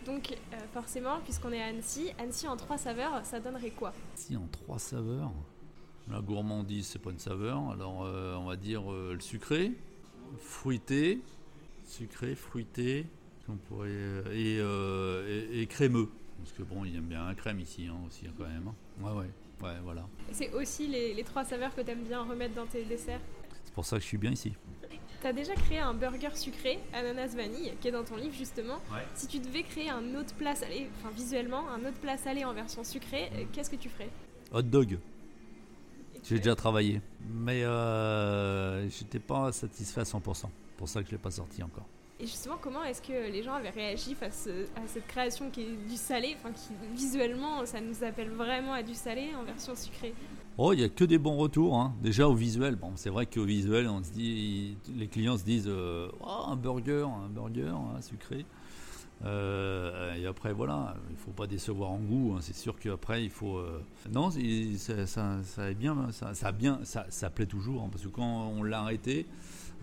Donc 0.06 0.32
euh, 0.32 0.56
forcément 0.74 1.20
puisqu'on 1.22 1.52
est 1.52 1.62
à 1.62 1.66
Annecy, 1.66 2.10
Annecy 2.18 2.48
en 2.48 2.56
trois 2.56 2.78
saveurs, 2.78 3.24
ça 3.24 3.38
donnerait 3.38 3.70
quoi? 3.70 3.92
Si 4.16 4.36
en 4.36 4.48
trois 4.50 4.78
saveurs, 4.80 5.30
la 6.10 6.20
gourmandise 6.20 6.86
c'est 6.88 6.98
pas 6.98 7.10
une 7.10 7.18
saveur, 7.20 7.70
alors 7.70 8.02
euh, 8.04 8.34
on 8.36 8.46
va 8.46 8.56
dire 8.56 8.90
le 8.90 9.20
sucré, 9.20 9.72
fruité, 10.38 11.20
sucré, 11.84 12.34
fruité, 12.34 13.06
qu'on 13.46 13.56
pourrait, 13.56 13.92
et, 14.32 14.56
et- 14.56 15.60
et 15.62 15.66
crémeux. 15.66 16.08
Parce 16.38 16.52
que 16.52 16.62
bon, 16.62 16.84
il 16.84 16.96
aime 16.96 17.06
bien 17.06 17.26
la 17.26 17.34
crème 17.34 17.60
ici 17.60 17.86
hein, 17.90 17.96
aussi 18.06 18.26
quand 18.36 18.44
même. 18.48 18.68
hein. 18.68 18.74
Ouais 19.04 19.12
ouais, 19.12 19.30
ouais 19.62 19.76
voilà. 19.82 20.06
C'est 20.32 20.52
aussi 20.54 20.86
les, 20.86 21.14
les 21.14 21.24
trois 21.24 21.44
saveurs 21.44 21.74
que 21.74 21.80
tu 21.82 21.90
aimes 21.90 22.04
bien 22.04 22.22
remettre 22.22 22.54
dans 22.54 22.66
tes 22.66 22.84
desserts? 22.84 23.20
C'est 23.64 23.74
pour 23.74 23.84
ça 23.84 23.96
que 23.96 24.02
je 24.02 24.06
suis 24.08 24.18
bien 24.18 24.32
ici. 24.32 24.52
T'as 25.20 25.32
déjà 25.32 25.54
créé 25.54 25.78
un 25.80 25.94
burger 25.94 26.36
sucré, 26.36 26.78
ananas 26.92 27.34
vanille, 27.34 27.72
qui 27.80 27.88
est 27.88 27.90
dans 27.90 28.04
ton 28.04 28.14
livre 28.16 28.34
justement. 28.34 28.76
Ouais. 28.92 29.04
Si 29.14 29.26
tu 29.26 29.40
devais 29.40 29.64
créer 29.64 29.90
un 29.90 30.14
autre 30.14 30.32
plat 30.36 30.54
salé, 30.54 30.88
enfin 30.98 31.10
visuellement, 31.10 31.68
un 31.70 31.80
autre 31.80 31.98
plat 32.00 32.16
salé 32.16 32.44
en 32.44 32.52
version 32.54 32.84
sucrée, 32.84 33.28
euh, 33.34 33.44
qu'est-ce 33.52 33.68
que 33.68 33.74
tu 33.76 33.88
ferais? 33.88 34.10
Hot 34.52 34.62
dog, 34.62 34.98
j'ai 36.22 36.36
déjà 36.38 36.54
travaillé, 36.54 37.00
mais 37.28 37.64
euh, 37.64 38.88
j'étais 38.90 39.18
pas 39.18 39.50
satisfait 39.50 40.02
à 40.02 40.04
100%. 40.04 40.44
Pour 40.76 40.88
ça 40.88 41.00
que 41.02 41.06
je 41.08 41.12
l'ai 41.12 41.18
pas 41.18 41.32
sorti 41.32 41.64
encore. 41.64 41.86
Et 42.20 42.26
justement, 42.26 42.56
comment 42.60 42.82
est-ce 42.82 43.00
que 43.00 43.30
les 43.30 43.42
gens 43.44 43.52
avaient 43.54 43.70
réagi 43.70 44.14
face 44.16 44.46
euh, 44.48 44.66
à 44.74 44.86
cette 44.88 45.06
création 45.06 45.50
qui 45.50 45.60
est 45.62 45.76
du 45.88 45.96
salé, 45.96 46.34
enfin 46.36 46.52
qui 46.52 46.70
visuellement, 46.96 47.64
ça 47.64 47.80
nous 47.80 48.02
appelle 48.02 48.30
vraiment 48.30 48.72
à 48.72 48.82
du 48.82 48.94
salé 48.94 49.28
en 49.40 49.44
version 49.44 49.76
sucrée? 49.76 50.14
Oh, 50.56 50.72
il 50.72 50.80
y 50.80 50.84
a 50.84 50.88
que 50.88 51.04
des 51.04 51.18
bons 51.18 51.36
retours. 51.36 51.78
hein. 51.78 51.94
Déjà 52.02 52.28
au 52.28 52.34
visuel. 52.34 52.74
Bon, 52.74 52.90
c'est 52.96 53.10
vrai 53.10 53.26
qu'au 53.26 53.44
visuel, 53.44 53.86
on 53.88 54.02
se 54.02 54.10
dit, 54.10 54.76
les 54.96 55.06
clients 55.06 55.38
se 55.38 55.44
disent, 55.44 55.68
euh, 55.68 56.08
Oh, 56.20 56.46
un 56.48 56.56
burger, 56.56 57.06
un 57.24 57.28
burger 57.28 57.68
hein, 57.68 58.00
sucré. 58.00 58.44
Euh, 59.24 60.14
et 60.16 60.26
après, 60.26 60.52
voilà, 60.52 60.96
il 61.10 61.16
faut 61.16 61.30
pas 61.30 61.46
décevoir 61.46 61.90
en 61.90 61.98
goût. 61.98 62.34
hein. 62.34 62.38
C'est 62.40 62.56
sûr 62.56 62.76
qu'après, 62.80 63.22
il 63.22 63.30
faut. 63.30 63.60
Non, 64.10 64.30
ça, 64.30 65.06
ça, 65.06 65.70
est 65.70 65.74
bien, 65.74 66.08
ça, 66.10 66.34
ça 66.34 66.50
bien, 66.50 66.80
ça, 66.82 67.06
ça 67.10 67.30
plaît 67.30 67.46
toujours. 67.46 67.88
parce 67.90 68.02
que 68.02 68.08
quand 68.08 68.48
on 68.48 68.64
l'a 68.64 68.80
arrêté, 68.80 69.26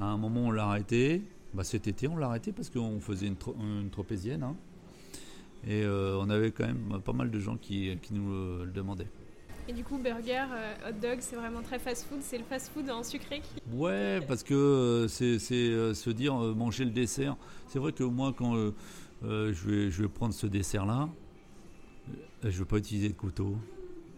à 0.02 0.06
un 0.06 0.18
moment, 0.18 0.42
on 0.42 0.52
l'a 0.52 0.66
arrêté. 0.68 1.22
Bah, 1.56 1.64
cet 1.64 1.88
été, 1.88 2.08
on 2.08 2.18
l'a 2.18 2.28
arrêté 2.28 2.52
parce 2.52 2.70
qu'on 2.70 3.00
faisait 3.00 3.28
une, 3.28 3.38
tro- 3.38 3.56
une 3.60 3.90
tropézienne. 3.90 4.44
hein. 4.44 4.56
Et 5.66 5.84
euh, 5.84 6.18
on 6.20 6.30
avait 6.30 6.52
quand 6.52 6.66
même 6.68 7.02
pas 7.04 7.14
mal 7.14 7.32
de 7.32 7.40
gens 7.40 7.56
qui, 7.58 7.98
qui 8.02 8.14
nous 8.14 8.30
le- 8.30 8.66
le 8.66 8.72
demandaient. 8.72 9.08
Et 9.68 9.74
du 9.74 9.84
coup, 9.84 9.98
burger, 9.98 10.46
euh, 10.52 10.90
hot 10.90 10.94
dog, 11.02 11.18
c'est 11.22 11.36
vraiment 11.38 11.62
très 11.64 11.80
fast-food, 11.80 12.20
c'est 12.22 12.38
le 12.38 12.44
fast-food 12.44 12.88
en 12.92 13.02
sucré 13.04 13.40
qui... 13.40 13.76
Ouais, 13.76 14.20
parce 14.28 14.44
que 14.44 14.54
euh, 14.54 15.08
c'est 15.08 15.40
se 15.40 16.10
dire 16.12 16.36
manger 16.36 16.86
le 16.86 16.92
dessert. 16.92 17.36
C'est 17.70 17.80
vrai 17.80 17.92
que 17.94 18.04
moi, 18.04 18.32
quand 18.38 18.54
je, 19.24 19.68
vais, 19.68 19.90
je 19.90 20.02
vais 20.04 20.10
prendre 20.10 20.34
ce 20.36 20.46
dessert-là, 20.46 21.10
je 22.44 22.60
vais 22.60 22.66
pas 22.66 22.78
utiliser 22.78 23.10
de 23.10 23.14
couteau, 23.16 23.56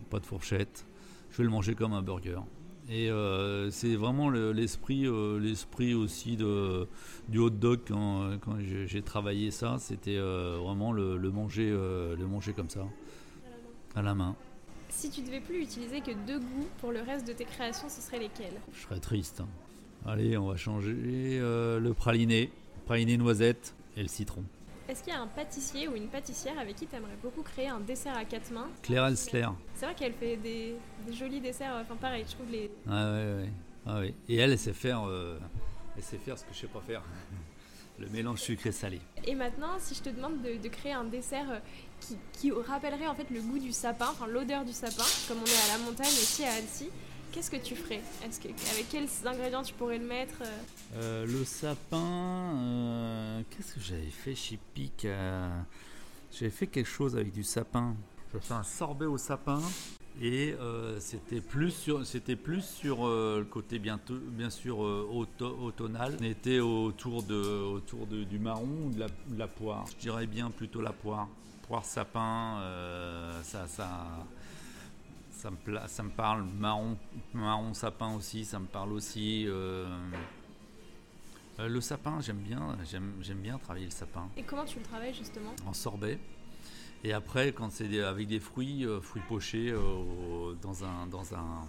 pas 0.09 0.19
de 0.19 0.25
fourchette. 0.25 0.85
Je 1.31 1.37
vais 1.37 1.43
le 1.45 1.49
manger 1.49 1.75
comme 1.75 1.93
un 1.93 2.01
burger. 2.01 2.39
Et 2.89 3.09
euh, 3.11 3.69
c'est 3.69 3.95
vraiment 3.95 4.29
l'esprit, 4.29 5.05
euh, 5.05 5.39
l'esprit 5.39 5.93
aussi 5.93 6.37
de, 6.37 6.87
du 7.27 7.37
hot 7.39 7.49
dog 7.49 7.81
quand, 7.87 8.37
quand 8.39 8.57
j'ai 8.61 9.01
travaillé 9.01 9.51
ça. 9.51 9.75
C'était 9.79 10.15
euh, 10.17 10.57
vraiment 10.61 10.93
le, 10.93 11.17
le 11.17 11.29
manger, 11.31 11.69
le 11.69 12.25
manger 12.27 12.53
comme 12.53 12.69
ça, 12.69 12.85
à 13.95 14.01
la 14.01 14.15
main. 14.15 14.35
Si 14.89 15.09
tu 15.09 15.21
devais 15.21 15.41
plus 15.41 15.61
utiliser 15.61 15.99
que 16.01 16.11
deux 16.25 16.39
goûts 16.39 16.67
pour 16.79 16.91
le 16.91 17.01
reste 17.01 17.27
de 17.27 17.33
tes 17.33 17.45
créations, 17.45 17.89
ce 17.89 18.01
seraient 18.01 18.19
lesquels? 18.19 18.55
Je 18.73 18.79
serais 18.83 18.99
triste. 18.99 19.41
hein. 19.41 19.47
Allez, 20.05 20.37
on 20.37 20.47
va 20.47 20.55
changer 20.55 20.93
le 20.93 21.91
praliné, 21.91 22.51
praliné 22.85 23.17
noisette 23.17 23.75
et 23.97 24.01
le 24.01 24.07
citron. 24.07 24.43
Est-ce 24.87 25.03
qu'il 25.03 25.11
y 25.13 25.15
a 25.15 25.21
un 25.21 25.27
pâtissier 25.27 25.87
ou 25.87 25.95
une 25.95 26.07
pâtissière 26.07 26.57
avec 26.57 26.75
qui 26.77 26.87
tu 26.87 26.95
aimerais 26.95 27.17
beaucoup 27.21 27.41
créer 27.41 27.67
un 27.67 27.79
dessert 27.81 28.15
à 28.15 28.23
quatre 28.23 28.51
mains 28.51 28.69
Claire 28.81 29.05
Elsler. 29.05 29.47
C'est 29.75 29.85
vrai 29.85 29.95
qu'elle 29.95 30.13
fait 30.13 30.37
des, 30.37 30.75
des 31.05 31.13
jolis 31.13 31.41
desserts, 31.41 31.73
enfin 31.81 31.95
pareil, 31.95 32.23
je 32.27 32.33
trouve 32.33 32.49
les... 32.49 32.71
Ah 32.89 33.11
ouais, 33.11 33.33
ouais. 33.43 33.49
Ah 33.85 33.99
ouais. 33.99 34.13
Et 34.29 34.37
elle, 34.37 34.51
elle 34.51 34.59
sait 34.59 34.73
faire, 34.73 35.03
euh, 35.07 35.37
elle 35.97 36.03
sait 36.03 36.17
faire 36.17 36.37
ce 36.37 36.43
que 36.45 36.53
je 36.53 36.59
sais 36.59 36.67
pas 36.67 36.81
faire. 36.81 37.03
Le 37.99 38.07
mélange 38.09 38.41
sucré-salé. 38.41 39.01
Et 39.25 39.33
maintenant, 39.33 39.71
si 39.79 39.95
je 39.95 40.03
te 40.03 40.09
demande 40.09 40.41
de, 40.43 40.55
de 40.61 40.67
créer 40.69 40.93
un 40.93 41.05
dessert 41.05 41.49
euh, 41.49 41.59
qui, 41.99 42.15
qui 42.31 42.51
rappellerait 42.51 43.07
en 43.07 43.15
fait 43.15 43.29
le 43.31 43.41
goût 43.41 43.57
du 43.57 43.71
sapin, 43.71 44.09
enfin 44.11 44.27
l'odeur 44.27 44.63
du 44.63 44.71
sapin, 44.71 45.03
comme 45.27 45.39
on 45.41 45.45
est 45.45 45.73
à 45.73 45.77
la 45.79 45.83
montagne 45.83 46.05
aussi 46.05 46.45
à 46.45 46.53
Annecy, 46.53 46.89
qu'est-ce 47.31 47.51
que 47.51 47.57
tu 47.57 47.75
ferais 47.75 48.01
Avec 48.23 48.89
quels 48.89 49.07
ingrédients 49.25 49.63
tu 49.63 49.73
pourrais 49.73 49.97
le 49.97 50.05
mettre 50.05 50.41
euh 50.41 50.45
Euh, 50.95 51.25
le 51.25 51.43
sapin, 51.45 51.97
euh, 52.55 53.41
qu'est-ce 53.49 53.73
que 53.75 53.79
j'avais 53.81 54.09
fait 54.09 54.35
chez 54.35 54.57
Pic 54.73 55.05
J'avais 56.31 56.51
fait 56.51 56.67
quelque 56.67 56.89
chose 56.89 57.15
avec 57.15 57.31
du 57.33 57.43
sapin. 57.43 57.95
J'ai 58.33 58.39
fait 58.39 58.53
un 58.53 58.63
sorbet 58.63 59.05
au 59.05 59.17
sapin 59.17 59.61
et 60.21 60.55
c'était 60.99 61.41
plus 61.41 61.71
sur, 61.71 62.05
c'était 62.05 62.35
plus 62.35 62.61
sur 62.63 63.05
le 63.07 63.43
côté 63.49 63.79
bien, 63.79 63.99
bien 64.09 64.49
sûr 64.49 64.79
auto- 64.79 65.57
automnal. 65.61 66.17
On 66.19 66.23
était 66.23 66.59
autour, 66.59 67.23
de, 67.23 67.35
autour 67.63 68.05
de- 68.07 68.23
du 68.23 68.39
marron 68.39 68.67
ou 68.87 68.89
de 68.91 69.05
la, 69.37 69.47
poire. 69.47 69.85
Je 69.91 69.95
dirais 70.01 70.27
bien 70.27 70.49
plutôt 70.51 70.81
la 70.81 70.91
poire. 70.93 71.27
Poire 71.67 71.85
sapin, 71.85 72.61
ça, 73.43 73.65
Ça 75.37 75.51
me, 75.51 75.55
pla- 75.55 75.87
ça 75.87 76.01
me 76.01 76.09
parle. 76.09 76.43
Marron, 76.57 76.97
marron 77.33 77.73
sapin 77.75 78.15
aussi, 78.15 78.43
ça 78.43 78.57
me 78.57 78.65
parle 78.65 78.91
aussi. 78.91 79.45
euh, 79.47 79.85
euh, 81.59 81.67
le 81.67 81.79
sapin, 81.79 82.19
j'aime 82.21 82.37
bien, 82.39 82.75
j'aime, 82.89 83.13
bien 83.35 83.59
travailler 83.59 83.85
le 83.85 83.91
sapin 83.91 84.27
Et 84.35 84.41
comment 84.41 84.65
tu 84.65 84.79
le 84.79 84.83
travailles 84.85 85.13
justement? 85.13 85.55
En 85.67 85.73
sorbet. 85.73 86.17
Et 87.03 87.13
après, 87.13 87.51
quand 87.53 87.71
c'est 87.71 88.01
avec 88.01 88.27
des 88.27 88.39
fruits, 88.39 88.83
euh, 88.83 88.99
fruits 88.99 89.21
pochés 89.27 89.71
dans, 90.63 90.83
un, 90.83 91.05
dans, 91.05 91.35
un, 91.35 91.67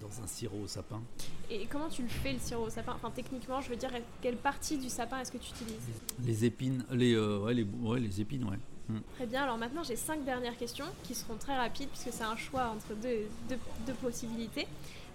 dans 0.00 0.22
un 0.22 0.26
sirop 0.26 0.62
au 0.64 0.66
sapin. 0.66 1.00
Et 1.48 1.66
comment 1.66 1.88
tu 1.88 2.02
le 2.02 2.08
fais 2.08 2.32
le 2.32 2.40
sirop 2.40 2.64
au 2.66 2.70
sapin? 2.70 2.94
Enfin 2.96 3.12
techniquement, 3.12 3.60
je 3.60 3.70
veux 3.70 3.76
dire, 3.76 3.92
quelle 4.20 4.36
partie 4.36 4.78
du 4.78 4.88
sapin 4.88 5.20
est-ce 5.20 5.30
que 5.30 5.38
tu 5.38 5.50
utilises? 5.52 5.90
Les 6.24 6.44
épines, 6.44 6.84
les, 6.90 7.16
ouais, 7.16 7.54
les, 7.54 7.62
ouais, 7.62 8.00
les 8.00 8.20
épines, 8.20 8.42
ouais. 8.44 8.58
Très 9.16 9.26
bien, 9.26 9.42
alors 9.42 9.58
maintenant 9.58 9.82
j'ai 9.82 9.96
cinq 9.96 10.24
dernières 10.24 10.56
questions 10.56 10.86
qui 11.02 11.14
seront 11.14 11.36
très 11.36 11.56
rapides 11.56 11.88
puisque 11.88 12.12
c'est 12.12 12.24
un 12.24 12.36
choix 12.36 12.66
entre 12.74 12.94
deux, 13.00 13.28
deux, 13.48 13.58
deux 13.86 13.94
possibilités. 13.94 14.66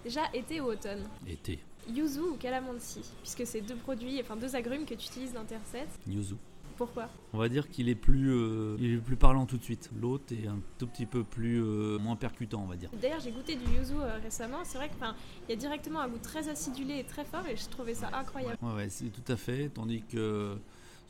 Déjà, 0.04 0.22
été 0.32 0.60
ou 0.60 0.66
automne 0.66 1.02
Été, 1.28 1.58
Yuzu 1.88 2.20
ou 2.20 2.36
calamansi 2.36 3.02
Puisque 3.22 3.46
c'est 3.46 3.60
deux 3.60 3.76
produits, 3.76 4.20
enfin 4.20 4.36
deux 4.36 4.56
agrumes 4.56 4.84
que 4.86 4.94
tu 4.94 5.06
utilises 5.06 5.32
dans 5.34 5.44
tes 5.44 5.56
recettes. 5.56 5.98
yuzu. 6.06 6.34
Pourquoi 6.76 7.10
On 7.34 7.38
va 7.38 7.50
dire 7.50 7.68
qu'il 7.68 7.90
est 7.90 7.94
plus, 7.94 8.30
euh, 8.32 8.74
il 8.80 8.94
est 8.94 8.96
plus 8.96 9.16
parlant 9.16 9.44
tout 9.44 9.58
de 9.58 9.62
suite. 9.62 9.90
L'autre 10.00 10.32
est 10.32 10.46
un 10.46 10.60
tout 10.78 10.86
petit 10.86 11.04
peu 11.04 11.22
plus 11.24 11.62
euh, 11.62 11.98
moins 11.98 12.16
percutant, 12.16 12.62
on 12.62 12.66
va 12.66 12.76
dire. 12.76 12.88
D'ailleurs, 13.02 13.20
j'ai 13.20 13.32
goûté 13.32 13.54
du 13.54 13.64
yuzu 13.70 13.92
euh, 13.96 14.16
récemment. 14.22 14.60
C'est 14.64 14.78
vrai 14.78 14.88
qu'il 14.88 15.50
y 15.50 15.52
a 15.52 15.56
directement 15.56 16.00
un 16.00 16.08
goût 16.08 16.18
très 16.22 16.48
acidulé 16.48 17.00
et 17.00 17.04
très 17.04 17.26
fort 17.26 17.46
et 17.46 17.54
je 17.54 17.68
trouvais 17.68 17.92
ça 17.92 18.08
incroyable. 18.14 18.56
Ouais, 18.62 18.72
ouais, 18.72 18.88
c'est 18.88 19.10
tout 19.10 19.30
à 19.30 19.36
fait. 19.36 19.68
Tandis 19.68 20.02
que 20.10 20.56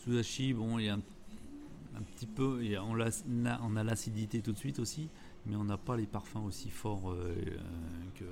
Sudashi, 0.02 0.52
bon, 0.54 0.80
il 0.80 0.86
y 0.86 0.88
a 0.88 0.94
un, 0.94 1.00
un 2.00 2.04
petit 2.14 2.26
peu, 2.26 2.64
y 2.64 2.76
a- 2.76 2.82
on, 2.82 2.96
on 2.98 3.76
a 3.76 3.84
l'acidité 3.84 4.40
tout 4.40 4.52
de 4.52 4.58
suite 4.58 4.78
aussi, 4.78 5.08
mais 5.46 5.56
on 5.56 5.64
n'a 5.64 5.76
pas 5.76 5.96
les 5.96 6.06
parfums 6.06 6.44
aussi 6.46 6.70
forts 6.70 7.10
euh, 7.10 7.34
euh, 7.36 7.58
que, 8.14 8.24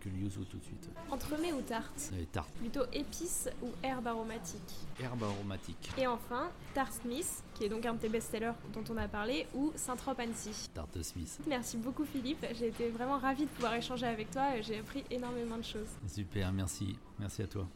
que 0.00 0.08
le 0.08 0.16
yuzu 0.22 0.40
tout 0.50 0.58
de 0.58 0.64
suite. 0.64 0.90
Entremets 1.10 1.52
ou 1.52 1.60
tarte 1.60 2.10
Les 2.16 2.26
tartes, 2.26 2.52
Plutôt 2.54 2.84
épices 2.92 3.48
ou 3.62 3.68
herbes 3.82 4.06
aromatiques 4.06 4.76
herbes 5.00 5.22
aromatiques, 5.24 5.90
Et 5.98 6.06
enfin, 6.06 6.48
Tarte 6.74 6.92
Smith, 7.02 7.42
qui 7.54 7.64
est 7.64 7.68
donc 7.68 7.84
un 7.86 7.94
de 7.94 7.98
tes 7.98 8.08
best-sellers 8.08 8.52
dont 8.72 8.84
on 8.90 8.96
a 8.96 9.08
parlé, 9.08 9.46
ou 9.54 9.72
Saint-Tropez-Annecy. 9.74 10.70
tarte 10.74 10.96
de 10.98 11.02
Smith. 11.02 11.40
Merci 11.48 11.76
beaucoup 11.78 12.04
Philippe, 12.04 12.44
j'ai 12.58 12.68
été 12.68 12.88
vraiment 12.90 13.18
ravie 13.18 13.44
de 13.44 13.50
pouvoir 13.50 13.74
échanger 13.74 14.06
avec 14.06 14.30
toi 14.30 14.60
j'ai 14.60 14.78
appris 14.78 15.04
énormément 15.10 15.56
de 15.58 15.64
choses. 15.64 15.88
Super, 16.06 16.52
merci, 16.52 16.96
merci 17.18 17.42
à 17.42 17.46
toi. 17.46 17.66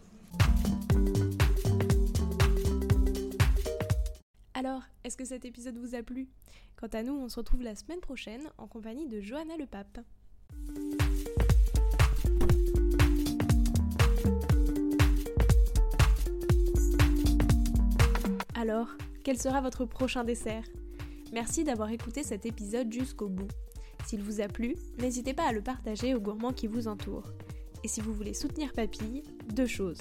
Alors, 4.59 4.81
est-ce 5.05 5.19
que 5.19 5.25
cet 5.27 5.45
épisode 5.45 5.77
vous 5.77 5.95
a 5.95 6.03
plu? 6.03 6.31
Quant 6.77 6.87
à 6.95 7.03
nous, 7.03 7.13
on 7.13 7.29
se 7.29 7.37
retrouve 7.37 7.61
la 7.61 7.75
semaine 7.75 8.01
prochaine 8.01 8.41
en 8.57 8.67
compagnie 8.67 9.07
de 9.07 9.21
Johanna 9.21 9.55
Le 9.59 9.67
Pape. 9.67 9.99
Alors, 18.55 18.89
quel 19.25 19.39
sera 19.39 19.61
votre 19.61 19.85
prochain 19.85 20.25
dessert? 20.25 20.65
Merci 21.35 21.63
d'avoir 21.63 21.91
écouté 21.91 22.23
cet 22.23 22.47
épisode 22.47 22.91
jusqu'au 22.91 23.29
bout. 23.29 23.51
S'il 24.07 24.23
vous 24.23 24.41
a 24.41 24.49
plu, 24.49 24.75
n'hésitez 24.99 25.35
pas 25.35 25.49
à 25.49 25.53
le 25.53 25.61
partager 25.61 26.15
aux 26.15 26.21
gourmands 26.21 26.55
qui 26.55 26.67
vous 26.67 26.89
entourent. 26.89 27.31
Et 27.85 27.89
si 27.89 28.01
vous 28.01 28.15
voulez 28.15 28.33
soutenir 28.33 28.73
Papille, 28.73 29.23
deux 29.53 29.67
choses. 29.67 30.01